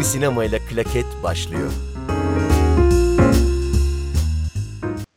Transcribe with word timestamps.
Fikri 0.00 0.12
Sinema 0.12 0.44
ile 0.44 0.58
Klaket 0.58 1.06
başlıyor. 1.22 1.72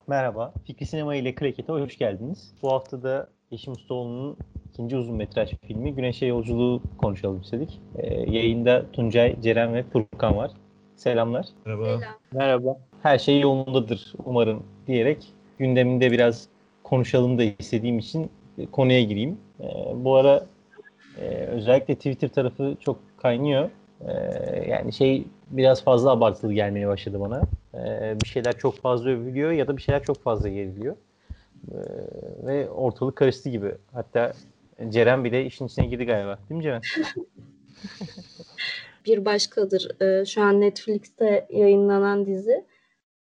Merhaba, 0.08 0.54
Fikri 0.68 0.86
Sinema 0.86 1.16
ile 1.16 1.36
Klaket'e 1.36 1.74
hoş 1.74 1.98
geldiniz. 1.98 2.52
Bu 2.62 2.72
hafta 2.72 3.04
da 3.04 3.30
Yeşim 3.52 3.74
Ustaoğlu'nun 3.74 4.38
ikinci 4.70 4.98
uzun 4.98 5.16
metraj 5.16 5.54
filmi 5.68 5.96
Güneşe 5.96 6.26
Yolculuğu 6.26 6.82
konuşalım 6.98 7.42
istedik. 7.42 7.80
Ee, 7.96 8.32
yayında 8.32 8.86
Tuncay, 8.94 9.42
Ceren 9.42 9.74
ve 9.74 9.84
Furkan 9.84 10.38
var. 10.38 10.52
Selamlar. 10.96 11.46
Merhaba. 11.66 11.86
Selam. 11.86 12.14
Merhaba. 12.32 12.78
Her 13.04 13.18
şey 13.18 13.40
yolundadır 13.40 14.14
umarım 14.26 14.64
diyerek 14.88 15.34
gündeminde 15.60 16.12
biraz 16.12 16.48
konuşalım 16.84 17.38
da 17.38 17.44
istediğim 17.44 18.00
için 18.00 18.32
konuya 18.72 19.02
gireyim. 19.02 19.38
Ee, 19.60 19.66
bu 19.96 20.16
ara 20.16 20.46
e, 21.22 21.26
özellikle 21.28 21.96
Twitter 21.96 22.30
tarafı 22.30 22.76
çok 22.80 23.00
kaynıyor. 23.18 23.70
Ee, 24.08 24.66
yani 24.70 24.94
şey 24.94 25.28
biraz 25.50 25.84
fazla 25.84 26.12
abartılı 26.12 26.54
gelmeye 26.54 26.88
başladı 26.88 27.20
bana. 27.20 27.42
Ee, 27.74 28.16
bir 28.24 28.28
şeyler 28.28 28.58
çok 28.58 28.78
fazla 28.78 29.10
övülüyor 29.10 29.52
ya 29.52 29.68
da 29.68 29.78
bir 29.78 29.82
şeyler 29.82 30.04
çok 30.04 30.24
fazla 30.24 30.50
yeriliyor. 30.50 30.96
Ee, 31.72 31.76
ve 32.46 32.70
ortalık 32.70 33.16
karıştı 33.16 33.50
gibi. 33.50 33.76
Hatta 33.94 34.34
Ceren 34.90 35.24
bile 35.24 35.46
işin 35.46 35.68
içine 35.68 35.86
girdi 35.86 36.06
galiba. 36.06 36.40
Değil 36.50 36.58
mi 36.58 36.64
Ceren? 36.64 36.82
Bir 39.06 39.26
başkadır. 39.26 40.02
Ee, 40.02 40.26
şu 40.26 40.42
an 40.42 40.62
Netflix'te 40.62 41.48
yayınlanan 41.50 42.26
dizi. 42.26 42.66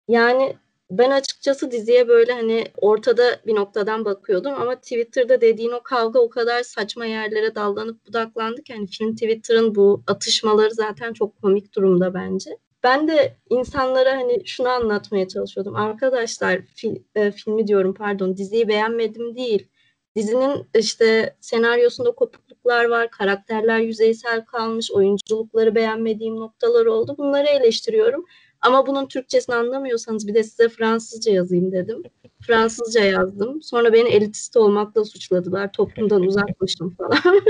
Yani 0.07 0.55
ben 0.97 1.11
açıkçası 1.11 1.71
diziye 1.71 2.07
böyle 2.07 2.33
hani 2.33 2.65
ortada 2.77 3.39
bir 3.45 3.55
noktadan 3.55 4.05
bakıyordum 4.05 4.53
ama 4.53 4.75
Twitter'da 4.75 5.41
dediğin 5.41 5.71
o 5.71 5.83
kavga 5.83 6.19
o 6.19 6.29
kadar 6.29 6.63
saçma 6.63 7.05
yerlere 7.05 7.55
dallanıp 7.55 8.07
budaklandı 8.07 8.63
ki 8.63 8.73
hani 8.73 8.87
film 8.87 9.15
Twitter'ın 9.15 9.75
bu 9.75 10.03
atışmaları 10.07 10.73
zaten 10.73 11.13
çok 11.13 11.41
komik 11.41 11.75
durumda 11.75 12.13
bence. 12.13 12.57
Ben 12.83 13.07
de 13.07 13.37
insanlara 13.49 14.11
hani 14.11 14.41
şunu 14.45 14.69
anlatmaya 14.69 15.27
çalışıyordum. 15.27 15.75
Arkadaşlar 15.75 16.61
fil, 16.75 16.95
e, 17.15 17.31
filmi 17.31 17.67
diyorum 17.67 17.93
pardon 17.93 18.37
diziyi 18.37 18.67
beğenmedim 18.67 19.35
değil. 19.35 19.67
Dizinin 20.15 20.67
işte 20.75 21.35
senaryosunda 21.41 22.11
kopukluklar 22.11 22.85
var, 22.85 23.11
karakterler 23.11 23.79
yüzeysel 23.79 24.45
kalmış, 24.45 24.91
oyunculukları 24.91 25.75
beğenmediğim 25.75 26.35
noktalar 26.35 26.85
oldu. 26.85 27.15
Bunları 27.17 27.47
eleştiriyorum. 27.47 28.25
Ama 28.63 28.87
bunun 28.87 29.05
Türkçesini 29.05 29.55
anlamıyorsanız 29.55 30.27
bir 30.27 30.33
de 30.33 30.43
size 30.43 30.69
Fransızca 30.69 31.31
yazayım 31.31 31.71
dedim. 31.71 32.03
Fransızca 32.47 33.03
yazdım. 33.03 33.61
Sonra 33.61 33.93
beni 33.93 34.09
elitist 34.09 34.57
olmakla 34.57 35.05
suçladılar. 35.05 35.71
Toplumdan 35.71 36.21
uzakmışım 36.21 36.95
falan. 36.95 37.41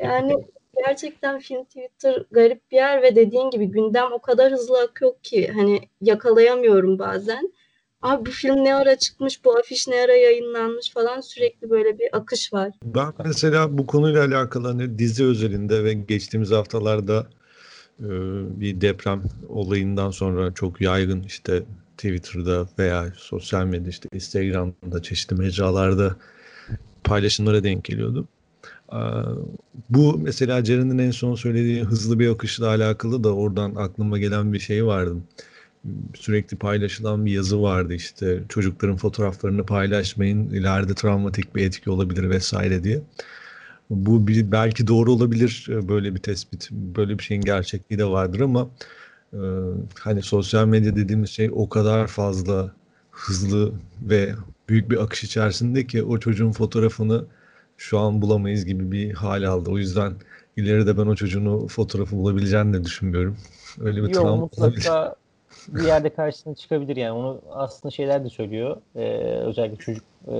yani 0.02 0.34
gerçekten 0.86 1.38
film 1.38 1.64
Twitter 1.64 2.24
garip 2.30 2.70
bir 2.70 2.76
yer 2.76 3.02
ve 3.02 3.16
dediğin 3.16 3.50
gibi 3.50 3.66
gündem 3.66 4.12
o 4.12 4.18
kadar 4.18 4.52
hızlı 4.52 4.80
akıyor 4.80 5.12
ki 5.22 5.52
hani 5.54 5.80
yakalayamıyorum 6.00 6.98
bazen. 6.98 7.52
Abi 8.02 8.26
bu 8.26 8.30
film 8.30 8.64
ne 8.64 8.74
ara 8.74 8.98
çıkmış, 8.98 9.44
bu 9.44 9.58
afiş 9.58 9.88
ne 9.88 10.00
ara 10.00 10.14
yayınlanmış 10.14 10.90
falan 10.90 11.20
sürekli 11.20 11.70
böyle 11.70 11.98
bir 11.98 12.08
akış 12.16 12.52
var. 12.52 12.72
Ben 12.82 13.12
mesela 13.24 13.78
bu 13.78 13.86
konuyla 13.86 14.24
alakalı 14.24 14.68
hani 14.68 14.98
dizi 14.98 15.24
özelinde 15.24 15.84
ve 15.84 15.94
geçtiğimiz 15.94 16.50
haftalarda 16.50 17.26
bir 18.60 18.80
deprem 18.80 19.22
olayından 19.48 20.10
sonra 20.10 20.54
çok 20.54 20.80
yaygın 20.80 21.22
işte 21.22 21.62
Twitter'da 21.96 22.68
veya 22.78 23.12
sosyal 23.16 23.64
medyada 23.64 23.88
işte 23.88 24.08
Instagram'da 24.12 25.02
çeşitli 25.02 25.36
mecralarda 25.36 26.16
paylaşımlara 27.04 27.64
denk 27.64 27.84
geliyordum. 27.84 28.28
Ee, 28.92 28.96
Bu 29.90 30.18
mesela 30.18 30.64
Ceren'in 30.64 30.98
en 30.98 31.10
son 31.10 31.34
söylediği 31.34 31.82
hızlı 31.84 32.18
bir 32.18 32.28
akışla 32.28 32.68
alakalı 32.68 33.24
da 33.24 33.34
oradan 33.34 33.74
aklıma 33.74 34.18
gelen 34.18 34.52
bir 34.52 34.58
şey 34.58 34.86
vardı. 34.86 35.16
Sürekli 36.14 36.56
paylaşılan 36.56 37.26
bir 37.26 37.32
yazı 37.32 37.62
vardı 37.62 37.94
işte 37.94 38.42
çocukların 38.48 38.96
fotoğraflarını 38.96 39.66
paylaşmayın 39.66 40.48
ileride 40.50 40.94
travmatik 40.94 41.56
bir 41.56 41.66
etki 41.66 41.90
olabilir 41.90 42.30
vesaire 42.30 42.84
diye. 42.84 43.02
Bu 43.90 44.26
bir, 44.26 44.52
belki 44.52 44.86
doğru 44.86 45.12
olabilir 45.12 45.66
e, 45.70 45.88
böyle 45.88 46.14
bir 46.14 46.20
tespit. 46.20 46.70
Böyle 46.70 47.18
bir 47.18 47.22
şeyin 47.22 47.42
gerçekliği 47.42 47.98
de 47.98 48.04
vardır 48.04 48.40
ama 48.40 48.68
e, 49.32 49.38
hani 50.00 50.22
sosyal 50.22 50.66
medya 50.66 50.96
dediğimiz 50.96 51.30
şey 51.30 51.50
o 51.54 51.68
kadar 51.68 52.06
fazla 52.06 52.72
hızlı 53.10 53.72
ve 54.02 54.34
büyük 54.68 54.90
bir 54.90 55.02
akış 55.02 55.24
içerisinde 55.24 55.86
ki 55.86 56.02
o 56.02 56.18
çocuğun 56.18 56.52
fotoğrafını 56.52 57.24
şu 57.76 57.98
an 57.98 58.22
bulamayız 58.22 58.64
gibi 58.64 58.92
bir 58.92 59.14
hal 59.14 59.42
aldı. 59.42 59.70
O 59.70 59.78
yüzden 59.78 60.12
ileride 60.56 60.98
ben 60.98 61.06
o 61.06 61.14
çocuğun 61.14 61.46
o 61.46 61.68
fotoğrafı 61.68 62.16
bulabileceğini 62.16 62.72
de 62.74 62.84
düşünmüyorum. 62.84 63.36
Öyle 63.80 63.96
bir 63.96 64.08
Yok 64.08 64.12
travma 64.14 64.48
olabilir. 64.56 64.88
Bir 65.68 65.82
yerde 65.82 66.10
karşısına 66.10 66.54
çıkabilir 66.54 66.96
yani. 66.96 67.12
Onu 67.12 67.40
aslında 67.50 67.90
şeyler 67.90 68.24
de 68.24 68.30
söylüyor. 68.30 68.76
Ee, 68.96 69.00
özellikle 69.20 69.76
çocuk 69.76 70.04
e, 70.28 70.34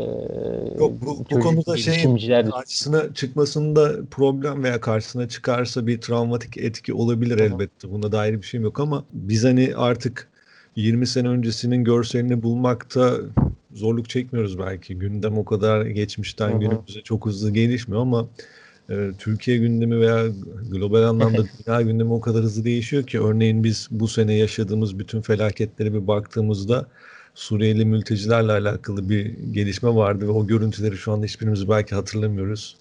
Yok 0.78 0.92
bu, 1.00 1.24
bu 1.30 1.40
konuda 1.40 1.76
şeyin 1.76 2.50
karşısına 2.50 3.14
çıkmasında 3.14 3.92
problem 4.10 4.64
veya 4.64 4.80
karşısına 4.80 5.28
çıkarsa 5.28 5.86
bir 5.86 6.00
travmatik 6.00 6.56
etki 6.56 6.94
olabilir 6.94 7.38
Tamam. 7.38 7.52
elbette. 7.52 7.90
Buna 7.90 8.12
dair 8.12 8.34
bir 8.34 8.46
şeyim 8.46 8.64
yok 8.64 8.80
ama 8.80 9.04
biz 9.12 9.44
hani 9.44 9.72
artık 9.76 10.28
20 10.76 11.06
sene 11.06 11.28
öncesinin 11.28 11.84
görselini 11.84 12.42
bulmakta 12.42 13.14
zorluk 13.74 14.08
çekmiyoruz 14.08 14.58
belki. 14.58 14.98
Gündem 14.98 15.38
o 15.38 15.44
kadar 15.44 15.86
geçmişten 15.86 16.50
Hı 16.50 16.54
hı. 16.54 16.60
günümüze 16.60 17.00
çok 17.04 17.26
hızlı 17.26 17.50
gelişmiyor 17.50 18.02
ama 18.02 18.28
e, 18.90 19.10
Türkiye 19.18 19.56
gündemi 19.56 20.00
veya 20.00 20.26
global 20.70 21.02
anlamda 21.02 21.44
dünya 21.66 21.82
gündemi 21.82 22.12
o 22.12 22.20
kadar 22.20 22.42
hızlı 22.42 22.64
değişiyor 22.64 23.06
ki 23.06 23.20
örneğin 23.20 23.64
biz 23.64 23.88
bu 23.90 24.08
sene 24.08 24.34
yaşadığımız 24.34 24.98
bütün 24.98 25.20
felaketlere 25.20 25.92
bir 25.92 26.06
baktığımızda 26.06 26.86
Suriyeli 27.34 27.84
mültecilerle 27.84 28.52
alakalı 28.52 29.08
bir 29.08 29.24
gelişme 29.52 29.94
vardı 29.94 30.26
ve 30.26 30.30
o 30.30 30.46
görüntüleri 30.46 30.96
şu 30.96 31.12
anda 31.12 31.26
hiçbirimiz 31.26 31.68
belki 31.68 31.94
hatırlamıyoruz. 31.94 32.76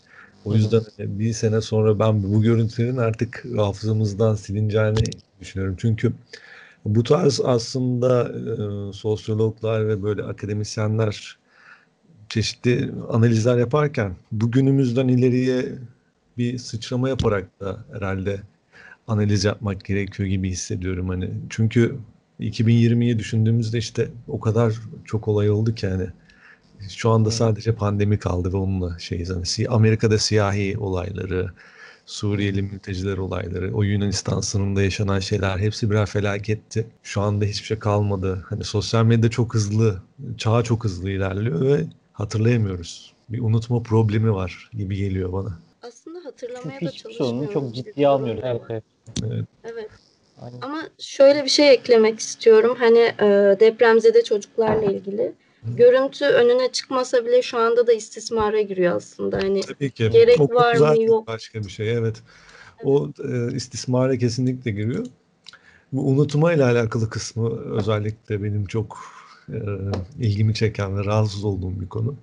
O 0.45 0.53
yüzden 0.55 0.81
hani 0.97 1.19
bir 1.19 1.33
sene 1.33 1.61
sonra 1.61 1.99
ben 1.99 2.23
bu 2.23 2.41
görüntülerin 2.41 2.97
artık 2.97 3.45
hafızamızdan 3.57 4.35
silineceğini 4.35 5.03
düşünüyorum. 5.41 5.75
Çünkü 5.79 6.13
bu 6.85 7.03
tarz 7.03 7.41
aslında 7.43 8.23
e, 8.23 8.93
sosyologlar 8.93 9.87
ve 9.87 10.03
böyle 10.03 10.23
akademisyenler 10.23 11.37
çeşitli 12.29 12.91
analizler 13.09 13.57
yaparken 13.57 14.15
bugünümüzden 14.31 15.07
ileriye 15.07 15.65
bir 16.37 16.57
sıçrama 16.57 17.09
yaparak 17.09 17.59
da 17.59 17.85
herhalde 17.93 18.41
analiz 19.07 19.43
yapmak 19.43 19.85
gerekiyor 19.85 20.29
gibi 20.29 20.49
hissediyorum 20.49 21.09
hani. 21.09 21.29
Çünkü 21.49 21.95
2020'yi 22.39 23.19
düşündüğümüzde 23.19 23.77
işte 23.77 24.09
o 24.27 24.39
kadar 24.39 24.73
çok 25.05 25.27
olay 25.27 25.49
oldu 25.49 25.75
ki 25.75 25.87
hani 25.87 26.07
şu 26.89 27.09
anda 27.09 27.31
sadece 27.31 27.75
pandemi 27.75 28.19
kaldı 28.19 28.53
ve 28.53 28.57
onunla 28.57 28.99
şeyiz 28.99 29.29
hani 29.29 29.69
Amerika'da 29.69 30.17
siyahi 30.17 30.77
olayları, 30.77 31.51
Suriyeli 32.05 32.61
mülteciler 32.61 33.17
olayları, 33.17 33.73
o 33.73 33.83
Yunanistan 33.83 34.41
sınırında 34.41 34.81
yaşanan 34.81 35.19
şeyler 35.19 35.57
hepsi 35.57 35.91
birer 35.91 36.05
felaketti. 36.05 36.87
Şu 37.03 37.21
anda 37.21 37.45
hiçbir 37.45 37.65
şey 37.65 37.79
kalmadı. 37.79 38.45
Hani 38.49 38.63
sosyal 38.63 39.05
medya 39.05 39.29
çok 39.29 39.53
hızlı, 39.53 40.01
çağ 40.37 40.63
çok 40.63 40.83
hızlı 40.83 41.09
ilerliyor 41.09 41.61
ve 41.61 41.85
hatırlayamıyoruz. 42.13 43.13
Bir 43.29 43.39
unutma 43.39 43.83
problemi 43.83 44.33
var 44.33 44.69
gibi 44.73 44.95
geliyor 44.95 45.33
bana. 45.33 45.59
Hatırlamaya 46.25 46.79
çünkü 46.79 46.85
da 46.85 46.89
hiçbir 46.89 47.13
sorunu 47.13 47.45
çalışmıyoruz. 47.45 47.53
çok 47.53 47.85
ciddiye 47.85 48.07
almıyoruz. 48.07 48.41
Evet, 48.45 48.61
evet. 48.69 48.83
Evet. 49.23 49.45
Evet. 49.63 49.89
Aynen. 50.41 50.61
Ama 50.61 50.83
şöyle 50.99 51.43
bir 51.43 51.49
şey 51.49 51.73
eklemek 51.73 52.19
istiyorum. 52.19 52.75
Hani 52.79 52.99
e, 52.99 53.57
depremzede 53.59 54.23
çocuklarla 54.23 54.91
ilgili. 54.91 55.33
Görüntü 55.63 56.25
önüne 56.25 56.71
çıkmasa 56.71 57.25
bile 57.25 57.41
şu 57.41 57.57
anda 57.57 57.87
da 57.87 57.93
istismara 57.93 58.61
giriyor 58.61 58.95
aslında. 58.95 59.37
Hani 59.37 59.61
Tabii 59.61 59.91
ki. 59.91 60.09
Gerek 60.09 60.41
O 60.41 60.55
var 60.55 60.75
mı, 60.75 61.03
yok. 61.03 61.27
başka 61.27 61.59
bir 61.59 61.69
şey. 61.69 61.91
Evet. 61.93 62.15
O 62.83 63.09
e, 63.29 63.55
istismara 63.55 64.17
kesinlikle 64.17 64.71
giriyor. 64.71 65.05
Bu 65.91 66.07
unutma 66.07 66.53
ile 66.53 66.63
alakalı 66.63 67.09
kısmı 67.09 67.75
özellikle 67.77 68.43
benim 68.43 68.65
çok 68.65 68.97
e, 69.49 69.57
ilgimi 70.19 70.53
çeken 70.53 70.97
ve 70.97 71.05
rahatsız 71.05 71.45
olduğum 71.45 71.81
bir 71.81 71.89
konu. 71.89 72.15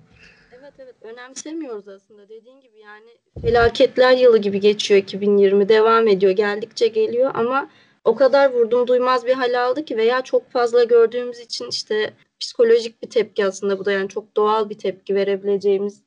Önemsemiyoruz 1.03 1.87
aslında. 1.87 2.29
Dediğin 2.29 2.61
gibi 2.61 2.79
yani 2.79 3.09
felaketler 3.41 4.17
yılı 4.17 4.37
gibi 4.37 4.59
geçiyor 4.59 5.01
2020. 5.01 5.69
Devam 5.69 6.07
ediyor. 6.07 6.31
Geldikçe 6.31 6.87
geliyor 6.87 7.31
ama 7.33 7.69
o 8.03 8.15
kadar 8.15 8.53
vurdum 8.53 8.87
duymaz 8.87 9.25
bir 9.25 9.33
hal 9.33 9.65
aldı 9.65 9.85
ki 9.85 9.97
veya 9.97 10.21
çok 10.21 10.51
fazla 10.51 10.83
gördüğümüz 10.83 11.39
için 11.39 11.67
işte 11.69 12.13
psikolojik 12.39 13.03
bir 13.03 13.09
tepki 13.09 13.45
aslında 13.45 13.79
bu 13.79 13.85
da 13.85 13.91
yani 13.91 14.09
çok 14.09 14.35
doğal 14.35 14.69
bir 14.69 14.77
tepki 14.77 15.15
verebileceğimiz 15.15 16.03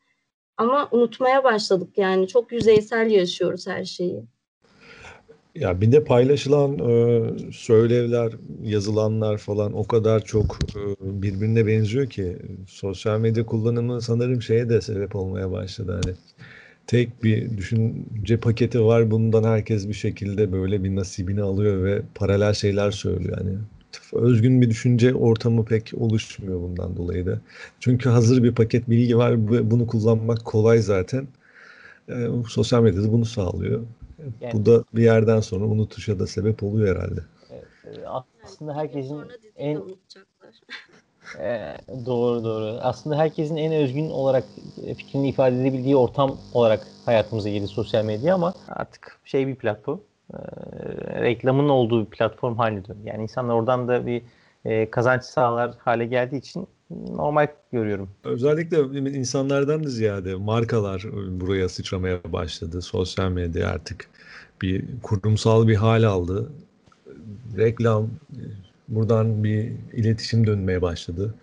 ama 0.57 0.89
unutmaya 0.91 1.45
başladık 1.45 1.99
yani 1.99 2.29
çok 2.29 2.53
yüzeysel 2.53 3.11
yaşıyoruz 3.11 3.67
her 3.67 3.85
şeyi. 3.85 4.25
Ya 5.61 5.81
bir 5.81 5.93
de 5.93 6.05
paylaşılan 6.05 6.79
e, 6.79 7.23
söylevler, 7.53 8.32
yazılanlar 8.62 9.38
falan 9.38 9.73
o 9.73 9.85
kadar 9.87 10.25
çok 10.25 10.58
e, 10.76 10.81
birbirine 11.23 11.67
benziyor 11.67 12.06
ki 12.06 12.37
sosyal 12.69 13.20
medya 13.20 13.47
kullanımı 13.47 14.03
sanırım 14.03 14.43
şeye 14.43 14.69
de 14.69 14.81
sebep 14.81 15.17
olmaya 15.17 15.50
başladı. 15.50 16.00
Hani 16.05 16.14
tek 16.87 17.25
bir 17.25 17.56
düşünce 17.56 18.37
paketi 18.37 18.85
var. 18.85 19.11
Bundan 19.11 19.44
herkes 19.44 19.88
bir 19.88 19.94
şekilde 19.94 20.53
böyle 20.53 20.85
bir 20.85 20.97
nasibini 20.97 21.43
alıyor 21.43 21.85
ve 21.85 22.02
paralel 22.14 22.55
şeyler 22.55 22.91
söylüyor. 22.91 23.38
Yani 23.38 23.59
özgün 24.12 24.62
bir 24.62 24.70
düşünce 24.70 25.14
ortamı 25.14 25.64
pek 25.64 25.93
oluşmuyor 25.97 26.61
bundan 26.61 26.97
dolayı 26.97 27.26
da. 27.26 27.41
Çünkü 27.81 28.09
hazır 28.09 28.43
bir 28.43 28.55
paket 28.55 28.91
bilgi 28.91 29.19
var 29.19 29.32
ve 29.32 29.70
bunu 29.70 29.87
kullanmak 29.87 30.44
kolay 30.44 30.79
zaten. 30.79 31.26
E, 32.09 32.14
sosyal 32.49 32.82
medyada 32.82 33.12
bunu 33.12 33.25
sağlıyor. 33.25 33.82
Yani, 34.41 34.53
Bu 34.53 34.67
da 34.67 34.85
bir 34.95 35.03
yerden 35.03 35.41
sonra 35.41 35.65
unutuşa 35.65 36.19
da 36.19 36.27
sebep 36.27 36.63
oluyor 36.63 36.97
herhalde. 36.97 37.21
Evet, 37.51 37.99
aslında 38.45 38.77
herkesin 38.77 39.23
en 39.57 39.77
e, 41.41 41.77
doğru 42.07 42.45
doğru. 42.45 42.79
Aslında 42.83 43.17
herkesin 43.17 43.57
en 43.57 43.73
özgün 43.73 44.11
olarak 44.11 44.45
fikrini 44.97 45.29
ifade 45.29 45.61
edebildiği 45.61 45.97
ortam 45.97 46.39
olarak 46.53 46.87
hayatımıza 47.05 47.49
girdi 47.49 47.69
sosyal 47.69 48.05
medya 48.05 48.35
ama 48.35 48.55
artık 48.69 49.21
şey 49.25 49.47
bir 49.47 49.55
platform. 49.55 49.99
E, 50.35 50.39
reklamın 51.23 51.69
olduğu 51.69 52.05
bir 52.05 52.11
platform 52.11 52.57
haline 52.57 52.85
döndü. 52.85 53.01
Yani 53.05 53.23
insanlar 53.23 53.55
oradan 53.55 53.89
da 53.89 54.07
bir 54.07 54.23
e, 54.67 54.91
kazanç 54.91 55.25
sağlar 55.25 55.75
hale 55.79 56.07
geldiği 56.07 56.37
için 56.37 56.69
normal 56.91 57.47
görüyorum. 57.73 58.09
Özellikle 58.25 58.79
insanlardan 59.19 59.85
da 59.85 59.89
ziyade 59.89 60.35
markalar 60.35 61.05
buraya 61.41 61.69
sıçramaya 61.69 62.21
başladı. 62.33 62.83
Sosyal 62.83 63.31
medya 63.31 63.69
artık 63.69 64.09
bir 64.63 64.85
kurumsal 65.03 65.69
bir 65.69 65.77
hal 65.77 66.03
aldı. 66.03 66.53
Reklam 67.57 68.09
buradan 68.89 69.45
bir 69.45 69.73
iletişim 69.93 70.47
dönmeye 70.47 70.83
başladı. 70.83 71.35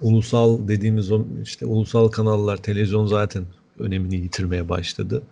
Ulusal 0.00 0.68
dediğimiz 0.68 1.12
o 1.12 1.24
işte 1.42 1.66
ulusal 1.66 2.08
kanallar, 2.08 2.56
televizyon 2.56 3.06
zaten 3.06 3.44
önemini 3.78 4.16
yitirmeye 4.16 4.68
başladı. 4.68 5.22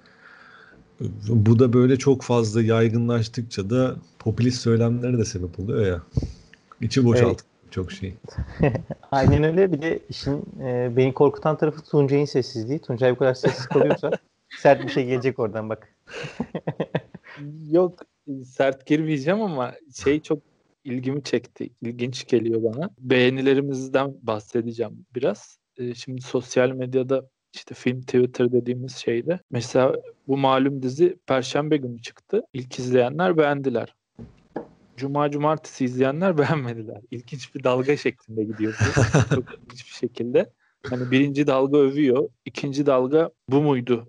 Bu 1.28 1.58
da 1.58 1.72
böyle 1.72 1.96
çok 1.96 2.22
fazla 2.22 2.62
yaygınlaştıkça 2.62 3.70
da 3.70 3.96
popülist 4.18 4.60
söylemlere 4.60 5.18
de 5.18 5.24
sebep 5.24 5.60
oluyor 5.60 5.86
ya. 5.86 6.02
İçi 6.80 7.04
boşalt 7.04 7.40
evet. 7.40 7.70
çok 7.70 7.92
şey. 7.92 8.14
Aynen 9.10 9.44
öyle. 9.44 9.72
Bir 9.72 9.82
de 9.82 9.98
işin 10.08 10.44
e, 10.60 10.96
beni 10.96 11.14
korkutan 11.14 11.58
tarafı 11.58 11.82
Tuncay'ın 11.82 12.24
sessizliği. 12.24 12.78
Tuncay 12.78 13.12
bu 13.12 13.16
kadar 13.16 13.34
sessiz 13.34 13.66
kalıyorsa 13.66 14.10
sert 14.58 14.82
bir 14.82 14.88
şey 14.88 15.06
gelecek 15.06 15.38
oradan 15.38 15.68
bak. 15.68 15.94
Yok 17.70 17.98
sert 18.44 18.86
girmeyeceğim 18.86 19.42
ama 19.42 19.74
şey 20.04 20.20
çok 20.20 20.38
ilgimi 20.84 21.22
çekti. 21.22 21.70
İlginç 21.82 22.26
geliyor 22.26 22.62
bana. 22.62 22.90
Beğenilerimizden 22.98 24.14
bahsedeceğim 24.22 25.06
biraz. 25.14 25.58
E, 25.76 25.94
şimdi 25.94 26.22
sosyal 26.22 26.70
medyada 26.70 27.28
işte 27.54 27.74
film 27.74 28.00
Twitter 28.00 28.52
dediğimiz 28.52 28.96
şeyde. 28.96 29.40
Mesela 29.50 29.94
bu 30.28 30.36
malum 30.36 30.82
dizi 30.82 31.18
Perşembe 31.26 31.76
günü 31.76 32.02
çıktı. 32.02 32.42
İlk 32.52 32.78
izleyenler 32.78 33.36
beğendiler. 33.36 33.94
Cuma 35.00 35.30
cumartesi 35.30 35.84
izleyenler 35.84 36.38
beğenmediler. 36.38 37.00
İlginç 37.10 37.54
bir 37.54 37.64
dalga 37.64 37.96
şeklinde 37.96 38.44
gidiyor. 38.44 38.74
Çok 39.34 39.44
ilginç 39.54 39.86
bir 39.86 39.92
şekilde. 39.92 40.52
Hani 40.90 41.10
birinci 41.10 41.46
dalga 41.46 41.78
övüyor. 41.78 42.28
ikinci 42.44 42.86
dalga 42.86 43.30
bu 43.48 43.62
muydu 43.62 44.08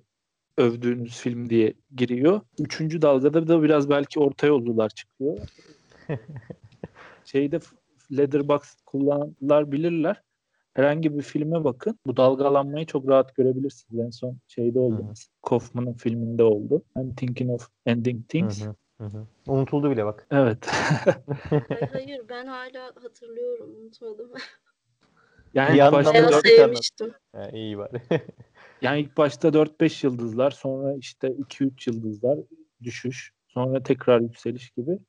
övdüğünüz 0.57 1.19
film 1.19 1.49
diye 1.49 1.73
giriyor. 1.95 2.41
Üçüncü 2.59 3.01
dalgada 3.01 3.47
da 3.47 3.63
biraz 3.63 3.89
belki 3.89 4.19
orta 4.19 4.47
yolcular 4.47 4.89
çıkıyor. 4.89 5.37
Şeyde 7.25 7.59
Letterboxd 8.11 8.79
kullananlar 8.85 9.71
bilirler 9.71 10.23
herhangi 10.73 11.17
bir 11.17 11.21
filme 11.21 11.63
bakın. 11.63 11.99
Bu 12.05 12.17
dalgalanmayı 12.17 12.85
çok 12.85 13.07
rahat 13.07 13.35
görebilirsiniz. 13.35 14.05
En 14.05 14.09
son 14.09 14.37
şeyde 14.47 14.79
oldu. 14.79 15.03
Hı. 15.09 15.13
Kaufman'ın 15.49 15.93
filminde 15.93 16.43
oldu. 16.43 16.83
I'm 16.97 17.15
thinking 17.15 17.51
of 17.51 17.69
ending 17.85 18.27
things. 18.27 18.65
Hı 18.65 18.69
hı. 18.69 18.75
Hı 19.01 19.27
Unutuldu 19.47 19.91
bile 19.91 20.05
bak. 20.05 20.27
Evet. 20.31 20.67
hayır, 21.93 22.21
ben 22.29 22.45
hala 22.45 22.91
hatırlıyorum. 23.03 23.75
Unutmadım. 23.81 24.31
Yani 25.53 25.77
ilk 25.77 25.91
başta 25.91 26.31
4... 26.31 26.47
sevmiştim. 26.47 27.11
Ha, 27.35 27.49
iyi 27.53 27.77
bari. 27.77 28.01
yani 28.81 28.99
ilk 28.99 29.17
başta 29.17 29.47
4-5 29.47 30.05
yıldızlar 30.05 30.51
sonra 30.51 30.95
işte 30.95 31.27
2-3 31.27 31.89
yıldızlar 31.89 32.39
düşüş 32.83 33.33
sonra 33.47 33.83
tekrar 33.83 34.21
yükseliş 34.21 34.69
gibi 34.69 34.99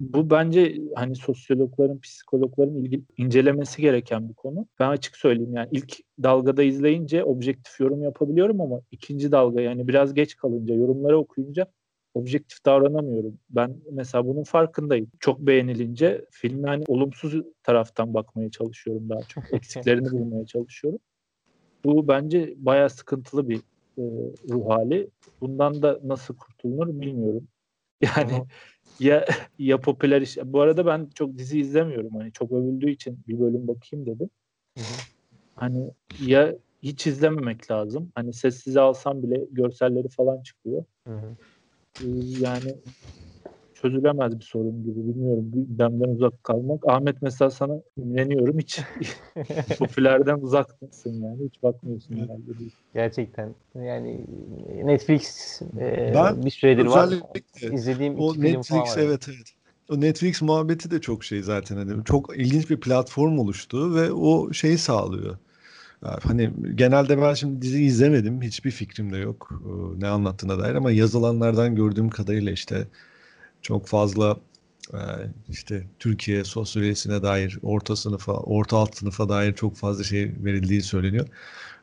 bu 0.00 0.30
bence 0.30 0.76
hani 0.94 1.16
sosyologların, 1.16 2.00
psikologların 2.00 2.74
ilgi, 2.74 3.02
incelemesi 3.16 3.82
gereken 3.82 4.28
bir 4.28 4.34
konu. 4.34 4.66
Ben 4.78 4.88
açık 4.88 5.16
söyleyeyim 5.16 5.54
yani 5.54 5.68
ilk 5.72 5.96
dalgada 6.22 6.62
izleyince 6.62 7.24
objektif 7.24 7.80
yorum 7.80 8.02
yapabiliyorum 8.02 8.60
ama 8.60 8.80
ikinci 8.90 9.32
dalga 9.32 9.60
yani 9.60 9.88
biraz 9.88 10.14
geç 10.14 10.36
kalınca, 10.36 10.74
yorumları 10.74 11.18
okuyunca 11.18 11.66
objektif 12.14 12.64
davranamıyorum. 12.64 13.38
Ben 13.50 13.76
mesela 13.92 14.26
bunun 14.26 14.44
farkındayım. 14.44 15.10
Çok 15.20 15.40
beğenilince 15.40 16.24
filme 16.30 16.68
hani 16.68 16.84
olumsuz 16.88 17.34
taraftan 17.62 18.14
bakmaya 18.14 18.50
çalışıyorum 18.50 19.08
daha 19.08 19.22
çok. 19.22 19.44
Eksiklerini 19.54 20.10
bulmaya 20.10 20.46
çalışıyorum. 20.46 21.00
Bu 21.84 22.08
bence 22.08 22.54
bayağı 22.56 22.90
sıkıntılı 22.90 23.48
bir 23.48 23.58
e, 23.98 24.02
ruh 24.50 24.70
hali. 24.70 25.10
Bundan 25.40 25.82
da 25.82 26.00
nasıl 26.04 26.36
kurtulunur 26.36 27.00
bilmiyorum. 27.00 27.48
Yani 28.16 28.44
ya 29.00 29.26
ya 29.58 29.80
popüler 29.80 30.22
iş. 30.22 30.38
Bu 30.44 30.60
arada 30.60 30.86
ben 30.86 31.08
çok 31.14 31.38
dizi 31.38 31.60
izlemiyorum. 31.60 32.10
Hani 32.10 32.32
çok 32.32 32.52
övüldüğü 32.52 32.90
için 32.90 33.18
bir 33.28 33.40
bölüm 33.40 33.68
bakayım 33.68 34.06
dedim. 34.06 34.30
Hı 34.78 34.80
hı. 34.80 34.94
Hani 35.56 35.90
ya 36.26 36.54
hiç 36.82 37.06
izlememek 37.06 37.70
lazım. 37.70 38.12
Hani 38.14 38.32
sessize 38.32 38.80
alsam 38.80 39.22
bile 39.22 39.46
görselleri 39.50 40.08
falan 40.08 40.42
çıkıyor. 40.42 40.84
Hı 41.06 41.14
hı. 41.14 41.36
Yani 42.40 42.74
çözülemez 43.74 44.38
bir 44.38 44.44
sorun 44.44 44.84
gibi 44.84 45.08
bilmiyorum. 45.08 45.44
Benden 45.54 46.08
uzak 46.08 46.44
kalmak. 46.44 46.88
Ahmet 46.88 47.22
mesela 47.22 47.50
sana 47.50 47.74
imreniyorum 47.96 48.58
hiç 48.58 48.80
popülerden 49.78 50.38
uzak 50.38 50.82
mısın 50.82 51.22
yani 51.22 51.44
hiç 51.44 51.62
bakmıyorsun 51.62 52.16
herhalde. 52.16 52.58
Değil. 52.58 52.70
Gerçekten 52.94 53.54
yani 53.74 54.26
Netflix 54.84 55.58
e, 55.80 56.12
ben 56.14 56.44
bir 56.44 56.50
süredir 56.50 56.86
var. 56.86 57.08
İzlediğim 57.72 58.18
o 58.18 58.30
iki 58.30 58.40
Netflix 58.40 58.68
film 58.68 58.84
falan 58.84 58.98
var. 58.98 59.02
evet 59.04 59.28
evet. 59.28 59.52
O 59.90 60.00
Netflix 60.00 60.42
muhabbeti 60.42 60.90
de 60.90 61.00
çok 61.00 61.24
şey 61.24 61.42
zaten 61.42 61.76
hani 61.76 62.04
çok 62.04 62.36
ilginç 62.36 62.70
bir 62.70 62.80
platform 62.80 63.38
oluştu 63.38 63.94
ve 63.94 64.12
o 64.12 64.52
şeyi 64.52 64.78
sağlıyor. 64.78 65.36
Hani 66.02 66.50
genelde 66.74 67.22
ben 67.22 67.34
şimdi 67.34 67.62
dizi 67.62 67.82
izlemedim. 67.84 68.42
Hiçbir 68.42 68.70
fikrim 68.70 69.12
de 69.12 69.16
yok 69.16 69.62
ne 69.98 70.08
anlattığına 70.08 70.58
dair 70.58 70.74
ama 70.74 70.90
yazılanlardan 70.92 71.74
gördüğüm 71.76 72.08
kadarıyla 72.10 72.52
işte 72.52 72.88
çok 73.62 73.86
fazla 73.86 74.36
e, 74.94 74.98
işte 75.48 75.86
Türkiye 75.98 76.44
sosyolojisine 76.44 77.22
dair 77.22 77.58
orta 77.62 77.96
sınıfa, 77.96 78.32
orta 78.32 78.76
alt 78.76 78.96
sınıfa 78.96 79.28
dair 79.28 79.54
çok 79.54 79.76
fazla 79.76 80.04
şey 80.04 80.32
verildiği 80.44 80.82
söyleniyor. 80.82 81.28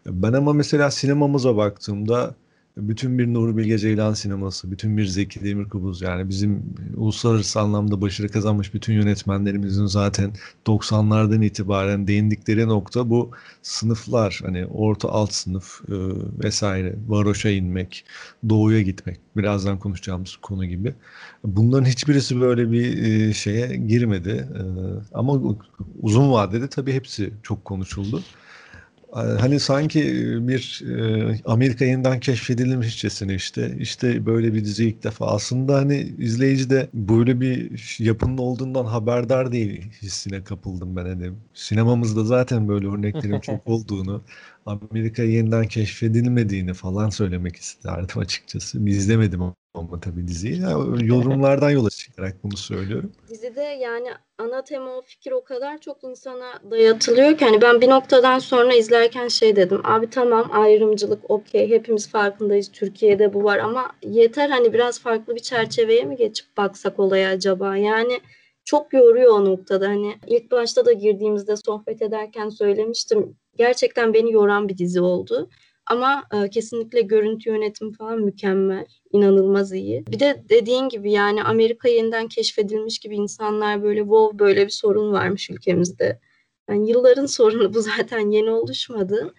Ben 0.06 0.34
ama 0.34 0.54
mesela 0.54 0.92
sinemamıza 0.92 1.58
baktığımda 1.58 2.36
bütün 2.78 3.20
bir 3.20 3.34
Nuri 3.34 3.58
Bilge 3.58 3.78
Ceylan 3.78 4.14
sineması, 4.14 4.72
bütün 4.72 4.98
bir 4.98 5.06
Zeki 5.06 5.44
Demirkubuz 5.44 6.02
yani 6.02 6.30
bizim 6.30 6.64
uluslararası 6.96 7.60
anlamda 7.60 8.02
başarı 8.02 8.30
kazanmış 8.30 8.74
bütün 8.74 8.94
yönetmenlerimizin 8.94 9.86
zaten 9.86 10.32
90'lardan 10.66 11.46
itibaren 11.46 12.08
değindikleri 12.08 12.68
nokta 12.68 13.10
bu 13.10 13.32
sınıflar 13.62 14.40
hani 14.46 14.66
orta 14.66 15.10
alt 15.10 15.34
sınıf 15.34 15.82
e, 15.90 15.96
vesaire 16.44 16.96
varoşa 17.08 17.50
inmek, 17.50 18.06
doğuya 18.50 18.82
gitmek 18.82 19.20
birazdan 19.38 19.80
konuşacağımız 19.80 20.36
konu 20.36 20.66
gibi. 20.66 20.94
Bunların 21.44 21.86
hiçbirisi 21.86 22.42
böyle 22.42 22.72
bir 22.72 23.04
e, 23.04 23.34
şeye 23.34 23.76
girmedi 23.76 24.30
e, 24.30 24.62
ama 25.14 25.42
uzun 26.02 26.32
vadede 26.32 26.68
tabii 26.68 26.94
hepsi 26.94 27.34
çok 27.44 27.66
konuşuldu 27.66 28.24
hani 29.12 29.60
sanki 29.60 30.02
bir 30.48 30.84
e, 31.00 31.40
Amerika 31.46 31.86
yeniden 31.86 32.20
keşfedilmişçesine 32.20 33.36
işte 33.36 33.76
işte 33.80 34.26
böyle 34.26 34.54
bir 34.54 34.66
dizi 34.66 34.86
ilk 34.88 35.04
defa. 35.04 35.26
Aslında 35.28 35.76
hani 35.76 35.98
izleyici 36.18 36.70
de 36.70 36.90
böyle 36.94 37.42
bir 37.42 37.96
yapının 38.00 38.38
olduğundan 38.38 38.86
haberdar 38.86 39.52
değil 39.52 39.92
hissine 40.02 40.44
kapıldım 40.44 40.96
ben. 40.96 41.06
Hani 41.06 41.32
sinemamızda 41.54 42.24
zaten 42.24 42.68
böyle 42.68 42.88
örneklerin 42.88 43.40
çok 43.40 43.62
olduğunu 43.68 44.24
Amerika 44.68 45.24
yeniden 45.24 45.68
keşfedilmediğini 45.68 46.74
falan 46.74 47.10
söylemek 47.10 47.56
isterdim 47.56 48.20
açıkçası. 48.20 48.90
İzlemedim 48.90 49.42
ama 49.74 50.00
tabii 50.02 50.28
diziyi. 50.28 50.62
Yani 50.62 51.08
yorumlardan 51.08 51.70
yola 51.70 51.90
çıkarak 51.90 52.44
bunu 52.44 52.58
söylüyorum. 52.58 53.12
Dizide 53.30 53.62
yani 53.62 54.08
ana 54.38 54.64
tema 54.64 54.98
o 54.98 55.02
fikir 55.02 55.32
o 55.32 55.44
kadar 55.44 55.78
çok 55.78 56.04
insana 56.04 56.54
dayatılıyor 56.72 57.38
ki 57.38 57.46
hani 57.46 57.62
ben 57.62 57.82
bir 57.82 57.90
noktadan 57.90 58.40
sonra 58.40 58.74
izlerken 58.74 59.28
şey 59.28 59.56
dedim. 59.56 59.82
Abi 59.84 60.10
tamam 60.10 60.50
ayrımcılık 60.52 61.32
okey 61.32 61.70
hepimiz 61.70 62.10
farkındayız 62.10 62.72
Türkiye'de 62.72 63.34
bu 63.34 63.44
var 63.44 63.58
ama 63.58 63.92
yeter 64.04 64.50
hani 64.50 64.74
biraz 64.74 65.00
farklı 65.00 65.36
bir 65.36 65.42
çerçeveye 65.42 66.04
mi 66.04 66.16
geçip 66.16 66.58
baksak 66.58 67.00
olaya 67.00 67.30
acaba? 67.30 67.78
Yani 67.78 68.20
çok 68.68 68.94
yoruyor 68.94 69.32
o 69.32 69.46
noktada. 69.46 69.88
Hani 69.88 70.16
ilk 70.28 70.52
başta 70.52 70.86
da 70.86 70.94
girdiğimizde 70.94 71.56
sohbet 71.58 72.02
ederken 72.02 72.50
söylemiştim. 72.50 73.36
Gerçekten 73.58 74.14
beni 74.14 74.32
yoran 74.32 74.70
bir 74.70 74.78
dizi 74.78 75.02
oldu. 75.02 75.50
Ama 75.86 76.24
e, 76.34 76.50
kesinlikle 76.50 77.02
görüntü 77.02 77.50
yönetimi 77.50 77.94
falan 77.94 78.20
mükemmel. 78.20 78.86
inanılmaz 79.12 79.74
iyi. 79.74 80.06
Bir 80.08 80.20
de 80.20 80.44
dediğin 80.50 80.90
gibi 80.90 81.12
yani 81.12 81.44
Amerika 81.44 81.90
yeniden 81.90 82.28
keşfedilmiş 82.28 83.00
gibi 83.00 83.16
insanlar 83.16 83.84
böyle 83.84 84.00
wow 84.00 84.40
böyle 84.40 84.66
bir 84.66 84.72
sorun 84.72 85.12
varmış 85.12 85.50
ülkemizde. 85.50 86.20
Yani 86.70 86.90
yılların 86.90 87.26
sorunu 87.38 87.74
bu 87.74 87.82
zaten 87.82 88.32
yeni 88.32 88.52
oluşmadı. 88.52 89.34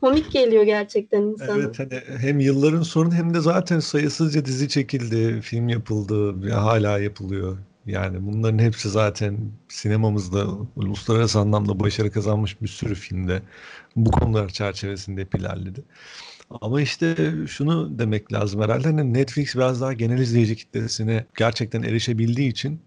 Komik 0.00 0.32
geliyor 0.32 0.62
gerçekten 0.62 1.22
insana. 1.22 1.58
Evet 1.58 1.78
hani 1.78 2.00
hem 2.20 2.40
yılların 2.40 2.82
sorunu 2.82 3.14
hem 3.14 3.34
de 3.34 3.40
zaten 3.40 3.80
sayısızca 3.80 4.44
dizi 4.44 4.68
çekildi, 4.68 5.40
film 5.40 5.68
yapıldı 5.68 6.42
ve 6.42 6.52
hala 6.52 6.98
yapılıyor. 6.98 7.58
Yani 7.86 8.26
bunların 8.26 8.58
hepsi 8.58 8.88
zaten 8.88 9.38
sinemamızda 9.68 10.46
uluslararası 10.76 11.40
anlamda 11.40 11.80
başarı 11.80 12.10
kazanmış 12.10 12.62
bir 12.62 12.68
sürü 12.68 12.94
filmde 12.94 13.42
bu 13.96 14.10
konular 14.10 14.48
çerçevesinde 14.48 15.20
hep 15.20 15.34
ilerledi. 15.34 15.84
Ama 16.60 16.80
işte 16.80 17.34
şunu 17.48 17.98
demek 17.98 18.32
lazım 18.32 18.62
herhalde 18.62 18.88
hani 18.88 19.14
Netflix 19.14 19.54
biraz 19.56 19.80
daha 19.80 19.92
genel 19.92 20.18
izleyici 20.18 20.56
kitlesine 20.56 21.26
gerçekten 21.36 21.82
erişebildiği 21.82 22.50
için 22.50 22.80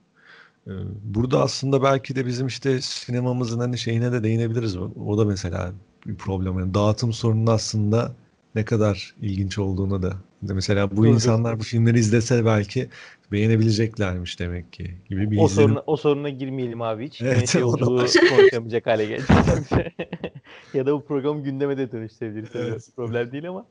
e, 0.68 0.72
burada 1.04 1.44
aslında 1.44 1.84
belki 1.84 2.16
de 2.16 2.26
bizim 2.26 2.48
işte 2.48 2.82
sinemamızın 2.82 3.60
hani 3.60 3.78
şeyine 3.78 4.12
de 4.12 4.24
değinebiliriz. 4.24 4.78
O 4.78 5.18
da 5.18 5.26
mesela 5.26 5.74
bir 6.06 6.16
problem. 6.16 6.60
Yani 6.60 6.74
dağıtım 6.74 7.14
sorunu 7.14 7.52
aslında 7.52 8.16
ne 8.56 8.66
kadar 8.66 9.16
ilginç 9.22 9.58
olduğunu 9.58 10.02
da. 10.04 10.18
Mesela 10.42 10.92
bu 10.92 10.98
Doğru. 10.98 11.08
insanlar 11.08 11.60
bu 11.60 11.64
filmleri 11.64 12.00
izlese 12.00 12.46
belki 12.46 12.90
beğenebileceklermiş 13.32 14.40
demek 14.40 14.74
ki 14.74 14.92
gibi 15.10 15.32
bir 15.32 15.38
o 15.38 15.46
izlenim. 15.46 15.70
soruna, 15.70 15.84
o 15.88 15.96
soruna 15.96 16.30
girmeyelim 16.30 16.82
abi 16.82 17.06
hiç. 17.06 17.22
Evet, 17.30 17.56
yolculuğu 17.56 18.06
konuşamayacak 18.30 18.86
hale 18.88 19.06
gelecek. 19.06 19.30
ya 20.74 20.86
da 20.86 20.94
bu 20.94 21.06
program 21.06 21.44
gündeme 21.44 21.78
de 21.78 21.92
dönüştürebiliriz. 21.92 22.56
Evet. 22.56 22.90
Problem 22.96 23.32
değil 23.32 23.50
ama 23.50 23.66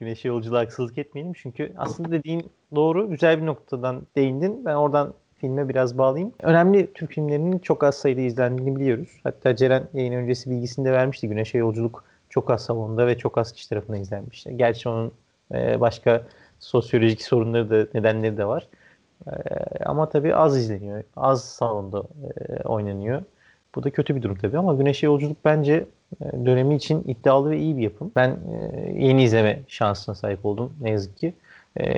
güneşe 0.00 0.28
yolculuğa 0.28 0.60
haksızlık 0.60 0.98
etmeyelim. 0.98 1.32
Çünkü 1.36 1.72
aslında 1.76 2.10
dediğin 2.10 2.50
doğru. 2.74 3.10
Güzel 3.10 3.40
bir 3.40 3.46
noktadan 3.46 4.06
değindin. 4.16 4.64
Ben 4.64 4.74
oradan 4.74 5.14
filme 5.40 5.68
biraz 5.68 5.98
bağlayayım. 5.98 6.32
Önemli 6.42 6.92
Türk 6.92 7.12
filmlerinin 7.12 7.58
çok 7.58 7.84
az 7.84 7.94
sayıda 7.94 8.20
izlendiğini 8.20 8.76
biliyoruz. 8.76 9.08
Hatta 9.24 9.56
Ceren 9.56 9.88
yayın 9.94 10.12
öncesi 10.12 10.50
bilgisini 10.50 10.84
de 10.84 10.92
vermişti. 10.92 11.28
Güneşe 11.28 11.58
Yolculuk 11.58 12.04
çok 12.30 12.50
az 12.50 12.64
salonda 12.64 13.06
ve 13.06 13.18
çok 13.18 13.38
az 13.38 13.52
kişi 13.52 13.68
tarafından 13.68 14.00
izlenmişti. 14.00 14.56
Gerçi 14.56 14.88
onun 14.88 15.12
e, 15.54 15.80
başka 15.80 16.22
sosyolojik 16.60 17.22
sorunları 17.22 17.70
da 17.70 17.88
nedenleri 17.94 18.36
de 18.36 18.46
var. 18.46 18.68
E, 19.26 19.32
ama 19.84 20.08
tabii 20.08 20.34
az 20.34 20.58
izleniyor. 20.58 21.04
Az 21.16 21.44
salonda 21.44 22.02
e, 22.48 22.62
oynanıyor. 22.62 23.22
Bu 23.74 23.82
da 23.82 23.90
kötü 23.90 24.16
bir 24.16 24.22
durum 24.22 24.36
tabii 24.36 24.58
ama 24.58 24.74
Güneşe 24.74 25.06
Yolculuk 25.06 25.36
bence 25.44 25.86
dönemi 26.22 26.74
için 26.74 27.04
iddialı 27.06 27.50
ve 27.50 27.58
iyi 27.58 27.76
bir 27.76 27.82
yapım. 27.82 28.12
Ben 28.16 28.38
yeni 28.94 29.22
izleme 29.24 29.62
şansına 29.68 30.14
sahip 30.14 30.46
oldum 30.46 30.72
ne 30.80 30.90
yazık 30.90 31.16
ki. 31.16 31.34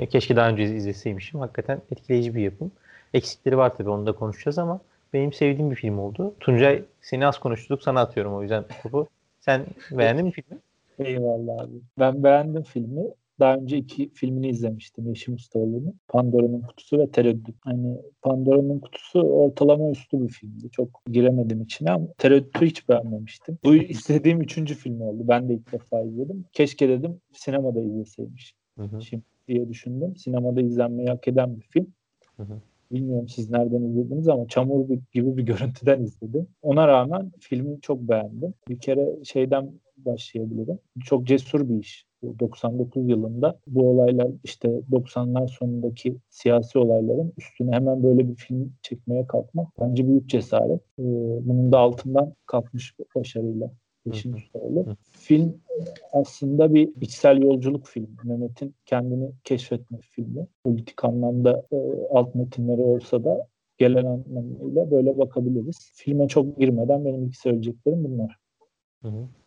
Keşke 0.09 0.35
daha 0.35 0.49
önce 0.49 0.63
izleseymişim. 0.63 1.39
Hakikaten 1.39 1.81
etkileyici 1.91 2.35
bir 2.35 2.41
yapım. 2.41 2.71
Eksikleri 3.13 3.57
var 3.57 3.77
tabii 3.77 3.89
onu 3.89 4.05
da 4.05 4.11
konuşacağız 4.11 4.57
ama 4.57 4.79
benim 5.13 5.33
sevdiğim 5.33 5.71
bir 5.71 5.75
film 5.75 5.99
oldu. 5.99 6.33
Tuncay 6.39 6.83
seni 7.01 7.27
az 7.27 7.39
konuştuk 7.39 7.83
sana 7.83 8.01
atıyorum 8.01 8.35
o 8.35 8.41
yüzden 8.41 8.63
topu. 8.83 9.07
Sen 9.39 9.65
beğendin 9.91 10.25
mi 10.25 10.31
filmi? 10.31 10.59
Eyvallah 10.99 11.63
abi. 11.63 11.73
Ben 11.99 12.23
beğendim 12.23 12.63
filmi. 12.63 13.03
Daha 13.39 13.55
önce 13.55 13.77
iki 13.77 14.09
filmini 14.09 14.49
izlemiştim 14.49 15.07
Yeşim 15.07 15.33
Ustaoğlu'nun. 15.33 15.93
Pandora'nın 16.07 16.61
Kutusu 16.61 16.97
ve 16.97 17.11
Tereddüt. 17.11 17.55
Hani 17.61 17.97
Pandora'nın 18.21 18.79
Kutusu 18.79 19.19
ortalama 19.19 19.89
üstü 19.89 20.21
bir 20.21 20.29
filmdi. 20.29 20.69
Çok 20.71 21.01
giremedim 21.11 21.61
içine 21.61 21.91
ama 21.91 22.07
Tereddüt'ü 22.17 22.65
hiç 22.65 22.89
beğenmemiştim. 22.89 23.57
Bu 23.63 23.75
istediğim 23.75 24.41
üçüncü 24.41 24.75
film 24.75 25.01
oldu. 25.01 25.23
Ben 25.27 25.49
de 25.49 25.53
ilk 25.53 25.71
defa 25.71 26.01
izledim. 26.01 26.45
Keşke 26.53 26.89
dedim 26.89 27.21
sinemada 27.31 27.81
izleseymiş. 27.81 28.55
Hı 28.77 28.83
hı. 28.83 29.01
Şimdi 29.01 29.23
diye 29.47 29.69
düşündüm. 29.69 30.15
Sinemada 30.15 30.61
izlenmeyi 30.61 31.09
hak 31.09 31.27
eden 31.27 31.55
bir 31.55 31.61
film. 31.61 31.87
Hı 32.37 32.43
hı. 32.43 32.61
Bilmiyorum 32.91 33.27
siz 33.27 33.49
nereden 33.49 33.81
izlediniz 33.81 34.27
ama 34.27 34.47
çamur 34.47 34.89
gibi 35.13 35.37
bir 35.37 35.43
görüntüden 35.45 36.01
izledim. 36.01 36.47
Ona 36.61 36.87
rağmen 36.87 37.31
filmi 37.39 37.81
çok 37.81 37.99
beğendim. 38.01 38.53
Bir 38.69 38.79
kere 38.79 39.23
şeyden 39.23 39.71
başlayabilirim. 39.97 40.79
Çok 41.05 41.27
cesur 41.27 41.69
bir 41.69 41.79
iş. 41.79 42.05
99 42.39 43.09
yılında 43.09 43.59
bu 43.67 43.89
olaylar 43.89 44.27
işte 44.43 44.67
90'lar 44.91 45.47
sonundaki 45.47 46.17
siyasi 46.29 46.79
olayların 46.79 47.33
üstüne 47.37 47.71
hemen 47.71 48.03
böyle 48.03 48.29
bir 48.29 48.35
film 48.35 48.73
çekmeye 48.81 49.27
kalkmak 49.27 49.67
bence 49.81 50.07
büyük 50.07 50.29
cesaret. 50.29 50.81
Ee, 50.99 51.03
bunun 51.47 51.71
da 51.71 51.77
altından 51.79 52.33
kalkmış 52.45 52.95
başarıyla 53.15 53.71
Yeşim 54.05 54.33
Ustaoğlu. 54.33 54.85
Film 55.11 55.57
aslında 56.13 56.73
bir 56.73 56.89
içsel 57.01 57.41
yolculuk 57.41 57.87
filmi. 57.87 58.07
Mehmet'in 58.23 58.75
kendini 58.85 59.31
keşfetme 59.43 59.97
filmi. 60.01 60.47
Politik 60.63 61.05
anlamda 61.05 61.65
e, 61.71 61.77
alt 62.11 62.35
metinleri 62.35 62.81
olsa 62.81 63.23
da 63.23 63.47
gelen 63.77 64.05
anlamıyla 64.05 64.91
böyle 64.91 65.17
bakabiliriz. 65.17 65.91
Filme 65.93 66.27
çok 66.27 66.57
girmeden 66.57 67.05
benim 67.05 67.25
ilk 67.25 67.35
söyleyeceklerim 67.35 68.03
bunlar. 68.03 68.37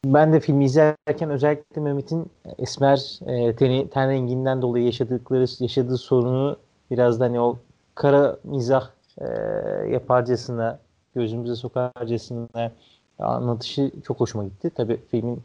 Ben 0.05 0.33
de 0.33 0.41
filmi 0.41 0.65
izlerken 0.65 1.31
özellikle 1.31 1.81
Mehmet'in 1.81 2.31
esmer 2.59 3.19
e, 3.27 3.57
teni, 3.57 3.91
ten 3.91 4.11
renginden 4.11 4.63
dolayı 4.63 4.85
yaşadıkları 4.85 5.47
yaşadığı 5.61 5.99
sorunu 5.99 6.57
biraz 6.91 7.21
da 7.21 7.25
hani 7.25 7.41
o 7.41 7.59
kara 7.95 8.37
mizah 8.45 8.91
e, 9.19 9.27
yaparcasına 9.91 10.79
gözümüze 11.15 11.55
sokarcasına 11.57 12.73
anlatışı 13.19 13.91
çok 14.05 14.21
hoşuma 14.21 14.45
gitti. 14.45 14.71
Tabii 14.75 15.01
filmin 15.11 15.43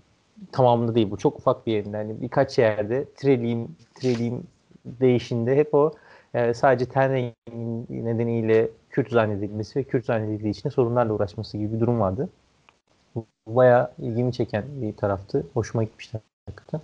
tamamında 0.51 0.95
değil 0.95 1.11
bu. 1.11 1.17
Çok 1.17 1.39
ufak 1.39 1.67
bir 1.67 1.73
yerinde. 1.73 1.97
Hani 1.97 2.21
birkaç 2.21 2.57
yerde 2.57 3.05
treliğim, 3.15 3.75
treliğim 3.95 4.43
değişinde 4.85 5.55
hep 5.55 5.73
o 5.73 5.91
e, 6.33 6.53
sadece 6.53 6.85
ten 6.85 7.11
rengi 7.11 8.05
nedeniyle 8.05 8.69
Kürt 8.89 9.09
zannedilmesi 9.11 9.79
ve 9.79 9.83
Kürt 9.83 10.05
zannedildiği 10.05 10.51
için 10.51 10.69
sorunlarla 10.69 11.13
uğraşması 11.13 11.57
gibi 11.57 11.73
bir 11.73 11.79
durum 11.79 11.99
vardı. 11.99 12.29
Bayağı 13.47 13.91
ilgimi 13.97 14.33
çeken 14.33 14.63
bir 14.81 14.97
taraftı. 14.97 15.47
Hoşuma 15.53 15.83
gitmişti 15.83 16.21
hakikaten. 16.49 16.81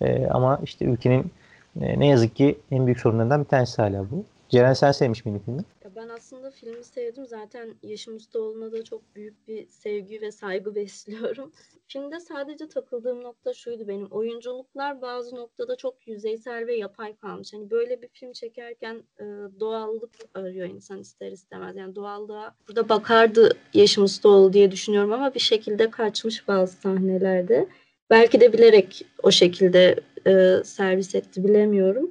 E, 0.00 0.26
ama 0.26 0.60
işte 0.64 0.84
ülkenin 0.84 1.32
e, 1.80 2.00
ne 2.00 2.06
yazık 2.06 2.36
ki 2.36 2.58
en 2.70 2.86
büyük 2.86 3.00
sorunlarından 3.00 3.40
bir 3.40 3.48
tanesi 3.48 3.82
hala 3.82 4.10
bu. 4.10 4.24
Ceren 4.48 4.72
sen 4.72 4.92
sevmiş 4.92 5.24
miydin 5.24 5.38
filmi? 5.38 5.64
Ben 5.98 6.08
aslında 6.08 6.50
filmi 6.50 6.84
sevdim. 6.84 7.26
Zaten 7.26 7.74
Yaşım 7.82 8.16
Ustaoğlu'na 8.16 8.72
da 8.72 8.84
çok 8.84 9.14
büyük 9.14 9.48
bir 9.48 9.68
sevgi 9.68 10.20
ve 10.20 10.32
saygı 10.32 10.74
besliyorum. 10.74 11.52
Filmde 11.88 12.20
sadece 12.20 12.68
takıldığım 12.68 13.22
nokta 13.22 13.54
şuydu 13.54 13.88
benim. 13.88 14.06
Oyunculuklar 14.06 15.02
bazı 15.02 15.36
noktada 15.36 15.76
çok 15.76 16.08
yüzeysel 16.08 16.66
ve 16.66 16.76
yapay 16.76 17.16
kalmış. 17.16 17.52
Hani 17.52 17.70
böyle 17.70 18.02
bir 18.02 18.08
film 18.08 18.32
çekerken 18.32 19.02
e, 19.20 19.24
doğallık 19.60 20.10
arıyor 20.34 20.68
insan 20.68 21.00
ister 21.00 21.32
istemez. 21.32 21.76
Yani 21.76 21.94
doğallığa 21.94 22.54
burada 22.68 22.88
bakardı 22.88 23.56
Yaşım 23.74 24.04
Ustaoğlu 24.04 24.52
diye 24.52 24.70
düşünüyorum 24.70 25.12
ama 25.12 25.34
bir 25.34 25.40
şekilde 25.40 25.90
kaçmış 25.90 26.48
bazı 26.48 26.76
sahnelerde. 26.76 27.68
Belki 28.10 28.40
de 28.40 28.52
bilerek 28.52 29.06
o 29.22 29.30
şekilde 29.30 29.96
e, 30.26 30.64
servis 30.64 31.14
etti 31.14 31.44
bilemiyorum. 31.44 32.10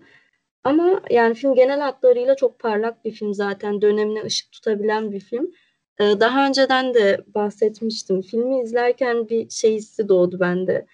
Ama 0.64 1.02
yani 1.10 1.34
film 1.34 1.56
genel 1.56 1.80
hatlarıyla 1.80 2.36
çok 2.36 2.60
parlak 2.60 3.06
bir 3.06 3.12
film 3.12 3.34
zaten. 3.34 3.82
Dönemine 3.82 4.22
ışık 4.24 4.52
tutabilen 4.52 5.12
bir 5.12 5.20
film. 5.20 5.52
Ee, 6.00 6.20
daha 6.20 6.48
önceden 6.48 6.94
de 6.94 7.22
bahsetmiştim. 7.36 8.22
Filmi 8.22 8.62
izlerken 8.62 9.30
bir 9.30 9.50
şey 9.50 9.74
hissi 9.76 10.10
doğdu 10.10 10.40
bende. 10.40 10.86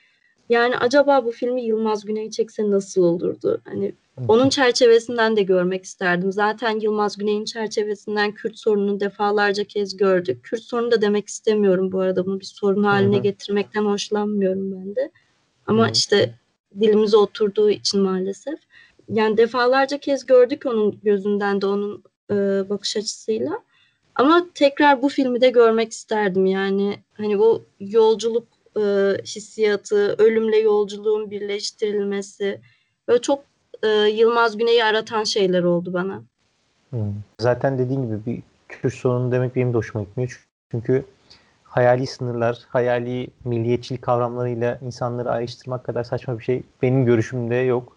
Yani 0.49 0.77
acaba 0.77 1.25
bu 1.25 1.31
filmi 1.31 1.63
Yılmaz 1.65 2.05
Güney 2.05 2.29
çekse 2.29 2.71
nasıl 2.71 3.03
olurdu? 3.03 3.61
Hani 3.65 3.93
onun 4.27 4.49
çerçevesinden 4.49 5.35
de 5.35 5.43
görmek 5.43 5.83
isterdim. 5.83 6.31
Zaten 6.31 6.79
Yılmaz 6.79 7.17
Güney'in 7.17 7.45
çerçevesinden 7.45 8.31
Kürt 8.31 8.57
sorununu 8.57 8.99
defalarca 8.99 9.63
kez 9.63 9.97
gördük. 9.97 10.43
Kürt 10.43 10.61
sorunu 10.61 10.91
da 10.91 11.01
demek 11.01 11.27
istemiyorum 11.27 11.91
bu 11.91 11.99
arada. 11.99 12.25
Bunu 12.25 12.39
bir 12.39 12.45
sorun 12.45 12.83
haline 12.83 13.17
getirmekten 13.17 13.85
hoşlanmıyorum 13.85 14.71
ben 14.71 14.95
de. 14.95 15.11
Ama 15.67 15.89
işte 15.89 16.35
dilimize 16.79 17.17
oturduğu 17.17 17.69
için 17.69 18.01
maalesef 18.01 18.59
yani 19.13 19.37
defalarca 19.37 19.97
kez 19.97 20.25
gördük 20.25 20.65
onun 20.65 20.99
gözünden 21.03 21.61
de 21.61 21.65
onun 21.65 22.03
e, 22.31 22.35
bakış 22.69 22.97
açısıyla. 22.97 23.51
Ama 24.15 24.45
tekrar 24.55 25.01
bu 25.01 25.09
filmi 25.09 25.41
de 25.41 25.49
görmek 25.49 25.91
isterdim 25.91 26.45
yani 26.45 26.99
hani 27.13 27.39
bu 27.39 27.63
yolculuk 27.79 28.47
e, 28.77 28.81
hissiyatı, 29.25 30.15
ölümle 30.17 30.57
yolculuğun 30.57 31.31
birleştirilmesi 31.31 32.61
böyle 33.07 33.21
çok 33.21 33.43
e, 33.83 33.87
Yılmaz 33.87 34.57
Güney'i 34.57 34.83
aratan 34.83 35.23
şeyler 35.23 35.63
oldu 35.63 35.93
bana. 35.93 36.23
Hmm. 36.89 37.13
Zaten 37.39 37.79
dediğim 37.79 38.05
gibi 38.05 38.25
bir 38.25 38.41
Kürt 38.69 38.93
sorunu 38.93 39.31
demek 39.31 39.55
benim 39.55 39.73
de 39.73 39.77
hoşuma 39.77 40.03
gitmiyor. 40.03 40.47
Çünkü 40.71 41.05
hayali 41.63 42.07
sınırlar, 42.07 42.59
hayali 42.67 43.27
milliyetçilik 43.45 44.01
kavramlarıyla 44.01 44.79
insanları 44.85 45.29
ayrıştırmak 45.29 45.83
kadar 45.83 46.03
saçma 46.03 46.39
bir 46.39 46.43
şey 46.43 46.63
benim 46.81 47.05
görüşümde 47.05 47.55
yok 47.55 47.92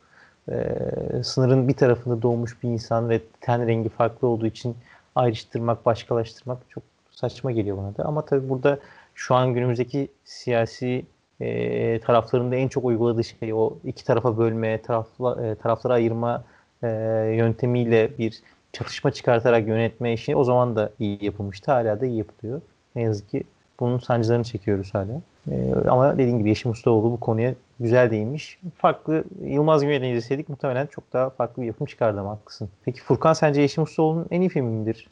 e, 0.51 1.23
sınırın 1.25 1.69
bir 1.69 1.75
tarafında 1.75 2.23
doğmuş 2.23 2.63
bir 2.63 2.69
insan 2.69 3.09
ve 3.09 3.21
ten 3.41 3.67
rengi 3.67 3.89
farklı 3.89 4.29
olduğu 4.29 4.47
için 4.47 4.77
ayrıştırmak, 5.15 5.87
başkalaştırmak 5.87 6.59
çok 6.69 6.83
saçma 7.11 7.53
geliyor 7.53 7.77
bana 7.77 7.97
da. 7.97 8.05
Ama 8.05 8.23
tabii 8.23 8.49
burada 8.49 8.79
şu 9.15 9.35
an 9.35 9.55
günümüzdeki 9.55 10.09
siyasi 10.25 11.05
e, 11.41 12.01
taraflarında 12.01 12.57
en 12.57 12.69
çok 12.69 12.85
uyguladığı 12.85 13.25
şey 13.25 13.53
o 13.53 13.73
iki 13.85 14.05
tarafa 14.05 14.39
bölme, 14.39 14.83
tarafla, 14.83 15.47
e, 15.47 15.55
taraflara 15.55 15.95
ayırma 15.95 16.45
e, 16.83 16.89
yöntemiyle 17.37 18.19
bir 18.19 18.41
çatışma 18.73 19.11
çıkartarak 19.11 19.69
yönetme 19.69 20.13
işi 20.13 20.37
o 20.37 20.45
zaman 20.45 20.77
da 20.77 20.91
iyi 20.99 21.25
yapılmıştı. 21.25 21.73
Hala 21.73 22.01
da 22.01 22.07
iyi 22.07 22.19
yapılıyor. 22.19 22.61
Ne 22.97 23.03
yazık 23.03 23.31
ki 23.31 23.43
bunun 23.81 23.99
sancılarını 23.99 24.45
çekiyoruz 24.45 24.95
hala. 24.95 25.21
E, 25.51 25.75
ama 25.89 26.19
dediğim 26.19 26.39
gibi 26.39 26.49
Yeşim 26.49 26.71
Ustaoğlu 26.71 27.13
bu 27.13 27.21
konuya 27.21 27.55
güzel 27.81 28.11
değinmiş. 28.11 28.59
Farklı 28.77 29.25
Yılmaz 29.45 29.83
Güney'den 29.83 30.09
izleseydik 30.09 30.49
muhtemelen 30.49 30.87
çok 30.87 31.13
daha 31.13 31.31
farklı 31.31 31.63
bir 31.63 31.67
yapım 31.67 31.87
çıkardı 31.87 32.21
ama 32.21 32.31
haklısın. 32.31 32.69
Peki 32.85 33.03
Furkan 33.03 33.33
sence 33.33 33.61
Yeşim 33.61 33.85
Ustaoğlu'nun 33.85 34.27
en 34.31 34.41
iyi 34.41 34.51
filmi 34.51 34.71
midir? 34.71 35.09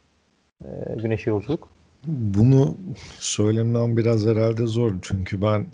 E, 0.64 0.68
Güneşe 1.02 1.30
Yolculuk. 1.30 1.68
Bunu 2.06 2.76
söylemem 3.18 3.96
biraz 3.96 4.26
herhalde 4.26 4.66
zor. 4.66 4.92
Çünkü 5.02 5.42
ben 5.42 5.66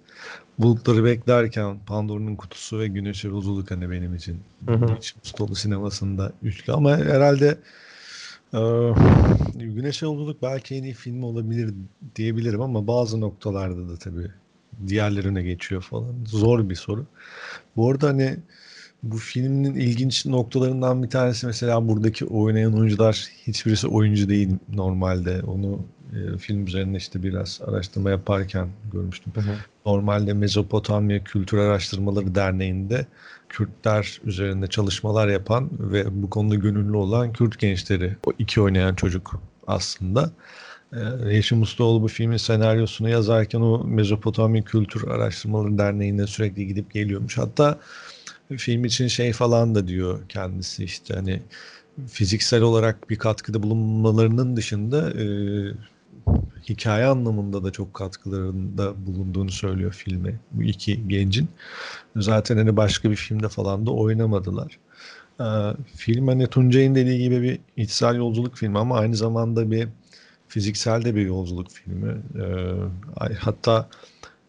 bulutları 0.58 1.04
beklerken 1.04 1.78
Pandora'nın 1.86 2.36
kutusu 2.36 2.78
ve 2.78 2.88
Güneşe 2.88 3.28
Yolculuk 3.28 3.70
hani 3.70 3.90
benim 3.90 4.14
için 4.14 4.40
Hı 4.66 4.72
hı. 4.72 4.96
Hiç 4.96 5.14
Ustaoğlu 5.24 5.54
sinemasında 5.54 6.32
üçlü 6.42 6.72
ama 6.72 6.96
herhalde 6.96 7.58
e, 8.54 8.60
Güneşe 9.54 10.06
Yolculuk 10.06 10.42
belki 10.42 10.74
en 10.74 10.82
iyi 10.82 10.94
film 10.94 11.22
olabilir 11.22 11.74
diyebilirim 12.16 12.60
ama 12.60 12.86
bazı 12.86 13.20
noktalarda 13.20 13.88
da 13.88 13.96
tabii 13.96 14.30
diğerlerine 14.86 15.42
geçiyor 15.42 15.82
falan. 15.82 16.14
Zor 16.26 16.70
bir 16.70 16.74
soru. 16.74 17.06
Bu 17.76 17.90
arada 17.90 18.08
hani 18.08 18.36
bu 19.02 19.16
filmin 19.16 19.74
ilginç 19.74 20.26
noktalarından 20.26 21.02
bir 21.02 21.10
tanesi 21.10 21.46
mesela 21.46 21.88
buradaki 21.88 22.24
oynayan 22.24 22.78
oyuncular 22.78 23.28
hiçbirisi 23.46 23.88
oyuncu 23.88 24.28
değil 24.28 24.50
normalde. 24.74 25.42
Onu 25.42 25.80
e, 26.12 26.38
film 26.38 26.66
üzerine 26.66 26.96
işte 26.96 27.22
biraz 27.22 27.60
araştırma 27.66 28.10
yaparken 28.10 28.68
görmüştüm. 28.92 29.32
Hı 29.34 29.40
hı. 29.40 29.54
Normalde 29.86 30.32
Mezopotamya 30.32 31.24
Kültür 31.24 31.58
Araştırmaları 31.58 32.34
Derneği'nde 32.34 33.06
Kürtler 33.48 34.20
üzerinde 34.24 34.66
çalışmalar 34.66 35.28
yapan 35.28 35.70
ve 35.78 36.22
bu 36.22 36.30
konuda 36.30 36.54
gönüllü 36.54 36.96
olan 36.96 37.32
Kürt 37.32 37.58
gençleri 37.58 38.16
o 38.26 38.32
iki 38.38 38.60
oynayan 38.60 38.94
çocuk 38.94 39.40
aslında. 39.66 40.30
Ee, 40.92 41.34
Yeşim 41.34 41.62
Ustaoğlu 41.62 42.02
bu 42.02 42.08
filmin 42.08 42.36
senaryosunu 42.36 43.08
yazarken 43.08 43.60
o 43.60 43.84
Mezopotamya 43.84 44.62
Kültür 44.62 45.08
Araştırmaları 45.08 45.78
Derneği'ne 45.78 46.26
sürekli 46.26 46.66
gidip 46.66 46.92
geliyormuş. 46.92 47.38
Hatta 47.38 47.78
film 48.56 48.84
için 48.84 49.08
şey 49.08 49.32
falan 49.32 49.74
da 49.74 49.88
diyor 49.88 50.20
kendisi 50.28 50.84
işte 50.84 51.14
hani 51.14 51.42
fiziksel 52.08 52.62
olarak 52.62 53.10
bir 53.10 53.16
katkıda 53.16 53.62
bulunmalarının 53.62 54.56
dışında 54.56 55.10
e, 55.10 55.24
hikaye 56.68 57.06
anlamında 57.06 57.64
da 57.64 57.70
çok 57.70 57.94
katkılarında 57.94 59.06
bulunduğunu 59.06 59.50
söylüyor 59.50 59.92
filme 59.92 60.34
bu 60.50 60.62
iki 60.62 61.08
gencin. 61.08 61.48
Zaten 62.16 62.56
hani 62.56 62.76
başka 62.76 63.10
bir 63.10 63.16
filmde 63.16 63.48
falan 63.48 63.86
da 63.86 63.90
oynamadılar. 63.90 64.78
Ee, 65.40 65.44
film 65.96 66.28
hani 66.28 66.46
Tuncay'ın 66.46 66.94
dediği 66.94 67.18
gibi 67.18 67.42
bir 67.42 67.58
içsel 67.76 68.16
yolculuk 68.16 68.56
filmi 68.56 68.78
ama 68.78 68.98
aynı 68.98 69.16
zamanda 69.16 69.70
bir 69.70 69.88
fiziksel 70.50 71.04
de 71.04 71.14
bir 71.14 71.26
yolculuk 71.26 71.70
filmi. 71.70 72.16
Ee, 72.38 73.34
hatta 73.38 73.88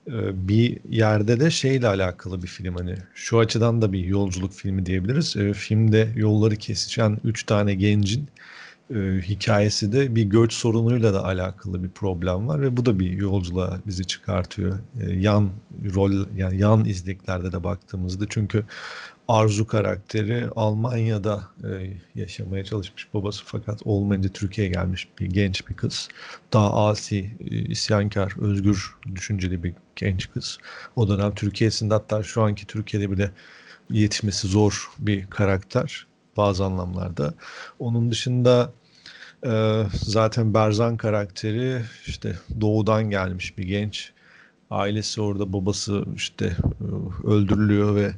e, 0.08 0.48
bir 0.48 0.80
yerde 0.90 1.40
de 1.40 1.52
şeyle 1.52 1.88
alakalı 1.88 2.44
bir 2.44 2.48
film 2.48 2.76
hani 2.76 2.96
şu 3.14 3.40
açıdan 3.40 3.82
da 3.82 3.94
bir 3.94 4.06
yolculuk 4.06 4.54
filmi 4.54 4.86
diyebiliriz. 4.86 5.38
E, 5.38 5.54
filmde 5.54 6.10
yolları 6.16 6.56
kesişen 6.56 7.18
üç 7.24 7.44
tane 7.44 7.74
gencin 7.74 8.28
e, 8.96 9.22
hikayesi 9.22 9.92
de 9.92 10.16
bir 10.16 10.24
göç 10.24 10.54
sorunuyla 10.54 11.14
da 11.14 11.26
alakalı 11.26 11.84
bir 11.84 11.90
problem 11.90 12.48
var 12.48 12.62
ve 12.62 12.78
bu 12.78 12.86
da 12.86 13.00
bir 13.00 13.12
yolculuğa 13.12 13.80
bizi 13.88 14.08
çıkartıyor. 14.08 14.80
E, 15.02 15.14
yan 15.14 15.50
rol 15.96 16.12
yani 16.38 16.58
yan 16.58 16.86
izleklerde 16.86 17.52
de 17.52 17.64
baktığımızda 17.64 18.26
çünkü 18.30 18.66
Arzu 19.32 19.68
karakteri 19.68 20.48
Almanya'da 20.56 21.44
e, 21.64 21.94
yaşamaya 22.16 22.64
çalışmış 22.66 23.08
babası 23.14 23.44
fakat 23.46 23.82
olmayınca 23.86 24.30
Türkiye'ye 24.30 24.74
gelmiş 24.74 25.08
bir 25.20 25.26
genç 25.26 25.70
bir 25.70 25.74
kız. 25.74 26.08
Daha 26.54 26.88
asi, 26.88 27.32
e, 27.40 27.56
isyankar, 27.56 28.34
özgür 28.42 28.96
düşünceli 29.16 29.64
bir 29.64 29.74
genç 29.96 30.32
kız. 30.32 30.58
O 30.96 31.08
dönem 31.08 31.36
Türkiye'sinde 31.36 31.94
hatta 31.94 32.24
şu 32.24 32.42
anki 32.42 32.68
Türkiye'de 32.68 33.12
bile 33.12 33.32
yetişmesi 33.90 34.48
zor 34.48 34.92
bir 35.00 35.28
karakter 35.28 36.08
bazı 36.38 36.66
anlamlarda. 36.66 37.34
Onun 37.80 38.12
dışında 38.12 38.74
e, 39.46 39.84
zaten 39.94 40.54
Berzan 40.54 40.98
karakteri 40.98 41.82
işte 42.06 42.36
doğudan 42.62 43.10
gelmiş 43.10 43.58
bir 43.58 43.64
genç. 43.64 44.12
Ailesi 44.70 45.22
orada 45.22 45.54
babası 45.54 46.06
işte 46.16 46.46
e, 46.46 47.28
öldürülüyor 47.28 47.96
ve 47.96 48.12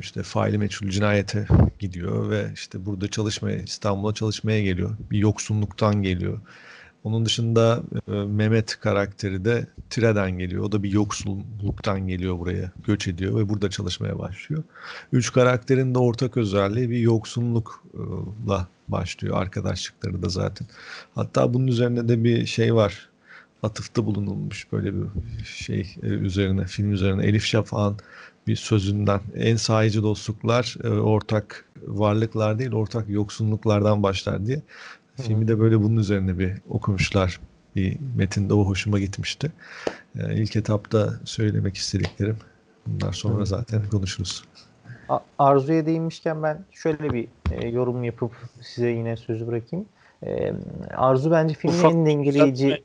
işte 0.00 0.22
faili 0.22 0.58
meçhul 0.58 0.88
cinayete 0.88 1.46
gidiyor 1.78 2.30
ve 2.30 2.50
işte 2.54 2.86
burada 2.86 3.08
çalışmaya 3.08 3.56
İstanbul'a 3.56 4.14
çalışmaya 4.14 4.62
geliyor. 4.62 4.96
Bir 5.10 5.18
yoksunluktan 5.18 6.02
geliyor. 6.02 6.40
Onun 7.04 7.24
dışında 7.26 7.82
e, 8.08 8.12
Mehmet 8.12 8.80
karakteri 8.80 9.44
de 9.44 9.66
Tire'den 9.90 10.38
geliyor. 10.38 10.64
O 10.64 10.72
da 10.72 10.82
bir 10.82 10.90
yoksulluktan 10.90 12.08
geliyor 12.08 12.38
buraya. 12.38 12.72
Göç 12.86 13.08
ediyor 13.08 13.36
ve 13.38 13.48
burada 13.48 13.70
çalışmaya 13.70 14.18
başlıyor. 14.18 14.62
Üç 15.12 15.32
karakterin 15.32 15.94
de 15.94 15.98
ortak 15.98 16.36
özelliği 16.36 16.90
bir 16.90 16.98
yoksullukla 16.98 18.68
başlıyor. 18.88 19.36
Arkadaşlıkları 19.36 20.22
da 20.22 20.28
zaten. 20.28 20.66
Hatta 21.14 21.54
bunun 21.54 21.66
üzerine 21.66 22.08
de 22.08 22.24
bir 22.24 22.46
şey 22.46 22.74
var. 22.74 23.08
Atıfta 23.62 24.06
bulunulmuş 24.06 24.72
böyle 24.72 24.94
bir 24.94 25.06
şey 25.44 25.96
e, 26.02 26.06
üzerine, 26.06 26.64
film 26.64 26.92
üzerine. 26.92 27.26
Elif 27.26 27.44
Şafak'ın 27.44 27.98
bir 28.46 28.56
sözünden 28.56 29.20
en 29.34 29.56
sahici 29.56 30.02
dostluklar 30.02 30.76
e, 30.84 30.88
ortak 30.88 31.64
varlıklar 31.86 32.58
değil 32.58 32.72
ortak 32.72 33.08
yoksunluklardan 33.08 34.02
başlar 34.02 34.46
diye. 34.46 34.62
Filmi 35.16 35.48
de 35.48 35.60
böyle 35.60 35.82
bunun 35.82 35.96
üzerine 35.96 36.38
bir 36.38 36.52
okumuşlar. 36.68 37.40
Bir 37.76 37.98
metinde 38.16 38.54
o 38.54 38.64
hoşuma 38.64 38.98
gitmişti. 38.98 39.52
E, 40.18 40.42
ilk 40.42 40.56
etapta 40.56 41.20
söylemek 41.24 41.76
istediklerim. 41.76 42.36
Bunlar 42.86 43.12
sonra 43.12 43.40
Hı. 43.40 43.46
zaten 43.46 43.88
konuşuruz. 43.90 44.44
Arzu'ya 45.38 45.86
değinmişken 45.86 46.42
ben 46.42 46.64
şöyle 46.72 47.12
bir 47.12 47.28
e, 47.50 47.68
yorum 47.68 48.04
yapıp 48.04 48.32
size 48.60 48.90
yine 48.90 49.16
sözü 49.16 49.46
bırakayım. 49.46 49.86
E, 50.26 50.52
Arzu 50.96 51.30
bence 51.30 51.54
filmin 51.54 51.74
Ufak 51.74 51.92
en 51.92 52.06
dengeleyici. 52.06 52.84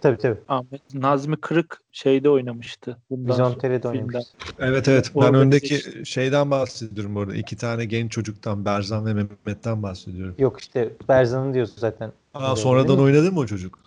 Tabii 0.00 0.18
tabii. 0.18 0.38
Ahmet 0.48 0.94
Nazmi 0.94 1.36
Kırık 1.36 1.80
şeyde 1.92 2.30
oynamıştı. 2.30 2.96
Vizontere'de 3.10 3.88
oynamıştı. 3.88 4.36
Evet 4.58 4.88
evet. 4.88 5.10
Ben 5.14 5.20
Orada 5.20 5.36
öndeki 5.36 5.74
işte... 5.74 6.04
şeyden 6.04 6.50
bahsediyorum 6.50 7.16
orada. 7.16 7.34
İki 7.34 7.56
tane 7.56 7.84
genç 7.84 8.12
çocuktan 8.12 8.64
Berzan 8.64 9.06
ve 9.06 9.14
Mehmet'ten 9.14 9.82
bahsediyorum. 9.82 10.34
Yok 10.38 10.60
işte 10.60 10.90
Berzan'ın 11.08 11.54
diyorsun 11.54 11.76
zaten. 11.78 12.12
Aa, 12.34 12.56
sonradan 12.56 12.98
oynadı 12.98 13.32
mı 13.32 13.40
o 13.40 13.46
çocuk? 13.46 13.78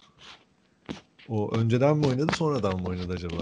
O 1.29 1.51
önceden 1.55 1.97
mi 1.97 2.05
oynadı 2.05 2.33
sonradan 2.33 2.79
mı 2.79 2.88
oynadı 2.88 3.13
acaba? 3.13 3.36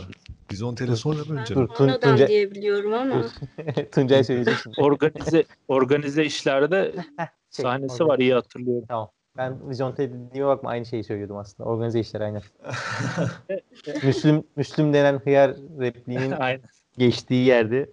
Bizontere 0.52 0.96
sonra 0.96 1.24
mı 1.26 1.40
önce 1.42 1.56
mi? 1.56 1.68
Sonradan 1.78 2.00
Tunca... 2.00 2.28
diyebiliyorum 2.28 2.94
ama. 2.94 3.26
Tuncay 3.92 4.24
söyleyeceksin. 4.24 4.74
organize 4.78 5.44
organize 5.68 6.26
işlerde 6.26 6.92
şey, 7.52 7.64
sahnesi 7.64 7.94
organize. 7.94 8.06
var 8.06 8.20
iyi 8.20 8.34
hatırlıyorum. 8.34 8.86
Tamam. 8.88 9.10
Ben 9.38 9.70
Vizonte 9.70 10.14
dediğime 10.14 10.48
bakma 10.48 10.70
aynı 10.70 10.86
şeyi 10.86 11.04
söylüyordum 11.04 11.38
aslında. 11.38 11.70
Organize 11.70 12.00
işler 12.00 12.22
aynen. 12.22 12.42
Müslüm, 14.04 14.44
Müslüm 14.56 14.94
denen 14.94 15.20
hıyar 15.20 15.56
repliğinin 15.80 16.34
geçtiği 16.98 17.46
yerde 17.46 17.90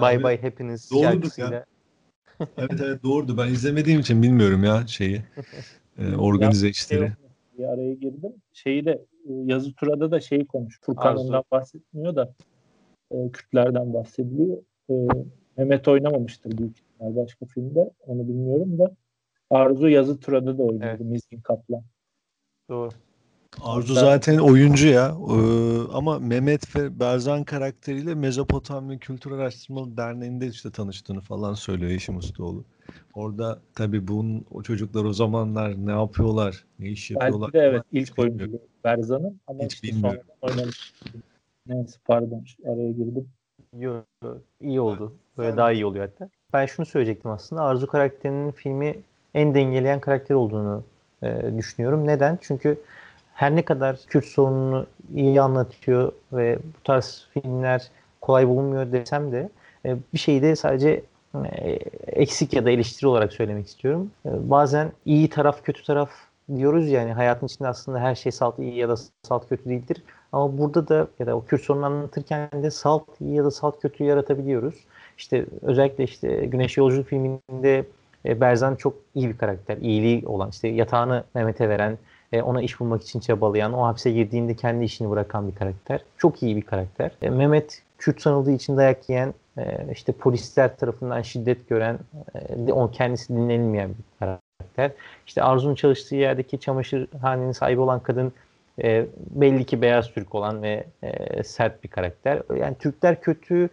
Bye 0.00 0.24
Bye 0.24 0.42
Happiness 0.42 1.00
şarkısıyla. 1.02 1.52
Ya. 1.52 1.66
evet 2.58 2.80
evet 2.80 3.02
doğrudu. 3.02 3.38
Ben 3.38 3.48
izlemediğim 3.48 4.00
için 4.00 4.22
bilmiyorum 4.22 4.64
ya 4.64 4.86
şeyi. 4.86 5.22
E, 5.98 6.16
organize 6.16 6.66
ya, 6.66 6.70
işleri. 6.70 7.00
Şey, 7.00 7.10
bir 7.58 7.64
araya 7.64 7.94
girdim. 7.94 8.32
Şeyi 8.52 8.84
de 8.84 8.90
e, 8.90 9.32
yazı 9.32 9.74
turada 9.74 10.10
da 10.10 10.20
şeyi 10.20 10.46
konuş. 10.46 10.80
Furkan 10.80 11.16
ondan 11.16 11.44
bahsetmiyor 11.50 12.16
da 12.16 12.34
e, 13.10 13.30
Kürtlerden 13.32 13.94
bahsediliyor. 13.94 14.58
E, 14.90 14.94
Mehmet 15.56 15.88
oynamamıştır 15.88 16.58
büyük 16.58 16.78
ihtimal 16.78 17.16
başka 17.16 17.46
filmde. 17.46 17.90
Onu 18.06 18.28
bilmiyorum 18.28 18.78
da 18.78 18.96
Arzu 19.52 19.88
yazı 19.88 20.20
turada 20.20 20.58
da 20.58 20.62
oynuyordu 20.62 20.84
evet. 20.84 21.00
Mizgin 21.00 21.40
Kaplan. 21.40 21.82
Doğru. 22.70 22.90
Arzu 23.60 23.94
zaten 23.94 24.38
oyuncu 24.38 24.88
ya. 24.88 25.16
Ee, 25.30 25.34
ama 25.92 26.18
Mehmet 26.18 26.76
ve 26.76 27.00
Berzan 27.00 27.44
karakteriyle 27.44 28.14
Mezopotamya 28.14 28.98
Kültür 28.98 29.30
Araştırmalı 29.30 29.96
Derneği'nde 29.96 30.46
işte 30.46 30.70
tanıştığını 30.70 31.20
falan 31.20 31.54
söylüyor 31.54 31.90
Yeşim 31.90 32.16
Ustaoğlu. 32.16 32.64
Orada 33.14 33.60
tabii 33.74 34.08
bunun 34.08 34.44
o 34.50 34.62
çocuklar 34.62 35.04
o 35.04 35.12
zamanlar 35.12 35.86
ne 35.86 35.90
yapıyorlar, 35.92 36.64
ne 36.78 36.88
iş 36.88 37.10
yapıyorlar. 37.10 37.50
Belki 37.54 37.64
de 37.64 37.70
evet 37.70 37.82
ilk 37.92 38.18
oyuncu 38.18 38.60
Berzan'ın 38.84 39.40
ama 39.46 39.64
Hiç 39.64 39.74
işte 39.74 39.88
bilmiyorum. 39.88 40.20
oynamış. 40.42 40.92
Neyse 41.66 41.98
pardon 42.04 42.44
araya 42.66 42.90
girdim. 42.90 43.28
Yok 43.78 44.04
iyi 44.60 44.80
oldu. 44.80 45.14
Böyle 45.38 45.56
daha 45.56 45.72
iyi 45.72 45.86
oluyor 45.86 46.08
hatta. 46.08 46.30
Ben 46.52 46.66
şunu 46.66 46.86
söyleyecektim 46.86 47.30
aslında. 47.30 47.62
Arzu 47.62 47.86
karakterinin 47.86 48.50
filmi 48.50 48.96
en 49.34 49.54
dengeleyen 49.54 50.00
karakter 50.00 50.34
olduğunu 50.34 50.82
e, 51.22 51.58
düşünüyorum. 51.58 52.06
Neden? 52.06 52.38
Çünkü 52.42 52.78
her 53.34 53.56
ne 53.56 53.64
kadar 53.64 54.00
Kürt 54.08 54.24
sorununu 54.24 54.86
iyi 55.14 55.40
anlatıyor 55.40 56.12
ve 56.32 56.58
bu 56.58 56.82
tarz 56.84 57.26
filmler 57.32 57.90
kolay 58.20 58.48
bulunmuyor 58.48 58.92
desem 58.92 59.32
de 59.32 59.48
e, 59.84 59.96
bir 60.14 60.18
şeyi 60.18 60.42
de 60.42 60.56
sadece 60.56 61.02
e, 61.34 61.70
eksik 62.06 62.52
ya 62.52 62.64
da 62.64 62.70
eleştiri 62.70 63.06
olarak 63.06 63.32
söylemek 63.32 63.66
istiyorum. 63.66 64.10
E, 64.26 64.50
bazen 64.50 64.92
iyi 65.04 65.28
taraf 65.28 65.64
kötü 65.64 65.84
taraf 65.84 66.10
diyoruz 66.56 66.88
yani 66.88 67.12
hayatın 67.12 67.46
içinde 67.46 67.68
aslında 67.68 68.00
her 68.00 68.14
şey 68.14 68.32
salt 68.32 68.58
iyi 68.58 68.76
ya 68.76 68.88
da 68.88 68.96
salt 69.22 69.48
kötü 69.48 69.64
değildir. 69.64 70.02
Ama 70.32 70.58
burada 70.58 70.88
da 70.88 71.06
ya 71.18 71.26
da 71.26 71.36
o 71.36 71.44
Kürt 71.44 71.62
sorununu 71.62 71.86
anlatırken 71.86 72.48
de 72.52 72.70
salt 72.70 73.20
iyi 73.20 73.34
ya 73.34 73.44
da 73.44 73.50
salt 73.50 73.80
kötü 73.80 74.04
yaratabiliyoruz. 74.04 74.74
İşte 75.18 75.46
özellikle 75.62 76.04
işte 76.04 76.46
Güneş 76.46 76.76
Yolculuk 76.76 77.06
filminde 77.06 77.84
Berzan 78.24 78.74
çok 78.74 78.94
iyi 79.14 79.28
bir 79.28 79.38
karakter. 79.38 79.76
İyiliği 79.76 80.26
olan 80.26 80.50
işte 80.50 80.68
yatağını 80.68 81.24
Mehmet'e 81.34 81.68
veren, 81.68 81.98
ona 82.42 82.62
iş 82.62 82.80
bulmak 82.80 83.02
için 83.02 83.20
çabalayan, 83.20 83.72
o 83.72 83.84
hapse 83.84 84.10
girdiğinde 84.10 84.54
kendi 84.54 84.84
işini 84.84 85.10
bırakan 85.10 85.48
bir 85.48 85.54
karakter. 85.54 86.00
Çok 86.18 86.42
iyi 86.42 86.56
bir 86.56 86.62
karakter. 86.62 87.10
Mehmet 87.22 87.82
Kürt 87.98 88.20
sanıldığı 88.20 88.52
için 88.52 88.76
dayak 88.76 89.08
yiyen, 89.08 89.34
işte 89.92 90.12
polisler 90.12 90.76
tarafından 90.76 91.22
şiddet 91.22 91.68
gören, 91.68 91.98
o 92.70 92.90
kendisi 92.90 93.28
dinlenilmeyen 93.28 93.90
bir 93.90 94.18
karakter. 94.18 94.90
İşte 95.26 95.42
Arzu'nun 95.42 95.74
çalıştığı 95.74 96.16
yerdeki 96.16 96.60
çamaşırhanenin 96.60 97.52
sahibi 97.52 97.80
olan 97.80 98.00
kadın 98.00 98.32
belli 99.30 99.64
ki 99.64 99.82
beyaz 99.82 100.10
Türk 100.12 100.34
olan 100.34 100.62
ve 100.62 100.84
sert 101.44 101.84
bir 101.84 101.88
karakter. 101.88 102.42
Yani 102.60 102.74
Türkler 102.78 103.20
kötü, 103.20 103.68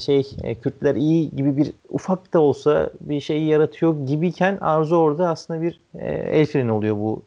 şey 0.00 0.22
Kürtler 0.62 0.94
iyi 0.94 1.30
gibi 1.30 1.56
bir 1.56 1.72
ufak 1.88 2.34
da 2.34 2.40
olsa 2.40 2.90
bir 3.00 3.20
şeyi 3.20 3.46
yaratıyor 3.46 4.06
gibiyken 4.06 4.58
Arzu 4.60 4.96
orada 4.96 5.28
aslında 5.28 5.62
bir 5.62 5.80
el 6.30 6.46
freni 6.46 6.72
oluyor 6.72 6.96
bu 6.96 7.22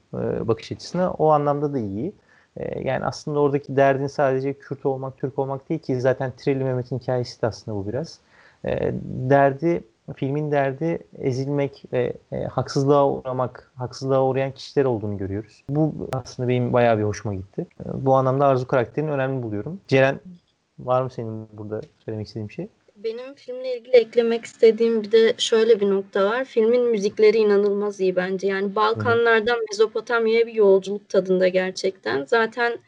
bakış 0.48 0.72
açısına. 0.72 1.12
O 1.12 1.30
anlamda 1.30 1.74
da 1.74 1.80
iyi. 1.80 2.13
Ee, 2.58 2.88
yani 2.88 3.06
aslında 3.06 3.39
oradaki 3.39 3.76
derdin 3.76 4.08
sadece 4.08 4.54
Kürt 4.54 4.86
olmak, 4.86 5.17
Türk 5.17 5.39
olmak 5.39 5.70
değil 5.70 5.80
ki 5.80 6.02
zaten 6.02 6.34
Trelli 6.38 6.63
Mehmet'in 6.63 7.00
hikayesi 7.00 7.41
de 7.41 7.48
aslında 7.48 7.78
bu 7.78 7.88
biraz. 7.88 8.20
Ee, 8.65 8.94
derdi, 9.04 9.84
filmin 10.15 10.52
derdi 10.52 11.00
ezilmek 11.20 11.84
ve 11.94 12.13
e, 12.32 12.44
haksızlığa 12.44 13.10
uğramak, 13.10 13.72
haksızlığa 13.76 14.24
uğrayan 14.24 14.52
kişiler 14.52 14.86
olduğunu 14.86 15.17
görüyoruz. 15.17 15.63
Bu 15.70 15.94
aslında 16.13 16.50
benim 16.50 16.74
bayağı 16.74 16.98
bir 16.98 17.04
hoşuma 17.04 17.36
gitti. 17.36 17.67
Ee, 17.80 18.06
bu 18.06 18.15
anlamda 18.15 18.46
Arzu 18.46 18.67
karakterini 18.67 19.12
önemli 19.12 19.44
buluyorum. 19.44 19.80
Ceren 19.88 20.20
var 20.86 21.02
mı 21.02 21.10
senin 21.10 21.48
burada 21.54 21.82
söylemek 22.06 22.28
istediğin 22.28 22.50
bir 22.50 22.54
şey? 22.54 22.67
Benim 22.96 23.34
filmle 23.34 23.78
ilgili 23.78 23.96
eklemek 23.96 24.46
istediğim 24.46 25.04
bir 25.04 25.12
de 25.12 25.34
şöyle 25.38 25.80
bir 25.80 25.89
nokta 25.89 26.26
var. 26.26 26.46
Filmin 26.46 26.84
müzikleri 26.84 27.38
inanılmaz 27.38 28.00
iyi 28.00 28.15
bence. 28.15 28.48
Yani 28.48 28.76
Balkanlardan 28.76 29.60
Mezopotamya'ya 29.72 30.48
bir 30.48 30.54
yolculuk 30.54 31.10
tadında 31.10 31.48
gerçekten. 31.48 32.26
Zaten 32.26 32.80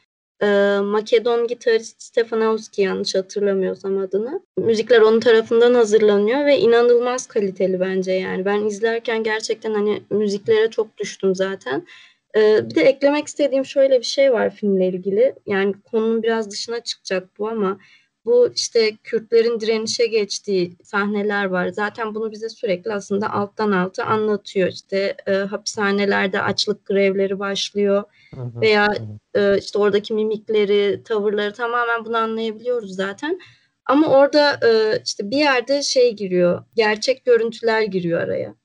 e, 0.41 0.79
Makedon 0.83 1.47
gitarist 1.47 2.01
Stefanovski 2.01 2.81
yanlış 2.81 3.15
hatırlamıyorsam 3.15 3.97
adını. 3.97 4.41
Müzikler 4.57 5.01
onun 5.01 5.19
tarafından 5.19 5.73
hazırlanıyor 5.73 6.45
ve 6.45 6.57
inanılmaz 6.59 7.27
kaliteli 7.27 7.79
bence 7.79 8.11
yani. 8.11 8.45
Ben 8.45 8.65
izlerken 8.65 9.23
gerçekten 9.23 9.73
hani 9.73 10.03
müziklere 10.09 10.69
çok 10.69 10.97
düştüm 10.97 11.35
zaten. 11.35 11.87
E, 12.37 12.69
bir 12.69 12.75
de 12.75 12.81
eklemek 12.81 13.27
istediğim 13.27 13.65
şöyle 13.65 13.99
bir 13.99 14.05
şey 14.05 14.33
var 14.33 14.55
filmle 14.55 14.87
ilgili. 14.87 15.35
Yani 15.45 15.73
konunun 15.91 16.23
biraz 16.23 16.51
dışına 16.51 16.79
çıkacak 16.83 17.39
bu 17.39 17.49
ama 17.49 17.79
bu 18.25 18.49
işte 18.55 18.91
Kürtlerin 19.03 19.59
direnişe 19.59 20.07
geçtiği 20.07 20.77
sahneler 20.83 21.45
var. 21.45 21.67
Zaten 21.67 22.15
bunu 22.15 22.31
bize 22.31 22.49
sürekli 22.49 22.93
aslında 22.93 23.33
alttan 23.33 23.71
alta 23.71 24.03
anlatıyor. 24.05 24.67
İşte 24.67 25.15
e, 25.27 25.33
hapishanelerde 25.33 26.41
açlık 26.41 26.85
grevleri 26.85 27.39
başlıyor 27.39 28.03
veya 28.61 28.87
e, 29.35 29.57
işte 29.57 29.79
oradaki 29.79 30.13
mimikleri, 30.13 31.03
tavırları 31.03 31.53
tamamen 31.53 32.05
bunu 32.05 32.17
anlayabiliyoruz 32.17 32.95
zaten. 32.95 33.39
Ama 33.85 34.07
orada 34.07 34.59
e, 34.67 35.01
işte 35.05 35.31
bir 35.31 35.37
yerde 35.37 35.81
şey 35.81 36.15
giriyor, 36.15 36.63
gerçek 36.75 37.25
görüntüler 37.25 37.81
giriyor 37.81 38.21
araya. 38.21 38.55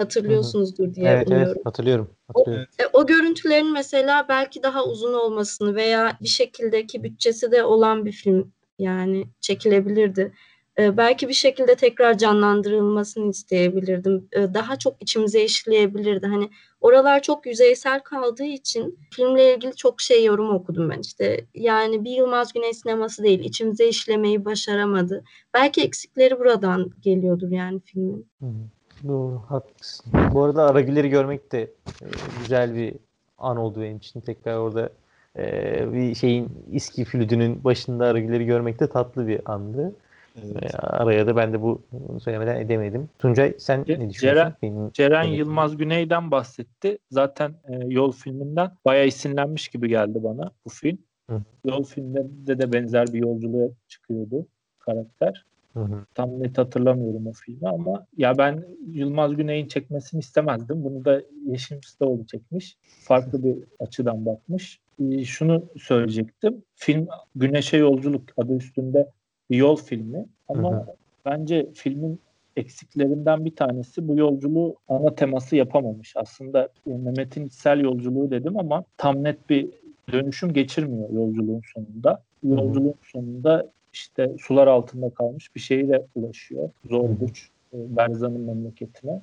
Hatırlıyorsunuzdur 0.00 0.94
diye 0.94 1.10
evet, 1.10 1.26
umuyorum. 1.26 1.52
Evet, 1.54 1.66
hatırlıyorum. 1.66 2.10
hatırlıyorum. 2.28 2.68
O, 2.94 3.00
o 3.00 3.06
görüntülerin 3.06 3.72
mesela 3.72 4.26
belki 4.28 4.62
daha 4.62 4.84
uzun 4.84 5.14
olmasını 5.14 5.74
veya 5.74 6.18
bir 6.20 6.28
şekildeki 6.28 7.02
bütçesi 7.02 7.52
de 7.52 7.64
olan 7.64 8.04
bir 8.04 8.12
film 8.12 8.52
yani 8.78 9.24
çekilebilirdi. 9.40 10.32
Ee, 10.78 10.96
belki 10.96 11.28
bir 11.28 11.34
şekilde 11.34 11.74
tekrar 11.74 12.18
canlandırılmasını 12.18 13.30
isteyebilirdim. 13.30 14.28
Ee, 14.32 14.54
daha 14.54 14.78
çok 14.78 15.02
içimize 15.02 15.44
işleyebilirdi. 15.44 16.26
Hani 16.26 16.50
oralar 16.80 17.22
çok 17.22 17.46
yüzeysel 17.46 18.00
kaldığı 18.00 18.44
için 18.44 18.98
filmle 19.10 19.54
ilgili 19.54 19.76
çok 19.76 20.00
şey 20.00 20.24
yorum 20.24 20.50
okudum 20.50 20.90
ben 20.90 21.00
işte. 21.00 21.46
Yani 21.54 22.04
bir 22.04 22.10
Yılmaz 22.10 22.52
Güney 22.52 22.74
sineması 22.74 23.22
değil. 23.22 23.40
içimize 23.40 23.88
işlemeyi 23.88 24.44
başaramadı. 24.44 25.24
Belki 25.54 25.82
eksikleri 25.82 26.38
buradan 26.38 26.90
geliyordur 27.00 27.50
yani 27.50 27.80
filmin. 27.80 28.26
Hı 28.40 28.46
hı. 28.46 28.79
Doğru, 29.08 29.42
haklısın. 29.48 30.12
Bu 30.32 30.44
arada 30.44 30.66
Aragüler'i 30.66 31.08
görmek 31.08 31.52
de 31.52 31.62
e, 31.62 32.06
güzel 32.40 32.74
bir 32.74 32.94
an 33.38 33.56
oldu 33.56 33.80
benim 33.80 33.96
için. 33.96 34.20
Tekrar 34.20 34.56
orada 34.56 34.90
e, 35.38 35.92
bir 35.92 36.14
şeyin 36.14 36.48
İSKİ 36.72 37.04
flütünün 37.04 37.64
başında 37.64 38.06
Aragüler'i 38.06 38.46
görmek 38.46 38.80
de 38.80 38.86
tatlı 38.86 39.28
bir 39.28 39.52
andı. 39.52 39.92
Evet. 40.36 40.74
E, 40.74 40.78
araya 40.78 41.26
da 41.26 41.36
ben 41.36 41.52
de 41.52 41.62
bu 41.62 41.82
söylemeden 42.22 42.56
edemedim. 42.56 43.08
Tuncay 43.18 43.54
sen 43.58 43.80
Ce- 43.84 44.00
ne 44.00 44.10
düşünüyorsun? 44.10 44.18
Ceren, 44.20 44.54
Benim, 44.62 44.92
Ceren 44.92 45.24
Yılmaz 45.24 45.76
Güney'den 45.76 46.30
bahsetti. 46.30 46.98
Zaten 47.10 47.54
e, 47.68 47.76
Yol 47.86 48.12
filminden 48.12 48.70
bayağı 48.84 49.06
isimlenmiş 49.06 49.68
gibi 49.68 49.88
geldi 49.88 50.18
bana 50.22 50.50
bu 50.64 50.70
film. 50.70 50.98
Hı. 51.30 51.42
Yol 51.64 51.84
filminde 51.84 52.58
de 52.58 52.72
benzer 52.72 53.12
bir 53.12 53.18
yolculuğa 53.18 53.68
çıkıyordu 53.88 54.46
karakter. 54.78 55.44
Hı 55.74 55.80
hı. 55.80 56.04
Tam 56.14 56.42
net 56.42 56.58
hatırlamıyorum 56.58 57.26
o 57.26 57.32
filmi 57.32 57.68
ama 57.68 58.06
ya 58.16 58.38
ben 58.38 58.64
Yılmaz 58.86 59.36
Güney'in 59.36 59.68
çekmesini 59.68 60.18
istemezdim. 60.20 60.84
Bunu 60.84 61.04
da 61.04 61.22
Yeşim 61.46 61.78
Ustaoğlu 61.78 62.26
çekmiş. 62.26 62.76
Farklı 63.02 63.44
bir 63.44 63.56
açıdan 63.80 64.26
bakmış. 64.26 64.80
Ee, 65.00 65.24
şunu 65.24 65.64
söyleyecektim. 65.78 66.62
Film 66.74 67.08
Güneşe 67.36 67.76
Yolculuk 67.76 68.22
adı 68.36 68.56
üstünde 68.56 69.10
bir 69.50 69.56
yol 69.56 69.76
filmi 69.76 70.26
ama 70.48 70.70
hı 70.70 70.76
hı. 70.76 70.86
bence 71.24 71.66
filmin 71.74 72.20
eksiklerinden 72.56 73.44
bir 73.44 73.56
tanesi 73.56 74.08
bu 74.08 74.16
yolculuğu 74.16 74.76
ana 74.88 75.14
teması 75.14 75.56
yapamamış. 75.56 76.16
Aslında 76.16 76.68
e, 76.86 76.90
Mehmet'in 76.90 77.46
içsel 77.46 77.80
yolculuğu 77.80 78.30
dedim 78.30 78.58
ama 78.58 78.84
tam 78.96 79.24
net 79.24 79.50
bir 79.50 79.68
dönüşüm 80.12 80.52
geçirmiyor 80.52 81.10
yolculuğun 81.10 81.62
sonunda. 81.74 82.22
Yolculuğun 82.42 82.94
sonunda 83.02 83.70
işte 83.92 84.34
sular 84.38 84.66
altında 84.66 85.10
kalmış 85.10 85.54
bir 85.54 85.60
şehire 85.60 86.06
ulaşıyor. 86.14 86.70
Zor 86.90 87.10
güç 87.10 87.50
e, 87.74 87.96
Berzan'ın 87.96 88.40
memleketine. 88.40 89.20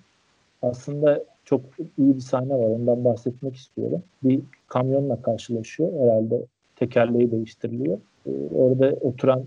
Aslında 0.62 1.24
çok 1.46 1.62
iyi 1.98 2.16
bir 2.16 2.22
sahne 2.22 2.54
var. 2.54 2.70
Ondan 2.70 3.06
bahsetmek 3.06 3.56
istiyorum. 3.56 4.04
Bir 4.24 4.40
kamyonla 4.68 5.22
karşılaşıyor. 5.22 5.94
Herhalde 5.94 6.42
tekerleği 6.76 7.32
değiştiriliyor. 7.32 7.98
E, 8.26 8.32
orada 8.56 8.94
oturan 9.02 9.46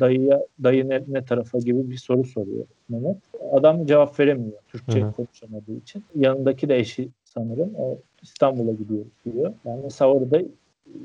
dayıya 0.00 0.42
dayı 0.62 0.88
ne, 0.88 1.02
ne 1.08 1.24
tarafa 1.24 1.58
gibi 1.58 1.90
bir 1.90 1.96
soru 1.96 2.24
soruyor 2.24 2.64
Mehmet. 2.88 3.16
Adam 3.52 3.86
cevap 3.86 4.20
veremiyor. 4.20 4.58
Türkçe 4.68 5.00
Hı-hı. 5.00 5.12
konuşamadığı 5.12 5.76
için. 5.76 6.04
Yanındaki 6.14 6.68
de 6.68 6.78
eşi 6.78 7.08
sanırım. 7.24 7.74
O 7.78 7.98
İstanbul'a 8.22 8.72
gidiyor 8.72 9.04
diyor. 9.24 9.52
Yani 9.64 9.80
mesela 9.84 10.12
orada 10.12 10.42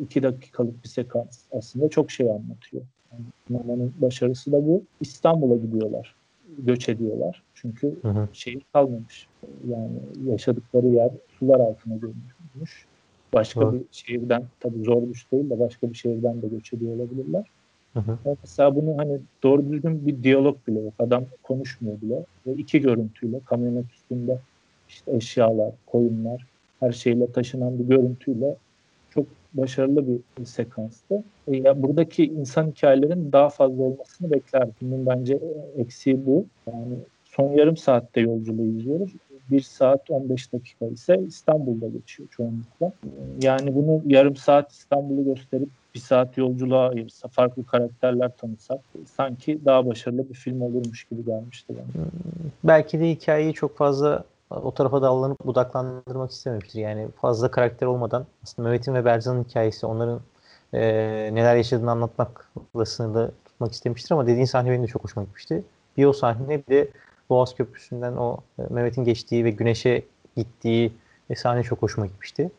iki 0.02 0.24
dakikalık 0.24 0.84
bir 0.84 0.90
sekans 0.90 1.40
aslında 1.52 1.90
çok 1.90 2.12
şey 2.12 2.32
anlatıyor. 2.32 2.84
Mamanın 3.50 3.94
başarısı 4.02 4.52
da 4.52 4.68
bu. 4.68 4.82
İstanbul'a 5.02 5.56
gidiyorlar. 5.56 6.16
Göç 6.60 6.90
ediyorlar. 6.90 7.44
Çünkü 7.54 7.96
hı 8.02 8.08
hı. 8.08 8.28
şehir 8.34 8.62
kalmamış. 8.74 9.28
Yani 9.70 9.92
yaşadıkları 10.26 10.88
yer 10.88 11.12
sular 11.40 11.60
altına 11.60 11.96
gömülmüş. 11.96 12.86
Başka 13.34 13.62
hı. 13.62 13.74
bir 13.74 13.82
şehirden 13.92 14.44
tabii 14.60 14.84
zor 14.84 15.04
güç 15.04 15.32
değil 15.32 15.50
de 15.50 15.60
başka 15.60 15.90
bir 15.90 15.96
şehirden 15.96 16.42
de 16.42 16.48
göç 16.48 16.74
ediyor 16.74 16.96
olabilirler. 16.96 17.46
Hı 17.94 18.00
hı. 18.00 18.18
Mesela 18.44 18.76
bunu 18.76 18.98
hani 18.98 19.20
doğru 19.44 19.72
düzgün 19.72 20.08
bir 20.08 20.24
diyalog 20.24 20.58
bile 20.68 20.80
yok. 20.80 20.94
Adam 21.00 21.24
konuşmuyor 21.44 22.02
bile. 22.02 22.24
Ve 22.48 22.54
iki 22.54 22.82
görüntüyle 22.82 23.40
kamyonet 23.46 23.92
üstünde 23.92 24.40
işte 24.90 25.16
eşyalar, 25.16 25.72
koyunlar 25.86 26.46
her 26.80 26.92
şeyle 26.92 27.32
taşınan 27.32 27.80
bir 27.80 27.84
görüntüyle 27.84 28.56
başarılı 29.54 30.08
bir 30.08 30.46
sekanstı. 30.46 31.24
E, 31.48 31.58
ya 31.58 31.84
buradaki 31.84 32.26
insan 32.26 32.68
hikayelerin 32.68 33.32
daha 33.32 33.50
fazla 33.50 33.84
olmasını 33.84 34.32
beklerdim. 34.32 34.74
Bunun 34.82 35.06
bence 35.06 35.40
eksiği 35.78 36.26
bu. 36.26 36.46
Yani 36.68 36.96
son 37.26 37.52
yarım 37.52 37.78
saatte 37.78 38.22
yolculuğu 38.22 38.66
izliyoruz. 38.66 39.12
1 39.52 39.62
saat 39.62 40.12
15 40.12 40.54
dakika 40.54 40.86
ise 40.86 41.20
İstanbul'da 41.28 41.88
geçiyor 41.88 42.30
çoğunlukla. 42.32 42.92
Yani 43.42 43.76
bunu 43.76 44.02
yarım 44.06 44.36
saat 44.36 44.72
İstanbul'u 44.72 45.26
gösterip 45.26 45.70
bir 45.96 46.00
saat 46.00 46.38
yolculuğa 46.38 46.90
ayırsa, 46.90 47.28
farklı 47.28 47.66
karakterler 47.66 48.32
tanısak 48.38 48.80
sanki 49.06 49.66
daha 49.66 49.86
başarılı 49.86 50.30
bir 50.30 50.34
film 50.34 50.62
olurmuş 50.62 51.04
gibi 51.04 51.26
gelmişti 51.26 51.74
bana. 51.76 52.06
Belki 52.64 53.00
de 53.00 53.10
hikayeyi 53.10 53.54
çok 53.54 53.78
fazla 53.78 54.24
o 54.50 54.74
tarafa 54.74 55.02
dallanıp 55.02 55.46
budaklandırmak 55.46 56.32
istememiştir. 56.32 56.80
Yani 56.80 57.08
fazla 57.22 57.52
karakter 57.52 57.88
olmadan 57.88 58.26
aslında 58.44 58.70
Mehmet'in 58.70 58.94
ve 58.94 59.06
Berzan'ın 59.06 59.44
hikayesi 59.44 59.86
onların 59.86 60.22
e, 60.74 60.80
neler 61.34 61.56
yaşadığını 61.56 61.92
anlatmakla 61.92 62.86
sınırlı 62.86 63.32
tutmak 63.46 63.72
istemiştir 63.72 64.12
ama 64.12 64.28
dediğin 64.28 64.46
sahne 64.46 64.70
benim 64.70 64.84
de 64.84 64.88
çok 64.88 65.04
hoşuma 65.04 65.24
gitmişti. 65.24 65.64
Bir 65.98 66.06
o 66.06 66.14
sahne 66.14 66.50
bir 66.50 66.68
de 66.68 66.92
Boğaz 67.30 67.56
Köprüsü'nden 67.56 68.16
o 68.16 68.38
e, 68.60 68.62
Mehmet'in 68.70 69.04
geçtiği 69.04 69.46
ve 69.46 69.52
güneşe 69.52 70.04
gittiği 70.36 70.94
sahne 71.36 71.64
çok 71.64 71.82
hoşuma 71.82 72.08
gitmişti. 72.08 72.52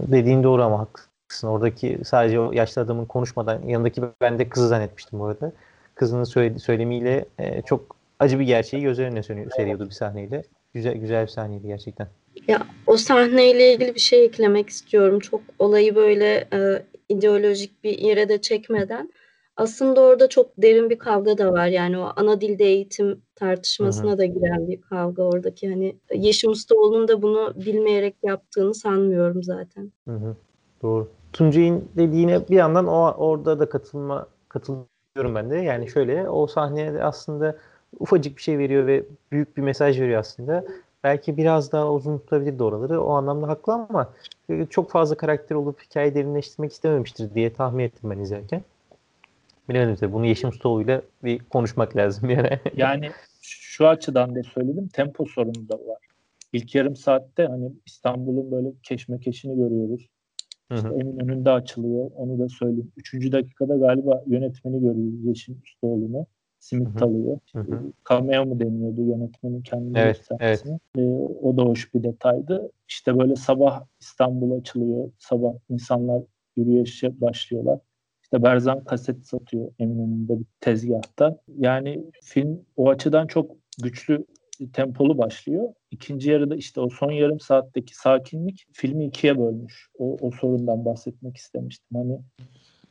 Dediğin 0.00 0.42
doğru 0.42 0.62
ama 0.62 0.78
haklısın. 0.78 1.48
Oradaki 1.48 2.00
sadece 2.04 2.40
o 2.40 2.52
yaşlı 2.52 2.82
adamın 2.82 3.04
konuşmadan 3.04 3.62
yanındaki 3.62 4.02
ben 4.20 4.38
de 4.38 4.48
kızı 4.48 4.68
zannetmiştim 4.68 5.18
bu 5.18 5.24
arada. 5.24 5.52
Kızının 5.94 6.24
söyledi, 6.24 6.60
söylemiyle 6.60 7.24
e, 7.38 7.62
çok 7.62 7.96
acı 8.18 8.38
bir 8.38 8.44
gerçeği 8.44 8.82
göz 8.82 8.98
önüne 8.98 9.22
seriyordu 9.22 9.86
bir 9.86 9.94
sahneyle. 9.94 10.42
Güzel 10.74 10.94
güzel 10.94 11.22
bir 11.22 11.28
sahneydi 11.30 11.66
gerçekten. 11.66 12.08
Ya 12.48 12.66
o 12.86 12.96
sahneyle 12.96 13.74
ilgili 13.74 13.94
bir 13.94 14.00
şey 14.00 14.24
eklemek 14.24 14.68
istiyorum. 14.68 15.18
Çok 15.20 15.40
olayı 15.58 15.94
böyle 15.94 16.48
e, 16.52 16.82
ideolojik 17.08 17.84
bir 17.84 17.98
yere 17.98 18.28
de 18.28 18.40
çekmeden 18.40 19.10
aslında 19.58 20.00
orada 20.00 20.28
çok 20.28 20.50
derin 20.58 20.90
bir 20.90 20.98
kavga 20.98 21.38
da 21.38 21.52
var. 21.52 21.66
Yani 21.66 21.98
o 21.98 22.12
ana 22.16 22.40
dilde 22.40 22.64
eğitim 22.64 23.22
tartışmasına 23.34 24.10
Hı-hı. 24.10 24.18
da 24.18 24.24
giren 24.24 24.68
bir 24.68 24.80
kavga 24.80 25.22
oradaki. 25.22 25.70
Hani 25.70 25.96
Yeşim 26.14 26.50
Ustaoğlu'nun 26.50 27.08
da 27.08 27.22
bunu 27.22 27.52
bilmeyerek 27.56 28.16
yaptığını 28.22 28.74
sanmıyorum 28.74 29.42
zaten. 29.42 29.92
Hı-hı. 30.08 30.36
Doğru. 30.82 31.08
Tuncay'ın 31.32 31.88
dediğine 31.96 32.48
bir 32.48 32.56
yandan 32.56 32.86
o 32.86 33.14
orada 33.18 33.60
da 33.60 33.68
katılma 33.68 34.26
katılıyorum 34.48 35.34
ben 35.34 35.50
de. 35.50 35.56
Yani 35.56 35.90
şöyle 35.90 36.28
o 36.28 36.46
sahneye 36.46 37.02
aslında 37.02 37.58
ufacık 37.98 38.36
bir 38.36 38.42
şey 38.42 38.58
veriyor 38.58 38.86
ve 38.86 39.04
büyük 39.32 39.56
bir 39.56 39.62
mesaj 39.62 40.00
veriyor 40.00 40.20
aslında. 40.20 40.64
Belki 41.04 41.36
biraz 41.36 41.72
daha 41.72 41.92
uzun 41.92 42.18
tutabilirdi 42.18 42.62
oraları. 42.62 43.02
O 43.02 43.10
anlamda 43.10 43.48
haklı 43.48 43.72
ama 43.72 44.14
e, 44.48 44.66
çok 44.66 44.90
fazla 44.90 45.16
karakter 45.16 45.56
olup 45.56 45.82
hikayeyi 45.82 46.14
derinleştirmek 46.14 46.72
istememiştir 46.72 47.34
diye 47.34 47.52
tahmin 47.52 47.84
ettim 47.84 48.10
ben 48.10 48.18
izlerken. 48.18 48.62
Bilemedim 49.68 49.96
tabii. 49.96 50.12
Bunu 50.12 50.26
Yeşim 50.26 50.48
Ustaoğlu'yla 50.48 51.02
bir 51.24 51.38
konuşmak 51.38 51.96
lazım 51.96 52.30
yere. 52.30 52.60
yani 52.76 53.10
şu 53.40 53.88
açıdan 53.88 54.34
da 54.34 54.42
söyledim. 54.42 54.88
Tempo 54.88 55.24
sorunu 55.24 55.68
da 55.68 55.74
var. 55.74 55.98
İlk 56.52 56.74
yarım 56.74 56.96
saatte 56.96 57.46
hani 57.46 57.72
İstanbul'un 57.86 58.50
böyle 58.50 58.68
keşmekeşini 58.82 59.56
görüyoruz. 59.56 60.08
İşte 60.74 60.88
önünde 60.88 61.50
açılıyor. 61.50 62.10
Onu 62.16 62.38
da 62.38 62.48
söyleyeyim. 62.48 62.92
Üçüncü 62.96 63.32
dakikada 63.32 63.76
galiba 63.76 64.22
yönetmeni 64.26 64.80
görüyoruz 64.80 65.24
Yeşim 65.24 65.60
Ustaoğlu'nu. 65.64 66.26
Simit 66.60 67.02
alıyor. 67.02 67.38
Cameo 68.08 68.46
mu 68.46 68.60
deniyordu 68.60 69.02
yönetmenin 69.02 69.62
kendi 69.62 69.98
evet, 69.98 70.28
evet. 70.40 70.64
Ee, 70.98 71.02
o 71.42 71.56
da 71.56 71.62
hoş 71.62 71.94
bir 71.94 72.02
detaydı. 72.02 72.70
İşte 72.88 73.18
böyle 73.18 73.36
sabah 73.36 73.84
İstanbul 74.00 74.60
açılıyor. 74.60 75.10
Sabah 75.18 75.52
insanlar 75.68 76.22
yürüyüşe 76.56 77.20
başlıyorlar. 77.20 77.78
İşte 78.22 78.42
Berzan 78.42 78.84
kaset 78.84 79.26
satıyor 79.26 79.72
Eminönü'nde 79.78 80.38
bir 80.38 80.46
tezgahta. 80.60 81.38
Yani 81.58 82.04
film 82.22 82.60
o 82.76 82.88
açıdan 82.88 83.26
çok 83.26 83.56
güçlü 83.82 84.24
tempolu 84.72 85.18
başlıyor. 85.18 85.68
İkinci 85.90 86.30
yarıda 86.30 86.56
işte 86.56 86.80
o 86.80 86.88
son 86.88 87.10
yarım 87.10 87.40
saatteki 87.40 87.96
sakinlik 87.96 88.66
filmi 88.72 89.04
ikiye 89.04 89.38
bölmüş. 89.38 89.88
O, 89.98 90.16
o 90.20 90.30
sorundan 90.30 90.84
bahsetmek 90.84 91.36
istemiştim. 91.36 91.98
Hani 91.98 92.18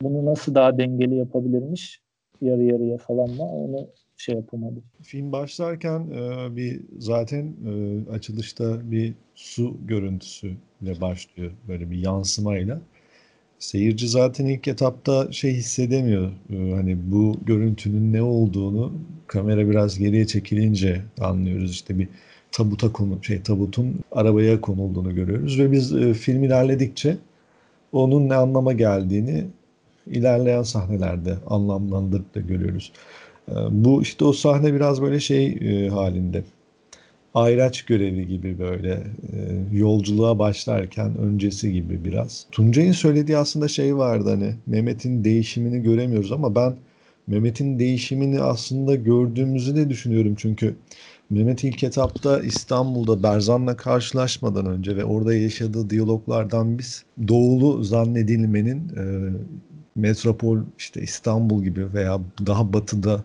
bunu 0.02 0.26
nasıl 0.26 0.54
daha 0.54 0.78
dengeli 0.78 1.14
yapabilirmiş 1.14 2.02
yarı 2.42 2.62
yarıya 2.62 2.98
falan 2.98 3.30
mı 3.30 3.42
onu 3.42 3.86
şey 4.16 4.34
yapamadım. 4.34 4.82
Film 5.02 5.32
başlarken 5.32 6.00
e, 6.00 6.56
bir 6.56 6.80
zaten 6.98 7.54
e, 7.66 8.10
açılışta 8.12 8.90
bir 8.90 9.14
su 9.34 9.76
görüntüsüyle 9.86 11.00
başlıyor 11.00 11.52
böyle 11.68 11.90
bir 11.90 11.98
yansımayla. 11.98 12.80
Seyirci 13.58 14.08
zaten 14.08 14.46
ilk 14.46 14.68
etapta 14.68 15.32
şey 15.32 15.52
hissedemiyor. 15.52 16.30
E, 16.50 16.56
hani 16.74 16.98
bu 17.12 17.36
görüntünün 17.46 18.12
ne 18.12 18.22
olduğunu 18.22 18.92
kamera 19.26 19.70
biraz 19.70 19.98
geriye 19.98 20.26
çekilince 20.26 21.02
anlıyoruz. 21.20 21.70
İşte 21.70 21.98
bir 21.98 22.08
tabuta 22.52 22.92
konu 22.92 23.24
şey 23.24 23.42
tabutun 23.42 24.00
arabaya 24.12 24.60
konulduğunu 24.60 25.14
görüyoruz 25.14 25.58
ve 25.58 25.72
biz 25.72 25.94
e, 25.94 26.14
film 26.14 26.44
ilerledikçe 26.44 27.16
onun 27.92 28.28
ne 28.28 28.34
anlama 28.34 28.72
geldiğini 28.72 29.44
ilerleyen 30.10 30.62
sahnelerde 30.62 31.34
anlamlandırıp 31.46 32.34
da 32.34 32.40
görüyoruz. 32.40 32.92
Ee, 33.50 33.54
bu 33.70 34.02
işte 34.02 34.24
o 34.24 34.32
sahne 34.32 34.74
biraz 34.74 35.02
böyle 35.02 35.20
şey 35.20 35.46
e, 35.46 35.88
halinde. 35.88 36.44
Ayraç 37.34 37.82
görevi 37.82 38.28
gibi 38.28 38.58
böyle 38.58 38.92
e, 38.92 39.36
yolculuğa 39.72 40.38
başlarken 40.38 41.18
öncesi 41.18 41.72
gibi 41.72 42.04
biraz. 42.04 42.46
Tuncay'ın 42.52 42.92
söylediği 42.92 43.38
aslında 43.38 43.68
şey 43.68 43.96
vardı 43.96 44.30
hani 44.30 44.54
Mehmet'in 44.66 45.24
değişimini 45.24 45.82
göremiyoruz 45.82 46.32
ama 46.32 46.54
ben 46.54 46.74
Mehmet'in 47.26 47.78
değişimini 47.78 48.40
aslında 48.40 48.94
gördüğümüzü 48.94 49.76
de 49.76 49.90
düşünüyorum 49.90 50.34
çünkü 50.38 50.74
Mehmet 51.30 51.64
ilk 51.64 51.84
etapta 51.84 52.40
İstanbul'da 52.40 53.22
Berzan'la 53.22 53.76
karşılaşmadan 53.76 54.66
önce 54.66 54.96
ve 54.96 55.04
orada 55.04 55.34
yaşadığı 55.34 55.90
diyaloglardan 55.90 56.78
biz 56.78 57.04
doğulu 57.28 57.84
zannedilmenin 57.84 58.78
e, 58.88 59.04
metropol 59.98 60.58
işte 60.78 61.02
İstanbul 61.02 61.64
gibi 61.64 61.92
veya 61.94 62.20
daha 62.46 62.72
batıda 62.72 63.24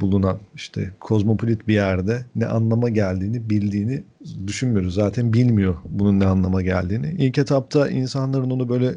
bulunan 0.00 0.38
işte 0.54 0.90
kozmopolit 1.00 1.68
bir 1.68 1.74
yerde 1.74 2.24
ne 2.36 2.46
anlama 2.46 2.88
geldiğini 2.88 3.50
bildiğini 3.50 4.02
düşünmüyoruz. 4.46 4.94
Zaten 4.94 5.32
bilmiyor 5.32 5.74
bunun 5.84 6.20
ne 6.20 6.26
anlama 6.26 6.62
geldiğini. 6.62 7.16
İlk 7.18 7.38
etapta 7.38 7.88
insanların 7.88 8.50
onu 8.50 8.68
böyle 8.68 8.94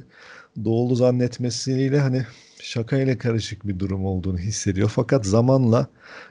doğulu 0.66 0.96
zannetmesiyle 0.96 2.00
hani 2.00 2.26
şakayla 2.62 3.18
karışık 3.18 3.68
bir 3.68 3.80
durum 3.80 4.06
olduğunu 4.06 4.38
hissediyor. 4.38 4.92
Fakat 4.96 5.26
zamanla 5.26 5.88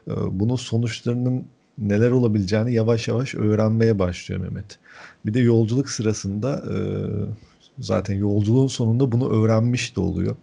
e, 0.08 0.12
bunun 0.30 0.56
sonuçlarının 0.56 1.44
neler 1.78 2.10
olabileceğini 2.10 2.74
yavaş 2.74 3.08
yavaş 3.08 3.34
öğrenmeye 3.34 3.98
başlıyor 3.98 4.40
Mehmet. 4.40 4.78
Bir 5.26 5.34
de 5.34 5.40
yolculuk 5.40 5.90
sırasında 5.90 6.64
e, 6.70 6.76
zaten 7.78 8.14
yolculuğun 8.14 8.66
sonunda 8.66 9.12
bunu 9.12 9.30
öğrenmiş 9.30 9.96
de 9.96 10.00
oluyor. 10.00 10.36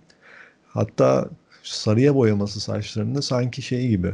Hatta 0.78 1.30
sarıya 1.64 2.16
boyaması 2.16 2.60
saçlarını 2.60 3.22
sanki 3.22 3.62
şey 3.62 3.88
gibi 3.88 4.14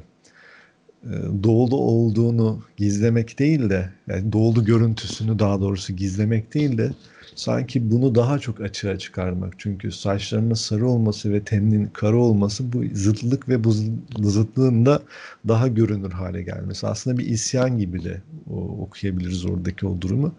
e, 1.04 1.14
doğulu 1.44 1.76
olduğunu 1.76 2.64
gizlemek 2.78 3.40
değil 3.40 3.70
de 3.70 3.90
yani 4.08 4.34
doğulu 4.34 4.66
görüntüsünü 4.66 5.40
daha 5.40 5.62
doğrusu 5.62 5.94
gizlemek 5.94 6.54
değil 6.54 6.78
de 6.78 6.92
sanki 7.36 7.92
bunu 7.92 8.16
daha 8.16 8.40
çok 8.40 8.62
açığa 8.62 8.98
çıkarmak. 8.98 9.54
Çünkü 9.58 9.92
saçlarının 9.92 10.54
sarı 10.54 10.88
olması 10.88 11.34
ve 11.34 11.44
teninin 11.44 11.86
kara 11.94 12.18
olması 12.18 12.74
bu 12.74 12.84
zıtlık 12.94 13.50
ve 13.50 13.64
bu 13.64 13.72
zıtlığın 14.30 14.86
da 14.86 15.02
daha 15.48 15.68
görünür 15.68 16.12
hale 16.12 16.42
gelmesi. 16.42 16.88
Aslında 16.88 17.18
bir 17.18 17.26
isyan 17.26 17.78
gibi 17.78 18.04
de 18.04 18.22
okuyabiliriz 18.80 19.46
oradaki 19.46 19.88
o 19.88 20.02
durumu. 20.02 20.36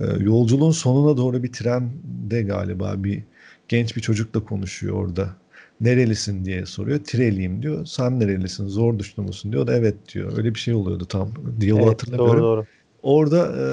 E, 0.00 0.04
yolculuğun 0.20 0.70
sonuna 0.70 1.16
doğru 1.16 1.42
bir 1.42 1.52
trende 1.52 2.42
galiba 2.42 3.04
bir 3.04 3.22
genç 3.68 3.96
bir 3.96 4.00
çocukla 4.02 4.44
konuşuyor 4.44 4.96
orada 4.96 5.42
nerelisin 5.82 6.44
diye 6.44 6.66
soruyor. 6.66 6.98
Tireliyim 6.98 7.62
diyor. 7.62 7.86
Sen 7.86 8.20
nerelisin? 8.20 8.68
Zor 8.68 8.98
düştü 8.98 9.22
musun 9.22 9.52
diyor. 9.52 9.62
O 9.62 9.66
da 9.66 9.76
evet 9.76 9.94
diyor. 10.14 10.38
Öyle 10.38 10.54
bir 10.54 10.58
şey 10.58 10.74
oluyordu 10.74 11.04
tam. 11.04 11.28
Diyaloğu 11.60 11.82
evet, 11.82 11.92
hatırlamıyorum. 11.92 12.42
Doğru, 12.42 12.56
doğru. 12.56 12.66
Orada 13.02 13.38
e, 13.38 13.64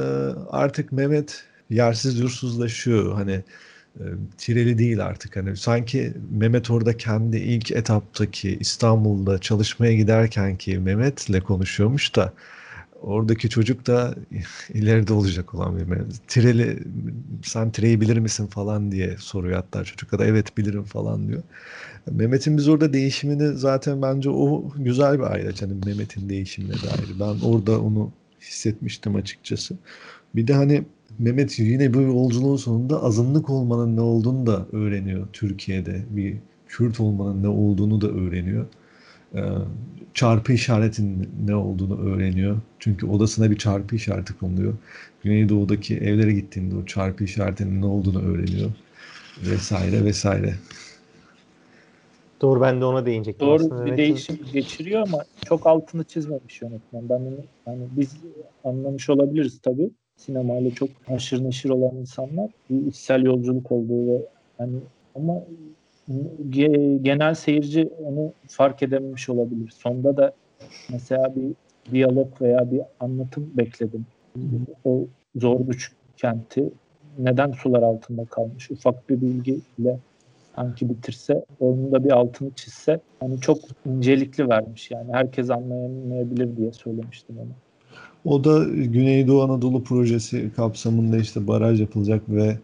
artık 0.49 0.91
Mehmet 0.91 1.43
yersiz 1.69 2.19
yursuzlaşıyor. 2.19 3.13
Hani 3.13 3.43
e, 3.99 4.03
Tireli 4.37 4.77
değil 4.77 5.05
artık. 5.05 5.35
Hani 5.35 5.57
sanki 5.57 6.13
Mehmet 6.31 6.71
orada 6.71 6.97
kendi 6.97 7.37
ilk 7.37 7.71
etaptaki 7.71 8.57
İstanbul'da 8.59 9.39
çalışmaya 9.39 9.93
giderken 9.93 10.55
ki 10.55 10.77
Mehmet'le 10.79 11.43
konuşuyormuş 11.43 12.15
da 12.15 12.33
oradaki 13.01 13.49
çocuk 13.49 13.87
da 13.87 14.15
ileride 14.73 15.13
olacak 15.13 15.55
olan 15.55 15.77
bir 15.77 15.85
Tireli 16.27 16.79
sen 17.43 17.71
Tire'yi 17.71 18.01
bilir 18.01 18.17
misin 18.17 18.47
falan 18.47 18.91
diye 18.91 19.17
soruyor 19.19 19.55
hatta 19.55 19.83
çocuk 19.83 20.19
da 20.19 20.25
evet 20.25 20.57
bilirim 20.57 20.83
falan 20.83 21.27
diyor. 21.27 21.43
Mehmet'in 22.11 22.57
biz 22.57 22.67
orada 22.67 22.93
değişimini 22.93 23.47
zaten 23.57 24.01
bence 24.01 24.29
o 24.29 24.69
güzel 24.77 25.19
bir 25.19 25.33
ayraç. 25.33 25.61
Hani 25.61 25.73
Mehmet'in 25.85 26.29
değişimine 26.29 26.73
dair. 26.73 27.19
Ben 27.19 27.45
orada 27.47 27.81
onu 27.81 28.11
hissetmiştim 28.41 29.15
açıkçası. 29.15 29.75
Bir 30.35 30.47
de 30.47 30.53
hani 30.53 30.83
Mehmet 31.19 31.59
yine 31.59 31.93
bu 31.93 32.01
yolculuğun 32.01 32.55
sonunda 32.55 33.03
azınlık 33.03 33.49
olmanın 33.49 33.95
ne 33.95 34.01
olduğunu 34.01 34.45
da 34.47 34.65
öğreniyor 34.71 35.27
Türkiye'de. 35.33 36.05
Bir 36.09 36.37
Kürt 36.67 36.99
olmanın 36.99 37.43
ne 37.43 37.47
olduğunu 37.47 38.01
da 38.01 38.07
öğreniyor. 38.07 38.65
Ee, 39.35 39.41
çarpı 40.13 40.53
işaretin 40.53 41.29
ne 41.45 41.55
olduğunu 41.55 42.01
öğreniyor. 42.01 42.57
Çünkü 42.79 43.05
odasına 43.05 43.51
bir 43.51 43.57
çarpı 43.57 43.95
işareti 43.95 44.33
konuluyor. 44.33 44.73
Güneydoğu'daki 45.23 45.97
evlere 45.97 46.33
gittiğinde 46.33 46.75
o 46.75 46.85
çarpı 46.85 47.23
işaretinin 47.23 47.81
ne 47.81 47.85
olduğunu 47.85 48.21
öğreniyor. 48.21 48.69
Vesaire 49.45 50.05
vesaire. 50.05 50.55
Doğru 52.41 52.61
ben 52.61 52.81
de 52.81 52.85
ona 52.85 53.05
değinecektim. 53.05 53.47
Doğru 53.47 53.55
aslında. 53.55 53.85
bir 53.85 53.91
Mehmet'in- 53.91 53.97
değişim 53.97 54.39
geçiriyor 54.53 55.01
ama 55.07 55.23
çok 55.45 55.67
altını 55.67 56.03
çizmemiş 56.03 56.61
yönetmen. 56.61 57.09
Ben 57.09 57.15
onu 57.19 57.37
hani 57.65 57.83
biz 57.97 58.17
anlamış 58.63 59.09
olabiliriz 59.09 59.59
tabii. 59.61 59.89
Sinemayla 60.17 60.71
çok 60.71 60.89
haşır 61.07 61.43
neşir 61.43 61.69
olan 61.69 61.95
insanlar 61.95 62.49
bir 62.69 62.87
içsel 62.87 63.23
yolculuk 63.23 63.71
olduğu 63.71 64.07
ve 64.07 64.21
hani 64.57 64.75
ama 65.15 65.43
ge- 66.49 67.03
genel 67.03 67.33
seyirci 67.33 67.89
onu 68.05 68.33
fark 68.47 68.83
edememiş 68.83 69.29
olabilir. 69.29 69.69
Sonda 69.69 70.17
da 70.17 70.33
mesela 70.91 71.35
bir 71.35 71.53
diyalog 71.91 72.41
veya 72.41 72.71
bir 72.71 72.81
anlatım 72.99 73.51
bekledim. 73.53 74.05
O 74.85 75.05
Zorduç 75.35 75.91
kenti 76.17 76.69
neden 77.17 77.51
sular 77.51 77.83
altında 77.83 78.25
kalmış? 78.25 78.71
Ufak 78.71 79.09
bir 79.09 79.21
bilgiyle 79.21 79.99
sanki 80.59 80.89
bitirse, 80.89 81.45
onun 81.59 81.91
da 81.91 82.03
bir 82.03 82.11
altını 82.11 82.51
çizse 82.55 82.99
hani 83.19 83.41
çok 83.41 83.57
incelikli 83.85 84.49
vermiş 84.49 84.91
yani. 84.91 85.13
Herkes 85.13 85.49
anlayamayabilir 85.49 86.57
diye 86.57 86.73
söylemiştim 86.73 87.35
onu. 87.37 87.49
O 88.25 88.43
da 88.43 88.63
Güneydoğu 88.63 89.43
Anadolu 89.43 89.83
projesi 89.83 90.51
kapsamında 90.55 91.17
işte 91.17 91.47
baraj 91.47 91.81
yapılacak 91.81 92.21
ve 92.29 92.57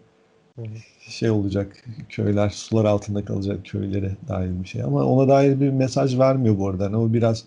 şey 0.99 1.29
olacak 1.29 1.85
köyler 2.09 2.49
sular 2.49 2.85
altında 2.85 3.25
kalacak 3.25 3.65
köylere 3.65 4.11
dair 4.27 4.63
bir 4.63 4.67
şey 4.67 4.83
ama 4.83 5.03
ona 5.03 5.27
dair 5.27 5.59
bir 5.59 5.69
mesaj 5.69 6.19
vermiyor 6.19 6.57
bu 6.57 6.69
arada. 6.69 6.85
Hani 6.85 6.95
o 6.95 7.13
biraz 7.13 7.43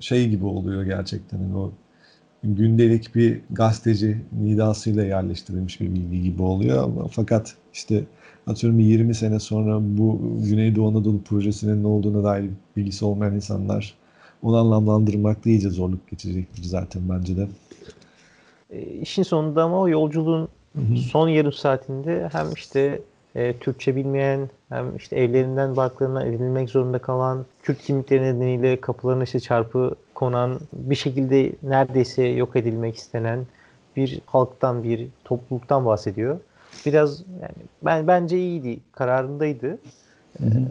şey 0.00 0.28
gibi 0.28 0.44
oluyor 0.44 0.84
gerçekten. 0.84 1.38
Hani 1.38 1.56
o 1.56 1.72
gündelik 2.44 3.14
bir 3.14 3.40
gazeteci 3.50 4.16
nidasıyla 4.42 5.04
yerleştirilmiş 5.04 5.80
bir 5.80 5.94
bilgi 5.94 6.22
gibi 6.22 6.42
oluyor 6.42 6.84
ama 6.84 7.08
fakat 7.08 7.54
işte 7.72 8.04
atıyorum 8.46 8.78
bir 8.78 8.84
20 8.84 9.14
sene 9.14 9.40
sonra 9.40 9.78
bu 9.82 10.38
Güneydoğu 10.42 10.88
Anadolu 10.88 11.22
projesinin 11.22 11.82
ne 11.82 11.86
olduğuna 11.86 12.24
dair 12.24 12.50
bilgisi 12.76 13.04
olmayan 13.04 13.34
insanlar 13.34 13.94
onu 14.42 14.56
anlamlandırmakta 14.56 15.50
iyice 15.50 15.70
zorluk 15.70 16.10
geçecektir 16.10 16.62
zaten 16.62 17.02
bence 17.08 17.36
de. 17.36 17.48
E, 18.70 18.82
işin 18.82 19.22
sonunda 19.22 19.62
ama 19.62 19.80
o 19.80 19.88
yolculuğun 19.88 20.48
son 20.96 21.28
yarım 21.28 21.52
saatinde 21.52 22.28
hem 22.32 22.52
işte 22.52 23.00
e, 23.34 23.52
Türkçe 23.58 23.96
bilmeyen 23.96 24.50
hem 24.68 24.96
işte 24.96 25.16
evlerinden 25.16 25.76
barklarından 25.76 26.26
edinilmek 26.26 26.70
zorunda 26.70 26.98
kalan 26.98 27.46
Kürt 27.62 27.82
kimlikleri 27.82 28.22
nedeniyle 28.22 28.80
kapılarına 28.80 29.24
işte 29.24 29.40
çarpı 29.40 29.94
konan 30.14 30.60
bir 30.72 30.94
şekilde 30.94 31.52
neredeyse 31.62 32.22
yok 32.22 32.56
edilmek 32.56 32.96
istenen 32.96 33.46
bir 33.96 34.20
halktan 34.26 34.82
bir 34.82 35.06
topluluktan 35.24 35.86
bahsediyor. 35.86 36.40
Biraz 36.86 37.20
yani 37.20 37.66
ben 37.82 38.06
bence 38.06 38.38
iyiydi, 38.38 38.80
kararındaydı. 38.92 39.78
Hı 40.38 40.44
hı. 40.44 40.68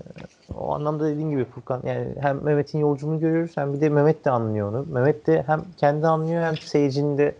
O 0.57 0.73
anlamda 0.73 1.07
dediğim 1.07 1.29
gibi 1.29 1.45
Furkan 1.45 1.81
yani 1.85 2.07
hem 2.19 2.43
Mehmet'in 2.43 2.79
yolculuğunu 2.79 3.19
görüyoruz 3.19 3.51
hem 3.57 3.73
bir 3.73 3.81
de 3.81 3.89
Mehmet 3.89 4.25
de 4.25 4.31
anlıyor 4.31 4.69
onu. 4.69 4.85
Mehmet 4.91 5.27
de 5.27 5.43
hem 5.47 5.61
kendi 5.77 6.07
anlıyor 6.07 6.43
hem 6.43 6.57
seyircinin 6.57 7.17
de 7.17 7.35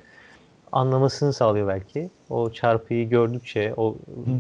anlamasını 0.71 1.34
sağlıyor 1.34 1.67
belki. 1.67 2.10
O 2.30 2.52
çarpıyı 2.52 3.10
gördükçe, 3.10 3.73
o 3.78 3.95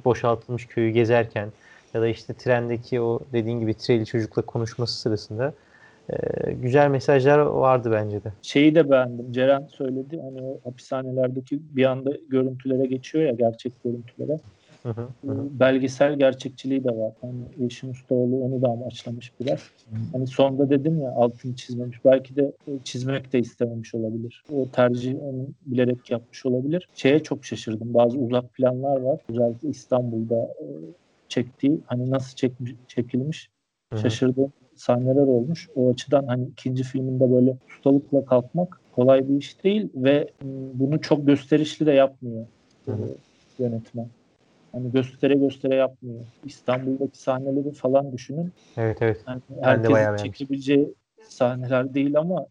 boşaltılmış 0.05 0.67
köyü 0.67 0.89
gezerken 0.89 1.49
ya 1.93 2.01
da 2.01 2.07
işte 2.07 2.33
trendeki 2.33 3.01
o 3.01 3.19
dediğin 3.33 3.59
gibi 3.59 3.73
treli 3.73 4.05
çocukla 4.05 4.41
konuşması 4.41 4.99
sırasında 4.99 5.53
e, 6.09 6.51
güzel 6.51 6.89
mesajlar 6.89 7.39
vardı 7.39 7.89
bence 7.91 8.23
de. 8.23 8.33
Şeyi 8.41 8.75
de 8.75 8.91
beğendim. 8.91 9.31
Ceren 9.31 9.67
söyledi 9.67 10.21
hani 10.21 10.41
o 10.41 10.59
hapishanelerdeki 10.63 11.59
bir 11.75 11.85
anda 11.85 12.11
görüntülere 12.29 12.85
geçiyor 12.85 13.23
ya 13.23 13.31
gerçek 13.31 13.83
görüntülere. 13.83 14.39
Hı 14.83 14.89
hı. 14.89 15.07
Belgesel 15.59 16.19
gerçekçiliği 16.19 16.83
de 16.83 16.89
var. 16.89 17.13
Hani 17.21 17.33
Yeşim 17.57 17.89
Ustaoğlu 17.89 18.35
onu 18.35 18.61
da 18.61 18.67
amaçlamış 18.67 19.31
biraz. 19.39 19.59
Hani 20.11 20.27
sonda 20.27 20.69
dedim 20.69 21.01
ya 21.01 21.11
altını 21.11 21.55
çizmemiş. 21.55 22.05
Belki 22.05 22.35
de 22.35 22.51
çizmek 22.83 23.33
de 23.33 23.39
istememiş 23.39 23.95
olabilir. 23.95 24.43
O 24.53 24.67
tercih 24.69 25.15
onu 25.23 25.47
bilerek 25.65 26.11
yapmış 26.11 26.45
olabilir. 26.45 26.87
Şeye 26.95 27.23
çok 27.23 27.45
şaşırdım. 27.45 27.93
Bazı 27.93 28.17
uzak 28.17 28.53
planlar 28.53 29.01
var. 29.01 29.19
Özellikle 29.29 29.69
İstanbul'da 29.69 30.35
e, 30.35 30.65
çektiği 31.29 31.79
hani 31.85 32.11
nasıl 32.11 32.35
çekmiş, 32.35 32.75
çekilmiş 32.87 33.49
şaşırdığım 34.01 34.53
sahneler 34.75 35.21
olmuş. 35.21 35.69
O 35.75 35.89
açıdan 35.89 36.27
hani 36.27 36.45
ikinci 36.45 36.83
filminde 36.83 37.31
böyle 37.31 37.57
ustalıkla 37.69 38.25
kalkmak 38.25 38.81
kolay 38.95 39.29
bir 39.29 39.35
iş 39.35 39.63
değil 39.63 39.89
ve 39.95 40.29
bunu 40.73 41.01
çok 41.01 41.27
gösterişli 41.27 41.85
de 41.85 41.91
yapmıyor 41.91 42.45
Hı 42.85 42.91
hı. 42.91 42.95
e, 42.95 43.63
yönetmen. 43.63 44.07
Hani 44.71 44.91
göstere 44.91 45.33
göstere 45.33 45.75
yapmıyor. 45.75 46.19
İstanbul'daki 46.45 47.17
sahneleri 47.17 47.71
falan 47.71 48.11
düşünün. 48.11 48.51
Evet 48.77 48.97
evet. 49.01 49.23
Yani 49.27 49.41
herkesin 49.61 50.15
çekebileceği 50.23 50.93
sahneler 51.21 51.93
değil 51.93 52.17
ama 52.17 52.45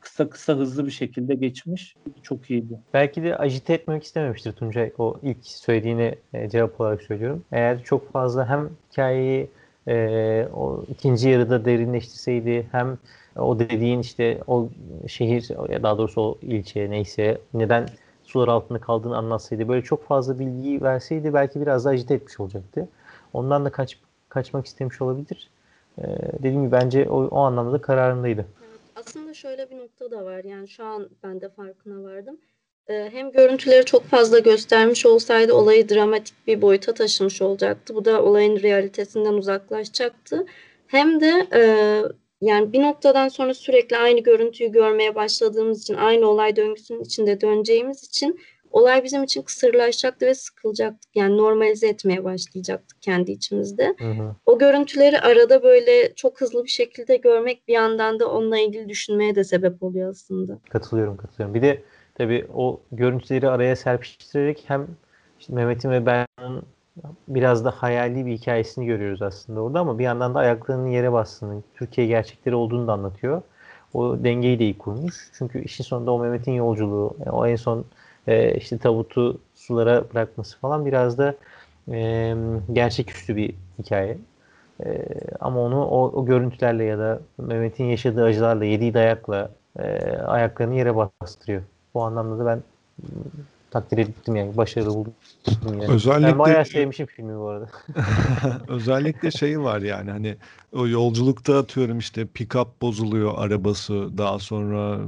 kısa 0.00 0.30
kısa 0.30 0.54
hızlı 0.56 0.86
bir 0.86 0.90
şekilde 0.90 1.34
geçmiş. 1.34 1.96
Çok 2.22 2.50
iyiydi. 2.50 2.78
Belki 2.94 3.22
de 3.22 3.36
ajite 3.36 3.74
etmek 3.74 4.04
istememiştir 4.04 4.52
Tuncay. 4.52 4.92
O 4.98 5.16
ilk 5.22 5.46
söylediğine 5.46 6.14
cevap 6.50 6.80
olarak 6.80 7.02
söylüyorum. 7.02 7.44
Eğer 7.52 7.82
çok 7.82 8.12
fazla 8.12 8.48
hem 8.48 8.70
hikayeyi 8.92 9.48
e, 9.88 10.48
o 10.54 10.84
ikinci 10.88 11.28
yarıda 11.28 11.64
derinleştirseydi 11.64 12.66
hem 12.72 12.98
o 13.36 13.58
dediğin 13.58 14.00
işte 14.00 14.40
o 14.46 14.68
şehir 15.06 15.70
ya 15.72 15.82
daha 15.82 15.98
doğrusu 15.98 16.20
o 16.20 16.38
ilçe 16.42 16.90
neyse 16.90 17.38
neden 17.54 17.88
sular 18.24 18.48
altında 18.48 18.78
kaldığını 18.80 19.16
anlatsaydı 19.16 19.68
böyle 19.68 19.82
çok 19.82 20.04
fazla 20.04 20.38
bilgiyi 20.38 20.82
verseydi 20.82 21.34
belki 21.34 21.60
biraz 21.60 21.84
daha 21.84 21.92
ajite 21.92 22.14
etmiş 22.14 22.40
olacaktı. 22.40 22.88
Ondan 23.32 23.64
da 23.64 23.70
kaç, 23.70 23.98
kaçmak 24.28 24.66
istemiş 24.66 25.02
olabilir. 25.02 25.50
E, 25.98 26.02
dediğim 26.38 26.62
gibi 26.62 26.72
bence 26.72 27.10
o, 27.10 27.24
o 27.26 27.38
anlamda 27.38 27.72
da 27.72 27.80
kararındaydı. 27.80 28.46
Aslında 28.96 29.34
şöyle 29.34 29.70
bir 29.70 29.78
nokta 29.78 30.10
da 30.10 30.24
var. 30.24 30.44
Yani 30.44 30.68
şu 30.68 30.84
an 30.84 31.08
ben 31.22 31.40
de 31.40 31.48
farkına 31.48 32.02
vardım. 32.02 32.38
Ee, 32.88 33.08
hem 33.12 33.32
görüntüleri 33.32 33.84
çok 33.84 34.04
fazla 34.04 34.38
göstermiş 34.38 35.06
olsaydı 35.06 35.54
olayı 35.54 35.88
dramatik 35.88 36.46
bir 36.46 36.62
boyuta 36.62 36.94
taşımış 36.94 37.42
olacaktı. 37.42 37.94
Bu 37.94 38.04
da 38.04 38.22
olayın 38.22 38.62
realitesinden 38.62 39.32
uzaklaşacaktı. 39.32 40.46
Hem 40.86 41.20
de 41.20 41.46
e, 41.54 41.62
yani 42.40 42.72
bir 42.72 42.82
noktadan 42.82 43.28
sonra 43.28 43.54
sürekli 43.54 43.96
aynı 43.96 44.20
görüntüyü 44.20 44.72
görmeye 44.72 45.14
başladığımız 45.14 45.82
için, 45.82 45.94
aynı 45.94 46.26
olay 46.26 46.56
döngüsünün 46.56 47.04
içinde 47.04 47.40
döneceğimiz 47.40 48.04
için 48.04 48.40
olay 48.70 49.04
bizim 49.04 49.22
için 49.22 49.42
kısırlaşacaktı 49.42 50.26
ve 50.26 50.34
sıkılacaktık. 50.34 51.16
Yani 51.16 51.36
normalize 51.36 51.88
etmeye 51.88 52.24
başlayacaktık 52.24 53.02
kendi 53.02 53.30
içimizde. 53.30 53.94
Hı 53.98 54.10
hı. 54.10 54.36
O 54.46 54.58
görüntüleri 54.58 55.20
arada 55.20 55.62
böyle 55.62 56.14
çok 56.14 56.40
hızlı 56.40 56.64
bir 56.64 56.68
şekilde 56.68 57.16
görmek 57.16 57.68
bir 57.68 57.72
yandan 57.72 58.20
da 58.20 58.30
onunla 58.30 58.58
ilgili 58.58 58.88
düşünmeye 58.88 59.34
de 59.34 59.44
sebep 59.44 59.82
oluyor 59.82 60.10
aslında. 60.10 60.58
Katılıyorum, 60.70 61.16
katılıyorum. 61.16 61.54
Bir 61.54 61.62
de 61.62 61.82
tabii 62.18 62.46
o 62.54 62.80
görüntüleri 62.92 63.48
araya 63.50 63.76
serpiştirerek 63.76 64.64
hem 64.68 64.86
işte 65.40 65.54
Mehmet'in 65.54 65.90
ve 65.90 66.06
Berna'nın 66.06 66.62
biraz 67.28 67.64
da 67.64 67.70
hayali 67.70 68.26
bir 68.26 68.32
hikayesini 68.32 68.86
görüyoruz 68.86 69.22
aslında 69.22 69.60
orada 69.60 69.80
ama 69.80 69.98
bir 69.98 70.04
yandan 70.04 70.34
da 70.34 70.38
ayaklarının 70.38 70.86
yere 70.86 71.12
bastığını, 71.12 71.62
Türkiye 71.74 72.06
gerçekleri 72.06 72.54
olduğunu 72.54 72.86
da 72.88 72.92
anlatıyor. 72.92 73.42
O 73.94 74.24
dengeyi 74.24 74.58
de 74.58 74.64
iyi 74.64 74.78
kurmuş. 74.78 75.30
Çünkü 75.38 75.64
işin 75.64 75.84
sonunda 75.84 76.12
o 76.12 76.18
Mehmet'in 76.18 76.52
yolculuğu, 76.52 77.16
e, 77.26 77.30
o 77.30 77.46
en 77.46 77.56
son 77.56 77.84
e, 78.26 78.54
işte 78.54 78.78
tabutu 78.78 79.40
sulara 79.54 80.04
bırakması 80.14 80.58
falan 80.58 80.86
biraz 80.86 81.18
da 81.18 81.34
e, 81.92 82.34
gerçeküstü 82.72 83.36
bir 83.36 83.54
hikaye. 83.78 84.18
Ama 85.40 85.60
onu 85.60 85.84
o, 85.86 86.12
o 86.12 86.26
görüntülerle 86.26 86.84
ya 86.84 86.98
da 86.98 87.20
Mehmet'in 87.38 87.84
yaşadığı 87.84 88.24
acılarla, 88.24 88.64
yediği 88.64 88.94
dayakla 88.94 89.50
e, 89.78 89.82
ayaklarını 90.26 90.74
yere 90.74 90.94
bastırıyor. 90.96 91.62
Bu 91.94 92.02
anlamda 92.02 92.38
da 92.38 92.46
ben 92.46 92.62
takdir 93.70 93.98
ettim 93.98 94.36
yani. 94.36 94.56
Başarılı 94.56 94.94
buldum. 94.94 95.14
Yani. 95.64 95.88
Özellikle 95.88 96.26
Ben 96.26 96.38
bayağı 96.38 96.64
sevmişim 96.64 97.06
filmi 97.06 97.38
bu 97.38 97.48
arada. 97.48 97.68
özellikle 98.68 99.30
şey 99.30 99.60
var 99.60 99.80
yani 99.80 100.10
hani 100.10 100.36
o 100.72 100.88
yolculukta 100.88 101.58
atıyorum 101.58 101.98
işte 101.98 102.22
pick-up 102.22 102.68
bozuluyor 102.82 103.34
arabası 103.36 104.18
daha 104.18 104.38
sonra 104.38 104.98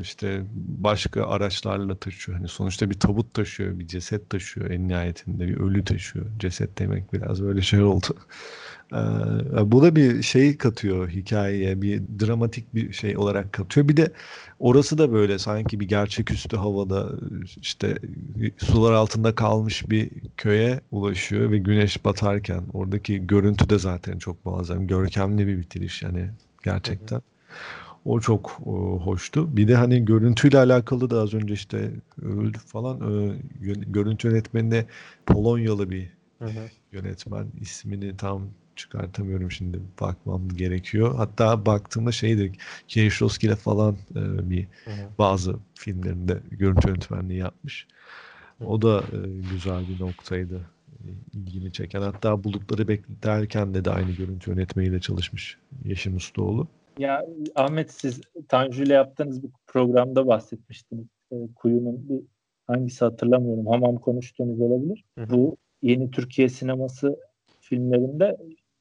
işte 0.00 0.42
başka 0.78 1.26
araçlarla 1.26 1.94
taşıyor. 1.94 2.38
Hani 2.38 2.48
sonuçta 2.48 2.90
bir 2.90 3.00
tabut 3.00 3.34
taşıyor, 3.34 3.78
bir 3.78 3.86
ceset 3.86 4.30
taşıyor 4.30 4.70
en 4.70 4.88
nihayetinde 4.88 5.48
bir 5.48 5.56
ölü 5.56 5.84
taşıyor. 5.84 6.26
Ceset 6.38 6.78
demek 6.78 7.12
biraz 7.12 7.42
böyle 7.42 7.62
şey 7.62 7.82
oldu. 7.82 8.06
Ee, 8.92 9.72
bu 9.72 9.82
da 9.82 9.96
bir 9.96 10.22
şey 10.22 10.56
katıyor 10.58 11.08
hikayeye, 11.08 11.82
bir 11.82 12.02
dramatik 12.20 12.74
bir 12.74 12.92
şey 12.92 13.16
olarak 13.16 13.52
katıyor. 13.52 13.88
Bir 13.88 13.96
de 13.96 14.12
orası 14.58 14.98
da 14.98 15.12
böyle 15.12 15.38
sanki 15.38 15.80
bir 15.80 15.88
gerçeküstü 15.88 16.56
havada 16.56 17.08
işte 17.60 17.98
sular 18.58 18.92
altında 18.92 19.34
kalmış 19.34 19.90
bir 19.90 20.10
köye 20.36 20.80
ulaşıyor 20.90 21.50
ve 21.50 21.58
güneş 21.58 22.04
batarken 22.04 22.62
oradaki 22.72 23.26
görüntü 23.26 23.70
de 23.70 23.78
zaten 23.78 24.18
çok 24.18 24.44
muazzam, 24.46 24.86
görkemli 24.86 25.46
bir 25.46 25.58
bitiriş 25.58 26.02
yani 26.02 26.30
gerçekten. 26.64 27.22
O 28.04 28.20
çok 28.20 28.60
e, 28.66 28.70
hoştu. 29.04 29.56
Bir 29.56 29.68
de 29.68 29.74
hani 29.74 30.04
görüntüyle 30.04 30.58
alakalı 30.58 31.10
da 31.10 31.20
az 31.20 31.34
önce 31.34 31.54
işte 31.54 31.90
öldü 32.22 32.58
falan. 32.58 33.00
e, 33.00 33.34
yön- 33.60 33.92
görüntü 33.92 34.28
yönetmeni 34.28 34.70
de 34.70 34.86
Polonyalı 35.26 35.90
bir 35.90 36.08
Hı 36.38 36.44
hı. 36.44 36.68
yönetmen. 36.92 37.46
ismini 37.60 38.16
tam 38.16 38.42
çıkartamıyorum 38.76 39.50
şimdi. 39.50 39.80
Bakmam 40.00 40.48
gerekiyor. 40.48 41.14
Hatta 41.16 41.66
baktığımda 41.66 42.12
şeydir. 42.12 42.56
Kieślowski 42.88 43.46
ile 43.46 43.56
falan 43.56 43.96
e, 44.10 44.50
bir 44.50 44.66
bazı 45.18 45.56
filmlerinde 45.74 46.38
görüntü 46.50 46.88
yönetmenliği 46.88 47.38
yapmış. 47.38 47.86
O 48.66 48.82
da 48.82 48.98
e, 48.98 49.18
güzel 49.52 49.88
bir 49.88 50.00
noktaydı. 50.00 50.60
E, 51.04 51.08
ilgimi 51.32 51.72
çeken. 51.72 52.02
Hatta 52.02 52.44
Bulutları 52.44 52.88
Beklerken 52.88 53.74
de 53.74 53.84
de 53.84 53.90
aynı 53.90 54.10
görüntü 54.10 54.50
yönetmeyiyle 54.50 55.00
çalışmış 55.00 55.58
Yeşim 55.84 56.16
Ustaoğlu. 56.16 56.68
Ya 56.98 57.26
Ahmet 57.54 57.92
siz 57.92 58.20
Tanju 58.48 58.82
ile 58.82 58.94
yaptığınız 58.94 59.42
bir 59.42 59.50
programda 59.66 60.26
bahsetmiştiniz. 60.26 61.06
E, 61.32 61.36
Kuyu'nun 61.54 62.08
bir 62.08 62.20
hangisi 62.66 63.04
hatırlamıyorum. 63.04 63.66
Hamam 63.66 63.96
konuştuğunuz 63.96 64.60
olabilir. 64.60 65.04
Hı 65.18 65.24
hı. 65.24 65.30
Bu 65.30 65.56
yeni 65.82 66.10
Türkiye 66.10 66.48
sineması 66.48 67.16
filmlerinde 67.60 68.36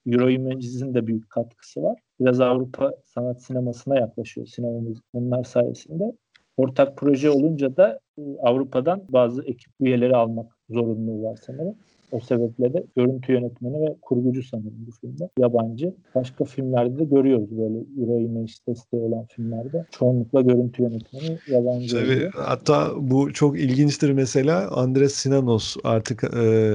Euro 0.06 0.30
Images'in 0.30 0.94
de 0.94 1.08
büyük 1.08 1.30
katkısı 1.30 1.84
var. 1.84 2.00
Biraz 2.20 2.42
Avrupa 2.42 2.94
sanat 3.04 3.44
sinemasına 3.44 4.00
yaklaşıyor 4.00 4.48
sinemamız 4.48 4.98
bunlar 5.14 5.44
sayesinde. 5.44 6.14
Ortak 6.58 6.98
proje 6.98 7.30
olunca 7.30 7.78
da 7.78 8.00
e, 8.18 8.22
Avrupa'dan 8.44 9.04
bazı 9.10 9.44
ekip 9.44 9.74
üyeleri 9.80 10.16
almak 10.16 10.58
zorunluluğu 10.70 11.24
var 11.24 11.40
sanırım. 11.46 11.76
O 12.12 12.20
sebeple 12.20 12.74
de 12.74 12.84
görüntü 12.96 13.34
yönetmeni 13.34 13.82
ve 13.82 13.96
kurgucu 14.02 14.44
sanırım 14.44 14.86
bu 14.88 14.92
filmde. 14.92 15.30
Yabancı. 15.40 15.94
Başka 16.16 16.46
filmlerde 16.46 17.00
de 17.00 17.04
görüyoruz 17.04 17.58
böyle 17.58 17.78
Euro 18.00 18.20
Image 18.20 18.52
desteği 18.68 19.02
olan 19.02 19.26
filmlerde. 19.26 19.86
Çoğunlukla 19.92 20.42
görüntü 20.42 20.84
yönetmeni 20.84 21.38
yabancı 21.48 21.98
Tabii. 21.98 22.30
Hatta 22.34 22.92
bu 22.98 23.34
çok 23.34 23.60
ilginçtir 23.60 24.12
mesela. 24.12 24.72
Andres 24.72 25.14
Sinanos 25.14 25.78
artık 25.84 26.24
e, 26.24 26.74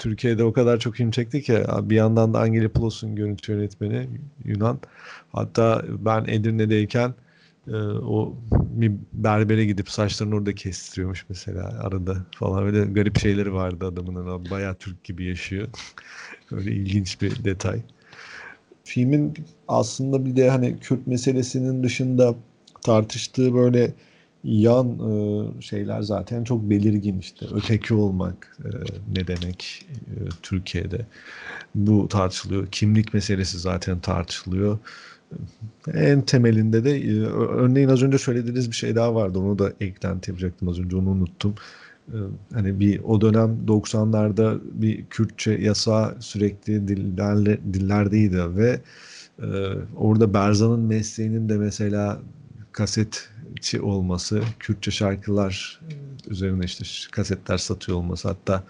Türkiye'de 0.00 0.44
o 0.44 0.52
kadar 0.52 0.78
çok 0.78 0.94
film 0.94 1.10
çekti 1.10 1.42
ki 1.42 1.64
bir 1.82 1.96
yandan 1.96 2.34
da 2.34 2.40
Angelopoulos'un 2.40 3.16
görüntü 3.16 3.52
yönetmeni 3.52 4.08
Yunan. 4.44 4.78
Hatta 5.32 5.82
ben 5.88 6.24
Edirne'deyken 6.28 7.14
e, 7.68 7.76
o 7.82 8.36
bir 8.52 8.92
berbere 9.12 9.64
gidip 9.64 9.90
saçlarını 9.90 10.34
orada 10.34 10.54
kestiriyormuş 10.54 11.24
mesela 11.28 11.64
arada 11.82 12.16
falan 12.34 12.64
öyle 12.64 12.84
garip 12.84 13.18
şeyleri 13.18 13.52
vardı 13.52 13.86
adamın 13.86 14.50
bayağı 14.50 14.74
Türk 14.74 15.04
gibi 15.04 15.24
yaşıyor. 15.24 15.68
öyle 16.52 16.72
ilginç 16.72 17.22
bir 17.22 17.44
detay. 17.44 17.82
Filmin 18.84 19.34
aslında 19.68 20.24
bir 20.26 20.36
de 20.36 20.50
hani 20.50 20.80
Kürt 20.80 21.06
meselesinin 21.06 21.82
dışında 21.82 22.34
tartıştığı 22.82 23.54
böyle 23.54 23.92
yan 24.44 24.98
e, 24.98 25.62
şeyler 25.62 26.02
zaten 26.02 26.44
çok 26.44 26.70
belirgin 26.70 27.18
işte. 27.18 27.46
Öteki 27.54 27.94
olmak 27.94 28.56
e, 28.64 28.68
ne 29.16 29.26
demek 29.26 29.86
e, 29.90 30.16
Türkiye'de. 30.42 31.06
Bu 31.74 32.08
tartışılıyor. 32.08 32.66
Kimlik 32.66 33.14
meselesi 33.14 33.58
zaten 33.58 34.00
tartışılıyor. 34.00 34.78
En 35.94 36.22
temelinde 36.22 36.84
de 36.84 37.26
örneğin 37.26 37.88
az 37.88 38.02
önce 38.02 38.18
söylediğiniz 38.18 38.70
bir 38.70 38.76
şey 38.76 38.96
daha 38.96 39.14
vardı. 39.14 39.38
Onu 39.38 39.58
da 39.58 39.72
eklenti 39.80 40.30
yapacaktım 40.30 40.68
az 40.68 40.78
önce 40.80 40.96
onu 40.96 41.10
unuttum. 41.10 41.54
Hani 42.54 42.80
bir 42.80 43.00
o 43.04 43.20
dönem 43.20 43.58
90'larda 43.66 44.60
bir 44.72 45.04
Kürtçe 45.06 45.52
yasa 45.52 46.14
sürekli 46.20 46.88
dillerle, 46.88 47.58
dillerdeydi 47.72 48.56
ve 48.56 48.80
e, 49.42 49.48
orada 49.96 50.34
Berzan'ın 50.34 50.80
mesleğinin 50.80 51.48
de 51.48 51.56
mesela 51.56 52.20
kasetçi 52.72 53.80
olması, 53.80 54.42
Kürtçe 54.58 54.90
şarkılar 54.90 55.80
üzerine 56.28 56.64
işte 56.64 56.84
kasetler 57.10 57.58
satıyor 57.58 57.98
olması 57.98 58.28
hatta 58.28 58.64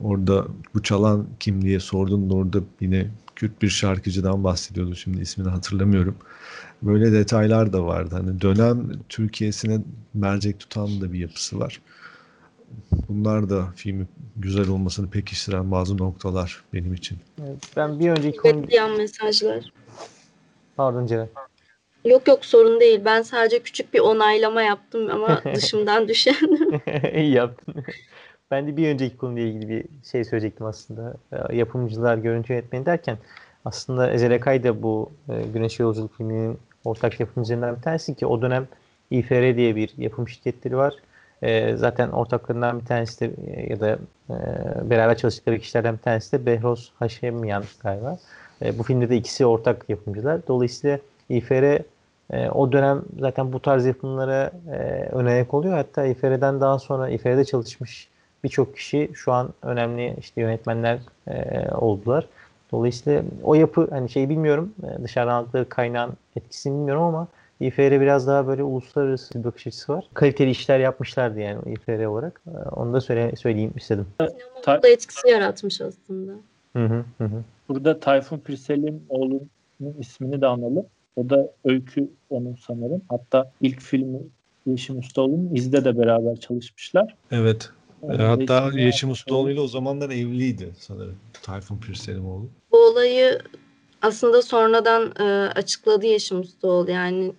orada 0.00 0.46
bu 0.74 0.82
çalan 0.82 1.26
kim 1.40 1.62
diye 1.62 1.80
sorduğunda 1.80 2.34
orada 2.34 2.58
yine 2.80 3.10
Kürt 3.36 3.62
bir 3.62 3.68
şarkıcıdan 3.68 4.44
bahsediyordu. 4.44 4.94
Şimdi 4.94 5.20
ismini 5.20 5.48
hatırlamıyorum. 5.48 6.16
Böyle 6.82 7.12
detaylar 7.12 7.72
da 7.72 7.86
vardı. 7.86 8.14
Hani 8.14 8.40
dönem 8.40 8.90
Türkiye'sine 9.08 9.80
mercek 10.14 10.60
tutan 10.60 11.00
da 11.00 11.12
bir 11.12 11.18
yapısı 11.18 11.58
var. 11.58 11.80
Bunlar 13.08 13.50
da 13.50 13.72
filmi 13.76 14.06
güzel 14.36 14.68
olmasını 14.68 15.10
pekiştiren 15.10 15.70
bazı 15.70 15.96
noktalar 15.96 16.62
benim 16.72 16.94
için. 16.94 17.18
Evet, 17.42 17.58
ben 17.76 18.00
bir 18.00 18.10
önceki 18.10 18.36
konu... 18.36 18.66
Mesajlar. 18.98 19.72
Pardon 20.76 21.06
Ceren. 21.06 21.28
Yok 22.04 22.28
yok 22.28 22.44
sorun 22.44 22.80
değil. 22.80 23.00
Ben 23.04 23.22
sadece 23.22 23.62
küçük 23.62 23.94
bir 23.94 24.00
onaylama 24.00 24.62
yaptım 24.62 25.10
ama 25.10 25.42
dışımdan 25.54 26.08
düşen. 26.08 26.34
İyi 27.14 27.32
yaptın. 27.32 27.74
Ben 28.50 28.66
de 28.66 28.76
bir 28.76 28.88
önceki 28.88 29.16
konuyla 29.16 29.48
ilgili 29.48 29.68
bir 29.68 29.84
şey 30.10 30.24
söyleyecektim 30.24 30.66
aslında. 30.66 31.14
E, 31.32 31.56
yapımcılar, 31.56 32.18
görüntü 32.18 32.52
yönetmeni 32.52 32.86
derken 32.86 33.18
aslında 33.64 34.10
Ezel 34.12 34.30
Ekay 34.30 34.62
da 34.62 34.82
bu 34.82 35.10
e, 35.28 35.42
Güneş 35.54 35.80
Yolculuk 35.80 36.16
filminin 36.16 36.58
ortak 36.84 37.20
yapımcılarından 37.20 37.76
bir 37.76 37.82
tanesi 37.82 38.14
ki 38.14 38.26
o 38.26 38.42
dönem 38.42 38.68
İFR 39.10 39.56
diye 39.56 39.76
bir 39.76 39.94
yapım 39.98 40.28
şirketleri 40.28 40.76
var. 40.76 40.94
E, 41.42 41.76
zaten 41.76 42.08
ortaklarından 42.08 42.80
bir 42.80 42.86
tanesi 42.86 43.20
de 43.20 43.30
e, 43.46 43.70
ya 43.70 43.80
da 43.80 43.98
e, 44.30 44.36
beraber 44.90 45.16
çalıştıkları 45.16 45.58
kişilerden 45.58 45.94
bir 45.94 46.02
tanesi 46.02 46.32
de 46.32 46.46
Behroz 46.46 46.92
Haşemyan 46.98 47.64
galiba. 47.82 48.18
E, 48.64 48.78
bu 48.78 48.82
filmde 48.82 49.08
de 49.08 49.16
ikisi 49.16 49.46
ortak 49.46 49.84
yapımcılar. 49.88 50.40
Dolayısıyla 50.48 50.98
İFR 51.28 51.82
e, 52.32 52.50
o 52.50 52.72
dönem 52.72 53.02
zaten 53.18 53.52
bu 53.52 53.60
tarz 53.60 53.86
yapımlara 53.86 54.50
e, 54.72 54.78
önayak 55.12 55.54
oluyor. 55.54 55.74
Hatta 55.74 56.04
İFR'den 56.04 56.60
daha 56.60 56.78
sonra 56.78 57.08
İFR'de 57.08 57.44
çalışmış 57.44 58.08
birçok 58.44 58.76
kişi 58.76 59.10
şu 59.14 59.32
an 59.32 59.50
önemli 59.62 60.16
işte 60.20 60.40
yönetmenler 60.40 60.98
e, 61.28 61.68
oldular. 61.74 62.26
Dolayısıyla 62.72 63.22
o 63.42 63.54
yapı 63.54 63.88
hani 63.90 64.10
şey 64.10 64.28
bilmiyorum 64.28 64.74
e, 64.82 65.02
dışarıdan 65.02 65.34
aldıkları 65.34 65.68
kaynağın 65.68 66.12
etkisini 66.36 66.74
bilmiyorum 66.74 67.02
ama 67.02 67.28
İFR 67.60 68.00
biraz 68.00 68.26
daha 68.26 68.46
böyle 68.46 68.62
uluslararası 68.62 69.34
bir 69.34 69.44
bakış 69.44 69.66
açısı 69.66 69.92
var. 69.92 70.04
Kaliteli 70.14 70.50
işler 70.50 70.78
yapmışlardı 70.78 71.40
yani 71.40 71.58
İFR 71.72 72.04
olarak. 72.04 72.42
E, 72.46 72.68
onu 72.68 72.92
da 72.92 73.00
söyle, 73.00 73.36
söyleyeyim 73.36 73.72
istedim. 73.76 74.06
Sinemada 74.64 74.88
etkisi 74.88 75.28
yaratmış 75.28 75.80
aslında. 75.80 76.32
Hı 76.76 76.84
hı 76.84 77.24
hı. 77.24 77.42
Burada 77.68 78.00
Tayfun 78.00 78.38
Pirsel'in 78.38 79.06
oğlunun 79.08 79.50
ismini 79.98 80.40
de 80.40 80.46
analım. 80.46 80.86
O 81.16 81.30
da 81.30 81.52
öykü 81.64 82.10
onun 82.30 82.58
sanırım. 82.66 83.02
Hatta 83.08 83.52
ilk 83.60 83.80
filmi 83.80 84.18
Yeşim 84.66 84.98
Ustaoğlu'nun 84.98 85.54
izde 85.54 85.84
de 85.84 85.98
beraber 85.98 86.36
çalışmışlar. 86.36 87.16
Evet. 87.30 87.70
E, 88.10 88.16
hatta 88.16 88.70
Yeşim 88.74 89.10
Ustaoğlu 89.10 89.50
ile 89.50 89.60
o 89.60 89.66
zamanlar 89.66 90.10
evliydi 90.10 90.72
sanırım 90.78 91.16
Tayfun 91.42 91.78
Pirselimoğlu. 91.78 92.48
Bu 92.72 92.78
olayı 92.78 93.38
aslında 94.02 94.42
sonradan 94.42 95.12
e, 95.20 95.22
açıkladı 95.54 96.06
Yeşim 96.06 96.40
Ustaoğlu 96.40 96.90
yani. 96.90 97.32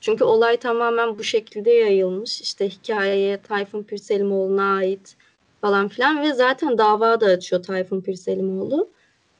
Çünkü 0.00 0.24
olay 0.24 0.56
tamamen 0.56 1.18
bu 1.18 1.24
şekilde 1.24 1.70
yayılmış. 1.70 2.40
İşte 2.40 2.68
hikayeye 2.68 3.42
Tayfun 3.42 3.82
Pirselimoğlu'na 3.82 4.74
ait 4.74 5.16
falan 5.60 5.88
filan 5.88 6.22
ve 6.22 6.32
zaten 6.32 6.78
dava 6.78 7.20
da 7.20 7.26
açıyor 7.26 7.62
Tayfun 7.62 8.00
Pirselimoğlu. 8.00 8.90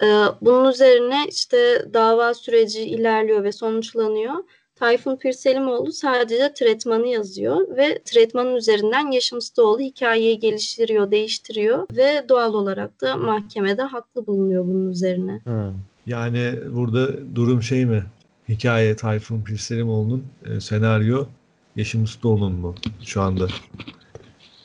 E, 0.02 0.06
bunun 0.40 0.70
üzerine 0.70 1.26
işte 1.28 1.86
dava 1.94 2.34
süreci 2.34 2.82
ilerliyor 2.82 3.44
ve 3.44 3.52
sonuçlanıyor. 3.52 4.34
Tayfun 4.80 5.16
Pirselimoğlu 5.16 5.92
sadece 5.92 6.52
tretmanı 6.54 7.06
yazıyor 7.06 7.76
ve 7.76 8.02
tretmanın 8.04 8.54
üzerinden 8.54 9.10
Yaşım 9.10 9.40
Stoğlu 9.40 9.80
hikayeyi 9.80 10.38
geliştiriyor, 10.38 11.10
değiştiriyor 11.10 11.86
ve 11.96 12.24
doğal 12.28 12.54
olarak 12.54 13.00
da 13.00 13.16
mahkemede 13.16 13.82
haklı 13.82 14.26
bulunuyor 14.26 14.64
bunun 14.64 14.90
üzerine. 14.90 15.40
Hmm. 15.44 15.74
Yani 16.06 16.54
burada 16.72 17.34
durum 17.34 17.62
şey 17.62 17.86
mi? 17.86 18.04
Hikaye 18.48 18.96
Tayfun 18.96 19.42
Pirselimoğlu'nun 19.42 20.24
e, 20.46 20.60
senaryo 20.60 21.26
Yaşım 21.76 22.06
Stoğlu'nun 22.06 22.52
mu 22.52 22.74
şu 23.04 23.20
anda? 23.20 23.46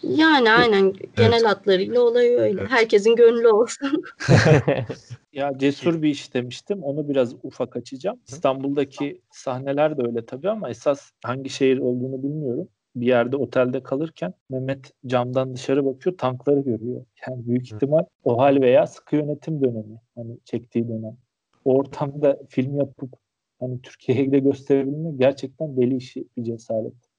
Yani 0.04 0.52
aynen 0.52 0.94
genel 1.18 1.34
evet. 1.34 1.46
hatlarıyla 1.46 2.02
olay 2.02 2.36
öyle. 2.36 2.62
Evet. 2.62 2.72
Herkesin 2.72 3.16
gönlü 3.16 3.48
olsun. 3.48 4.04
ya 5.36 5.58
cesur 5.58 6.02
bir 6.02 6.10
iş 6.10 6.34
demiştim. 6.34 6.84
Onu 6.84 7.10
biraz 7.10 7.36
ufak 7.44 7.76
açacağım. 7.76 8.20
İstanbul'daki 8.28 9.22
sahneler 9.32 9.98
de 9.98 10.02
öyle 10.02 10.26
tabii 10.26 10.50
ama 10.50 10.70
esas 10.70 11.12
hangi 11.24 11.50
şehir 11.50 11.78
olduğunu 11.78 12.24
bilmiyorum. 12.24 12.68
Bir 12.96 13.08
yerde 13.08 13.38
otelde 13.38 13.84
kalırken 13.84 14.34
Mehmet 14.50 14.92
camdan 15.06 15.54
dışarı 15.54 15.86
bakıyor, 15.86 16.18
tankları 16.18 16.60
görüyor. 16.60 17.06
Yani 17.28 17.48
büyük 17.48 17.66
ihtimal 17.66 18.06
o 18.24 18.38
hal 18.38 18.62
veya 18.62 18.88
sıkı 18.88 19.16
yönetim 19.16 19.64
dönemi. 19.64 20.02
Hani 20.16 20.38
çektiği 20.46 20.88
dönem. 20.88 21.18
O 21.66 21.76
ortamda 21.76 22.40
film 22.50 22.78
yapıp 22.78 23.14
hani 23.60 23.82
Türkiye'ye 23.82 24.32
de 24.32 24.40
gösterebilmek 24.40 25.20
gerçekten 25.20 25.78
deli 25.78 25.96
işi 25.96 26.28
bir 26.38 26.44
cesaret. 26.44 27.10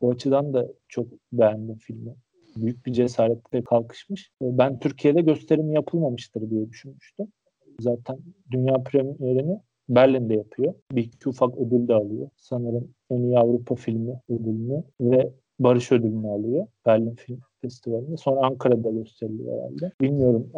O 0.00 0.10
açıdan 0.10 0.54
da 0.54 0.68
çok 0.88 1.06
beğendim 1.32 1.78
filmi 1.78 2.14
büyük 2.56 2.86
bir 2.86 2.92
cesaretle 2.92 3.64
kalkışmış. 3.64 4.30
Ben 4.40 4.78
Türkiye'de 4.78 5.20
gösterim 5.20 5.72
yapılmamıştır 5.72 6.50
diye 6.50 6.68
düşünmüştüm. 6.68 7.26
Zaten 7.80 8.18
dünya 8.50 8.82
premierini 8.82 9.60
Berlin'de 9.88 10.34
yapıyor. 10.34 10.74
Bir 10.92 11.04
iki 11.04 11.28
ufak 11.28 11.58
ödül 11.58 11.88
de 11.88 11.94
alıyor. 11.94 12.28
Sanırım 12.36 12.88
en 13.10 13.22
iyi 13.22 13.38
Avrupa 13.38 13.74
filmi 13.74 14.20
ödülünü 14.28 14.82
ve 15.00 15.32
Barış 15.60 15.92
ödülünü 15.92 16.28
alıyor 16.28 16.66
Berlin 16.86 17.14
Film 17.14 17.40
Festivali'nde. 17.60 18.16
Sonra 18.16 18.46
Ankara'da 18.46 18.90
gösteriliyor 18.90 19.58
herhalde. 19.58 19.92
Bilmiyorum 20.00 20.50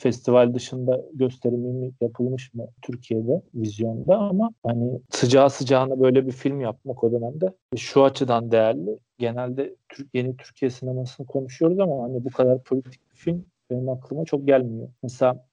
festival 0.00 0.54
dışında 0.54 1.04
gösterimi 1.14 1.72
mi 1.72 1.92
yapılmış 2.00 2.54
mı 2.54 2.66
Türkiye'de 2.82 3.42
vizyonda 3.54 4.18
ama 4.18 4.50
hani 4.62 5.00
sıcağı 5.10 5.50
sıcağına 5.50 6.00
böyle 6.00 6.26
bir 6.26 6.32
film 6.32 6.60
yapmak 6.60 7.04
o 7.04 7.12
dönemde 7.12 7.52
şu 7.76 8.04
açıdan 8.04 8.50
değerli. 8.50 8.98
Genelde 9.18 9.74
Türk, 9.88 10.14
yeni 10.14 10.36
Türkiye 10.36 10.70
sinemasını 10.70 11.26
konuşuyoruz 11.26 11.78
ama 11.78 12.02
hani 12.02 12.24
bu 12.24 12.30
kadar 12.30 12.62
politik 12.62 13.10
bir 13.12 13.16
film 13.16 13.44
benim 13.70 13.88
aklıma 13.88 14.24
çok 14.24 14.46
gelmiyor. 14.46 14.88
Mesela 15.02 15.46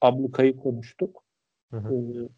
Abluka'yı 0.00 0.56
konuştuk. 0.56 1.22
Hı 1.70 1.76
hı. 1.76 1.94
Ee, 1.94 2.28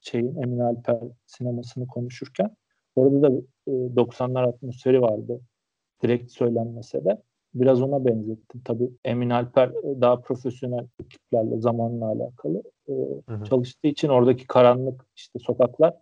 şeyin 0.00 0.42
Emin 0.42 0.58
Alper 0.58 0.98
sinemasını 1.26 1.86
konuşurken 1.86 2.56
orada 2.96 3.22
da 3.22 3.36
e, 3.66 3.70
90'lar 3.70 4.48
atmosferi 4.48 5.02
vardı. 5.02 5.40
Direkt 6.02 6.30
söylenmese 6.30 7.04
de 7.04 7.22
biraz 7.54 7.82
ona 7.82 8.04
benzettim. 8.04 8.62
Tabii 8.64 8.90
Emin 9.04 9.30
Alper 9.30 9.68
e, 9.68 10.00
daha 10.00 10.20
profesyonel 10.20 10.86
ekiplerle 11.00 11.60
zamanla 11.60 12.06
alakalı 12.06 12.62
e, 12.88 12.92
hı 13.28 13.34
hı. 13.34 13.44
çalıştığı 13.44 13.88
için 13.88 14.08
oradaki 14.08 14.46
karanlık 14.46 15.06
işte 15.16 15.38
sokaklar 15.38 15.94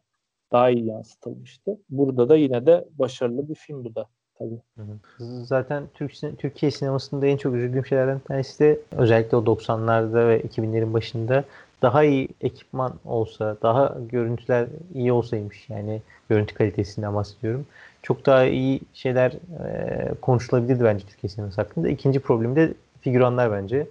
daha 0.53 0.71
iyi 0.71 0.87
yansıtılmıştı. 0.87 1.79
Burada 1.91 2.29
da 2.29 2.37
yine 2.37 2.67
de 2.67 2.89
başarılı 2.91 3.49
bir 3.49 3.55
film 3.55 3.85
bu 3.85 3.95
da 3.95 4.07
tabii. 4.39 4.99
Zaten 5.45 5.85
Türk, 5.95 6.39
Türkiye 6.39 6.71
sinemasında 6.71 7.27
en 7.27 7.37
çok 7.37 7.55
üzüldüğüm 7.55 7.87
şeylerden 7.87 8.19
tanesi 8.19 8.59
de 8.59 8.81
özellikle 8.93 9.37
o 9.37 9.47
90'larda 9.47 10.29
ve 10.29 10.41
2000'lerin 10.43 10.93
başında 10.93 11.45
daha 11.83 12.05
iyi 12.05 12.29
ekipman 12.41 12.95
olsa, 13.05 13.57
daha 13.63 13.97
görüntüler 14.11 14.69
iyi 14.95 15.13
olsaymış 15.13 15.71
yani 15.71 16.03
görüntü 16.29 16.55
kalitesinden 16.55 17.15
bahsediyorum. 17.15 17.67
Çok 18.03 18.27
daha 18.27 18.45
iyi 18.45 18.81
şeyler 18.95 19.33
e, 19.33 20.15
konuşulabilirdi 20.23 20.85
bence 20.85 21.07
Türkiye 21.07 21.31
sineması 21.31 21.61
hakkında. 21.61 21.89
İkinci 21.89 22.21
problemi 22.21 22.57
de 22.57 22.75
figüranlar 23.01 23.53
bence. 23.53 23.87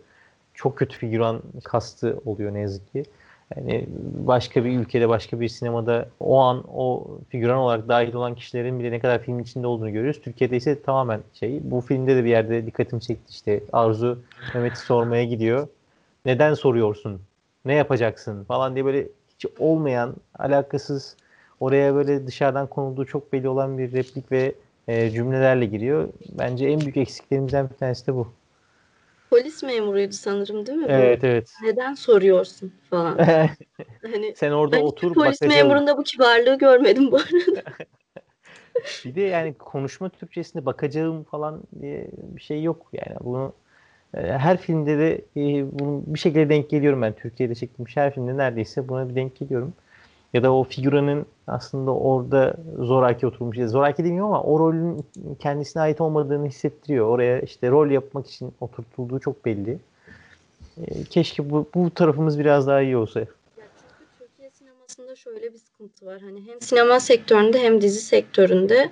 Çok 0.54 0.78
kötü 0.78 0.98
figüran 0.98 1.42
kastı 1.64 2.22
oluyor 2.26 2.54
ne 2.54 2.60
yazık 2.60 2.94
ki. 2.94 3.04
Yani 3.56 3.86
başka 4.28 4.66
bir 4.66 4.80
ülkede, 4.80 5.10
başka 5.10 5.40
bir 5.40 5.48
sinemada 5.48 6.10
o 6.20 6.40
an 6.40 6.64
o 6.74 7.08
figüran 7.30 7.58
olarak 7.58 7.88
dahil 7.88 8.14
olan 8.14 8.36
kişilerin 8.36 8.80
bile 8.80 8.92
ne 8.92 9.00
kadar 9.00 9.22
filmin 9.22 9.44
içinde 9.44 9.68
olduğunu 9.68 9.92
görüyoruz. 9.92 10.22
Türkiye'de 10.22 10.58
ise 10.58 10.82
tamamen 10.82 11.20
şey. 11.34 11.60
Bu 11.64 11.82
filmde 11.82 12.16
de 12.16 12.24
bir 12.24 12.30
yerde 12.30 12.66
dikkatimi 12.66 13.02
çekti 13.02 13.30
işte. 13.30 13.64
Arzu 13.74 14.20
Mehmet'i 14.54 14.80
sormaya 14.80 15.24
gidiyor. 15.24 15.68
Neden 16.26 16.54
soruyorsun? 16.54 17.22
Ne 17.66 17.74
yapacaksın? 17.74 18.44
Falan 18.44 18.76
diye 18.76 18.86
böyle 18.86 19.08
hiç 19.36 19.46
olmayan, 19.60 20.16
alakasız 20.40 21.16
oraya 21.60 21.96
böyle 21.96 22.28
dışarıdan 22.28 22.68
konulduğu 22.68 23.06
çok 23.06 23.34
belli 23.34 23.50
olan 23.50 23.78
bir 23.78 23.92
replik 23.92 24.32
ve 24.32 24.54
e, 24.88 25.10
cümlelerle 25.10 25.66
giriyor. 25.66 26.10
Bence 26.40 26.68
en 26.68 26.82
büyük 26.82 26.98
eksiklerimizden 26.98 27.70
bir 27.70 27.76
tanesi 27.76 28.08
de 28.08 28.16
bu. 28.16 28.28
Polis 29.30 29.64
memuruydu 29.64 30.14
sanırım 30.14 30.66
değil 30.66 30.78
mi? 30.78 30.86
Evet 30.90 31.24
evet. 31.24 31.54
Neden 31.64 31.94
soruyorsun 31.94 32.74
falan. 32.90 33.18
hani, 34.12 34.34
Sen 34.36 34.52
orada 34.52 34.78
ben 34.78 34.82
otur. 34.82 35.14
Polis 35.14 35.42
memurunda 35.42 35.98
bu 35.98 36.04
kibarlığı 36.04 36.58
görmedim 36.58 37.12
bu 37.12 37.16
arada. 37.18 37.64
bir 39.06 39.16
de 39.16 39.22
yani 39.22 39.54
konuşma 39.54 40.10
Türkçesinde 40.10 40.66
bakacağım 40.66 41.24
falan 41.24 41.62
diye 41.82 42.08
bir 42.16 42.42
şey 42.42 42.64
yok. 42.64 42.88
Yani 42.94 43.18
bunu 43.24 43.54
e, 44.14 44.22
her 44.22 44.58
filmde 44.58 44.98
de 44.98 45.22
e, 45.38 45.80
bunu 45.80 46.04
bir 46.08 46.20
şekilde 46.20 46.50
denk 46.50 46.70
geliyorum 46.70 47.02
ben. 47.02 47.14
Türkiye'de 47.14 47.56
çekilmiş 47.56 47.98
her 47.98 48.14
filmde 48.14 48.38
neredeyse 48.38 48.88
buna 48.88 49.10
bir 49.10 49.16
denk 49.16 49.36
geliyorum 49.36 49.74
ya 50.34 50.44
da 50.44 50.54
o 50.54 50.64
figüranın 50.64 51.26
aslında 51.48 51.92
orada 51.92 52.56
zoraki 52.80 53.28
oturmuş. 53.28 53.58
Zoraki 53.58 54.04
demiyorum 54.04 54.34
ama 54.34 54.44
o 54.44 54.60
rolün 54.60 55.06
kendisine 55.40 55.82
ait 55.82 56.02
olmadığını 56.02 56.48
hissettiriyor. 56.48 57.08
Oraya 57.08 57.42
işte 57.42 57.70
rol 57.70 57.90
yapmak 57.90 58.28
için 58.28 58.54
oturtulduğu 58.62 59.20
çok 59.20 59.46
belli. 59.46 59.80
Ee, 60.78 61.04
keşke 61.04 61.50
bu, 61.50 61.70
bu 61.76 61.90
tarafımız 61.90 62.40
biraz 62.40 62.68
daha 62.68 62.82
iyi 62.82 62.98
olsa. 62.98 63.20
Ya 63.20 63.26
çünkü 63.58 64.06
Türkiye 64.20 64.50
sinemasında 64.50 65.16
şöyle 65.16 65.54
bir 65.54 65.58
sıkıntı 65.58 66.06
var. 66.06 66.22
Hani 66.22 66.42
hem 66.48 66.62
sinema 66.62 67.00
sektöründe 67.00 67.60
hem 67.60 67.82
dizi 67.82 68.00
sektöründe 68.00 68.90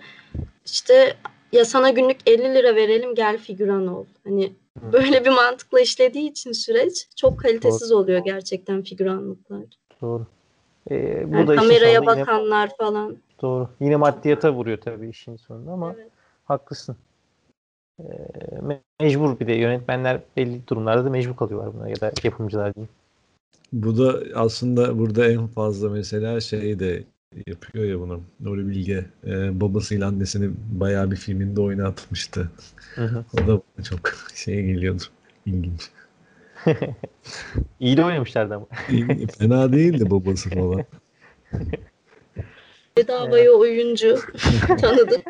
işte 0.66 1.16
ya 1.52 1.66
sana 1.66 1.90
günlük 1.90 2.18
50 2.30 2.54
lira 2.56 2.76
verelim 2.76 3.16
gel 3.16 3.38
figüran 3.38 3.88
ol. 3.88 4.06
Hani 4.24 4.54
böyle 4.94 5.26
bir 5.26 5.30
mantıkla 5.30 5.80
işlediği 5.80 6.32
için 6.32 6.52
süreç 6.52 7.08
çok 7.16 7.40
kalitesiz 7.40 7.90
Doğru. 7.90 8.00
oluyor 8.00 8.20
gerçekten 8.20 8.84
figüranlıklar. 8.84 9.64
Doğru. 10.02 10.28
Ee, 10.92 11.32
bu 11.32 11.36
yani 11.36 11.48
da 11.48 11.56
kameraya 11.56 12.06
bakanlar 12.06 12.68
yine, 12.68 12.76
falan. 12.78 13.18
Doğru. 13.42 13.70
Yine 13.80 13.96
maddiyata 13.96 14.54
vuruyor 14.54 14.78
tabii 14.78 15.10
işin 15.10 15.36
sonunda 15.36 15.72
ama 15.72 15.94
evet. 15.96 16.12
haklısın. 16.46 16.96
Ee, 18.00 18.04
mecbur 19.00 19.40
bir 19.40 19.48
de 19.48 19.54
yönetmenler 19.54 20.20
belli 20.38 20.68
durumlarda 20.68 21.06
da 21.06 21.10
mecbur 21.10 21.36
kalıyorlar 21.36 21.74
buna 21.74 21.90
ya 21.90 22.02
da 22.02 22.12
yapımcılar 22.24 22.76
diyeyim. 22.76 22.90
Bu 23.74 23.98
da 23.98 24.20
aslında 24.36 25.00
burada 25.00 25.28
en 25.28 25.48
fazla 25.48 25.90
mesela 25.90 26.42
şey 26.42 26.80
de 26.80 27.04
yapıyor 27.48 27.86
ya 27.86 28.00
bunu. 28.00 28.22
Nuri 28.40 28.68
Bilge 28.68 29.06
e, 29.28 29.62
babasıyla 29.62 30.08
annesini 30.08 30.52
bayağı 30.72 31.12
bir 31.12 31.16
filminde 31.16 31.62
oynatmıştı. 31.62 32.52
Hı 32.96 33.06
hı. 33.06 33.26
O 33.34 33.48
da 33.48 33.84
çok 33.84 34.00
şey 34.36 34.66
geliyordu. 34.66 35.04
İlginç. 35.46 35.92
İyi 37.80 37.98
de 37.98 38.06
oynamışlardı 38.06 38.56
ama. 38.56 38.66
Fena 39.38 39.72
değildi 39.74 40.12
babası 40.12 40.50
falan. 40.50 40.86
Bedavaya 42.98 43.52
oyuncu 43.52 44.20
tanıdık. 44.82 45.26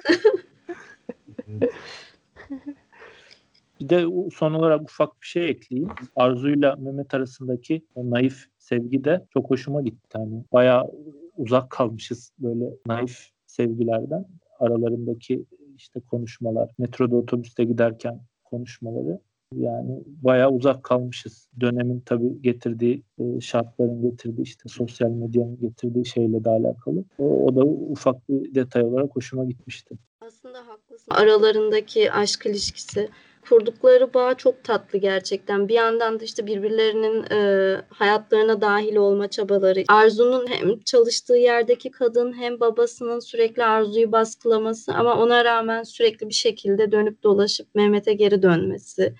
Bir 3.79 3.89
de 3.89 4.05
son 4.35 4.53
olarak 4.53 4.81
ufak 4.81 5.21
bir 5.21 5.27
şey 5.27 5.49
ekleyeyim. 5.49 5.89
Arzu'yla 6.15 6.75
Mehmet 6.75 7.13
arasındaki 7.13 7.85
o 7.95 8.09
naif 8.09 8.45
sevgi 8.57 9.03
de 9.03 9.25
çok 9.33 9.49
hoşuma 9.49 9.81
gitti. 9.81 10.09
Hani 10.13 10.43
bayağı 10.53 10.91
uzak 11.37 11.69
kalmışız 11.69 12.31
böyle 12.39 12.65
naif 12.87 13.29
sevgilerden. 13.47 14.25
Aralarındaki 14.59 15.45
işte 15.77 15.99
konuşmalar, 15.99 16.69
metroda 16.77 17.15
otobüste 17.15 17.63
giderken 17.63 18.21
konuşmaları 18.43 19.19
yani 19.57 20.03
bayağı 20.07 20.51
uzak 20.51 20.83
kalmışız. 20.83 21.49
Dönemin 21.59 21.99
tabii 22.05 22.41
getirdiği 22.41 23.03
e, 23.19 23.41
şartların 23.41 24.01
getirdiği 24.01 24.41
işte 24.41 24.69
sosyal 24.69 25.09
medyanın 25.09 25.59
getirdiği 25.59 26.05
şeyle 26.05 26.43
de 26.43 26.49
alakalı. 26.49 27.03
O, 27.17 27.45
o 27.45 27.55
da 27.55 27.65
ufak 27.65 28.29
bir 28.29 28.55
detay 28.55 28.83
olarak 28.83 29.15
hoşuma 29.15 29.45
gitmişti. 29.45 29.95
Aslında 30.21 30.67
haklısın. 30.67 31.11
Aralarındaki 31.11 32.11
aşk 32.11 32.45
ilişkisi 32.45 33.09
kurdukları 33.49 34.13
bağ 34.13 34.33
çok 34.33 34.63
tatlı 34.63 34.99
gerçekten. 34.99 35.67
Bir 35.67 35.73
yandan 35.73 36.19
da 36.19 36.23
işte 36.23 36.45
birbirlerinin 36.45 37.23
e, 37.31 37.81
hayatlarına 37.89 38.61
dahil 38.61 38.95
olma 38.95 39.27
çabaları. 39.27 39.83
Arzu'nun 39.87 40.47
hem 40.47 40.79
çalıştığı 40.79 41.37
yerdeki 41.37 41.91
kadın 41.91 42.33
hem 42.33 42.59
babasının 42.59 43.19
sürekli 43.19 43.63
Arzu'yu 43.63 44.11
baskılaması 44.11 44.93
ama 44.93 45.21
ona 45.21 45.45
rağmen 45.45 45.83
sürekli 45.83 46.29
bir 46.29 46.33
şekilde 46.33 46.91
dönüp 46.91 47.23
dolaşıp 47.23 47.75
Mehmet'e 47.75 48.13
geri 48.13 48.43
dönmesi 48.43 49.13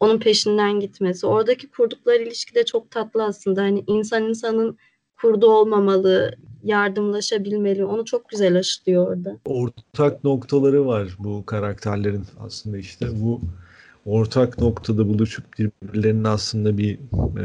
onun 0.00 0.18
peşinden 0.18 0.80
gitmesi. 0.80 1.26
Oradaki 1.26 1.70
kurdukları 1.70 2.22
ilişki 2.22 2.54
de 2.54 2.64
çok 2.64 2.90
tatlı 2.90 3.24
aslında. 3.24 3.62
Hani 3.62 3.84
insan 3.86 4.22
insanın 4.22 4.78
kurdu 5.20 5.50
olmamalı, 5.50 6.34
yardımlaşabilmeli. 6.64 7.84
Onu 7.84 8.04
çok 8.04 8.28
güzel 8.28 8.58
aşılıyor 8.58 9.08
orada. 9.08 9.36
Ortak 9.44 10.24
noktaları 10.24 10.86
var 10.86 11.16
bu 11.18 11.46
karakterlerin 11.46 12.24
aslında 12.40 12.78
işte 12.78 13.06
bu 13.20 13.40
ortak 14.06 14.58
noktada 14.58 15.08
buluşup 15.08 15.44
birbirlerinin 15.58 16.24
aslında 16.24 16.78
bir 16.78 16.94
e, 16.94 17.44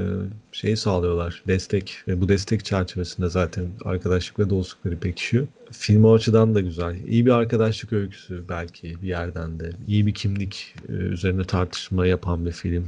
şey 0.52 0.76
sağlıyorlar. 0.76 1.44
Destek 1.48 2.04
ve 2.08 2.22
bu 2.22 2.30
destek 2.30 2.66
çerçevesinde 2.66 3.30
zaten 3.30 3.66
arkadaşlık 3.86 4.40
ve 4.40 4.50
dostlukları 4.50 5.00
pekişiyor. 5.00 5.48
Film 5.72 6.06
açıdan 6.06 6.56
da 6.56 6.62
güzel. 6.62 6.96
İyi 7.08 7.26
bir 7.26 7.32
arkadaşlık 7.32 7.94
öyküsü 7.94 8.44
belki 8.50 9.02
bir 9.02 9.08
yerden 9.08 9.60
de. 9.60 9.70
İyi 9.88 10.06
bir 10.06 10.14
kimlik 10.14 10.76
e, 10.90 10.92
üzerine 10.92 11.44
tartışma 11.44 12.06
yapan 12.06 12.46
bir 12.46 12.52
film. 12.52 12.86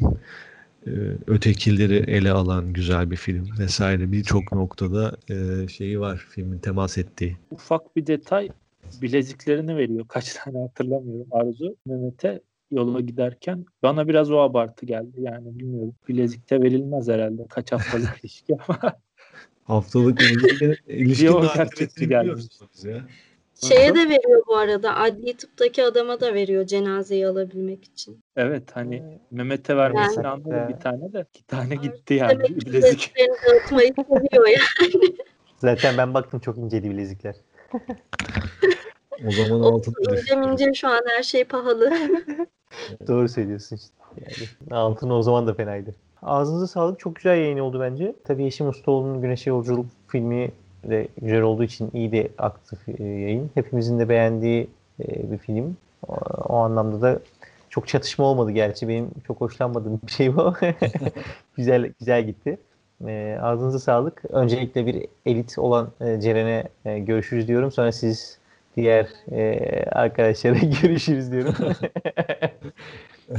E, 0.88 0.92
ötekileri 1.28 1.96
ele 1.96 2.32
alan 2.32 2.74
güzel 2.74 3.12
bir 3.12 3.16
film 3.16 3.50
vesaire 3.60 4.12
birçok 4.12 4.52
noktada 4.52 5.18
e, 5.30 5.68
şeyi 5.68 6.00
var 6.00 6.26
filmin 6.30 6.60
temas 6.60 6.98
ettiği. 6.98 7.38
Ufak 7.52 7.96
bir 7.96 8.08
detay 8.08 8.50
bileziklerini 9.02 9.78
veriyor. 9.78 10.06
Kaç 10.08 10.34
tane 10.34 10.60
hatırlamıyorum 10.60 11.28
Arzu 11.32 11.76
Mehmet'e 11.86 12.42
yola 12.74 13.00
giderken 13.00 13.66
bana 13.84 14.08
biraz 14.08 14.32
o 14.32 14.38
abartı 14.38 14.86
geldi. 14.86 15.18
Yani 15.18 15.60
bilmiyorum. 15.60 15.96
Bilezikte 16.08 16.62
verilmez 16.62 17.08
herhalde. 17.08 17.48
Kaç 17.50 17.72
haftalık 17.72 18.20
ilişki 18.24 18.58
ama. 18.68 18.94
Haftalık 19.64 20.22
ilişki, 20.22 20.76
ilişki 20.88 21.28
gerçekçi 21.56 22.08
geldi. 22.08 22.42
Ya. 22.84 23.02
Şeye 23.62 23.96
de 23.96 24.10
veriyor 24.10 24.42
bu 24.48 24.58
arada. 24.58 24.96
Adli 24.96 25.38
tıptaki 25.38 25.84
adama 25.84 26.20
da 26.20 26.34
veriyor 26.34 26.66
cenazeyi 26.66 27.28
alabilmek 27.28 27.84
için. 27.84 28.20
Evet 28.36 28.64
hani 28.74 29.20
Mehmet'e 29.32 29.78
vermesini 29.78 30.26
yani, 30.26 30.28
anladım 30.28 30.76
bir 30.76 30.80
tane 30.80 31.14
de. 31.14 31.26
iki 31.34 31.44
tane 31.44 31.76
gitti 31.76 32.14
yani 32.14 32.44
bilezik. 32.44 33.14
dağıtmayı 33.48 33.94
seviyor 33.94 34.48
yani. 34.48 35.16
Zaten 35.58 35.98
ben 35.98 36.14
baktım 36.14 36.40
çok 36.40 36.58
inceli 36.58 36.90
bilezikler. 36.90 37.36
O 39.28 39.32
zaman 39.32 39.60
altın 39.60 39.94
İnce 40.12 40.36
mince 40.36 40.74
şu 40.74 40.88
an 40.88 41.02
her 41.08 41.24
şey 41.24 41.44
pahalı. 41.44 41.92
Doğru 43.08 43.30
söylüyorsun 43.30 43.76
işte. 43.76 43.94
Yani 44.70 44.80
altın 44.80 45.10
o 45.10 45.22
zaman 45.22 45.48
da 45.48 45.54
fenaydı. 45.54 45.96
Ağzınıza 46.22 46.68
sağlık. 46.68 47.00
Çok 47.00 47.16
güzel 47.16 47.38
yayın 47.38 47.58
oldu 47.58 47.80
bence. 47.80 48.16
Tabii 48.24 48.44
Yeşim 48.44 48.70
Ustaoğlu'nun 48.70 49.22
Güneşe 49.22 49.50
Yolculuk 49.50 49.86
filmi 50.08 50.52
de 50.90 51.08
güzel 51.22 51.42
olduğu 51.42 51.64
için 51.64 51.90
iyi 51.94 52.12
de 52.12 52.30
aktı 52.38 52.78
e, 53.00 53.04
yayın. 53.04 53.52
Hepimizin 53.54 54.00
de 54.00 54.10
beğendiği 54.10 54.70
e, 55.00 55.32
bir 55.32 55.38
film. 55.38 55.78
O, 56.08 56.14
o 56.50 56.56
anlamda 56.56 57.02
da 57.02 57.20
çok 57.70 57.88
çatışma 57.88 58.26
olmadı 58.26 58.52
gerçi. 58.52 58.88
Benim 58.88 59.10
çok 59.28 59.42
hoşlanmadığım 59.42 60.00
bir 60.08 60.12
şey 60.12 60.36
bu. 60.36 60.54
güzel 61.58 61.92
güzel 62.00 62.26
gitti. 62.26 62.58
E, 63.08 63.38
ağzınıza 63.42 63.80
sağlık. 63.80 64.26
Öncelikle 64.30 64.86
bir 64.86 65.06
elit 65.26 65.60
olan 65.60 65.90
e, 66.02 66.22
Ceren'e 66.22 66.64
e, 66.86 67.00
görüşürüz 67.00 67.48
diyorum. 67.48 67.72
Sonra 67.72 67.92
siz 67.92 68.38
diğer 68.76 69.08
e, 69.32 69.60
arkadaşlara 69.92 70.58
görüşürüz 70.82 71.32
diyorum. 71.32 71.56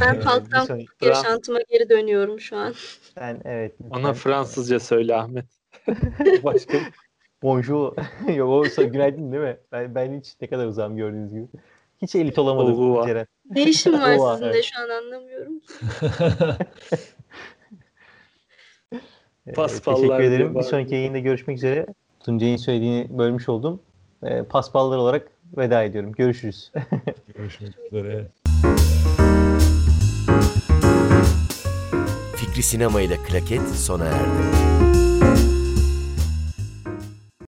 Ben 0.01 0.21
halktan 0.21 0.65
sonraki- 0.65 0.87
yaşantıma 1.03 1.59
geri 1.71 1.89
dönüyorum 1.89 2.41
şu 2.41 2.57
an. 2.57 2.75
Sen 3.15 3.41
evet. 3.45 3.75
Ona 3.91 3.97
lütfen. 3.99 4.13
Fransızca 4.13 4.81
söyle 4.81 5.17
Ahmet. 5.17 5.45
Başka 6.45 6.79
Bonjour. 7.43 7.93
Yok 8.35 8.49
o 8.49 8.65
sa- 8.65 8.93
günaydın 8.93 9.33
değil 9.33 9.43
mi? 9.43 9.57
Ben, 9.73 9.95
ben 9.95 10.19
hiç 10.21 10.35
ne 10.41 10.49
kadar 10.49 10.67
uzağım 10.67 10.97
gördüğünüz 10.97 11.31
gibi. 11.33 11.47
Hiç 12.03 12.15
elit 12.15 12.39
olamadım 12.39 12.75
Oğlu 12.75 12.95
var. 12.95 13.07
Ceren. 13.07 13.27
Ne 13.51 13.63
işim 13.63 13.93
var 13.93 14.17
Oha, 14.17 14.33
sizinle 14.35 14.51
evet. 14.51 14.65
şu 14.65 14.83
an 14.83 14.89
anlamıyorum. 14.89 15.61
Paspallar 19.55 19.97
teşekkür 19.97 20.23
ederim. 20.23 20.55
Bir 20.55 20.63
sonraki 20.63 20.95
yayında 20.95 21.19
görüşmek 21.19 21.57
üzere. 21.57 21.87
Tuncay'ın 22.21 22.57
söylediğini 22.57 23.19
bölmüş 23.19 23.49
oldum. 23.49 23.81
Ee, 24.25 24.43
paspallar 24.43 24.97
olarak 24.99 25.29
veda 25.57 25.83
ediyorum. 25.83 26.13
Görüşürüz. 26.13 26.73
Görüşmek 27.37 27.73
üzere. 27.93 28.27
Fikri 32.37 32.63
Sinema 32.63 33.01
ile 33.01 33.17
Klaket 33.17 33.69
sona 33.69 34.05
erdi. 34.05 34.94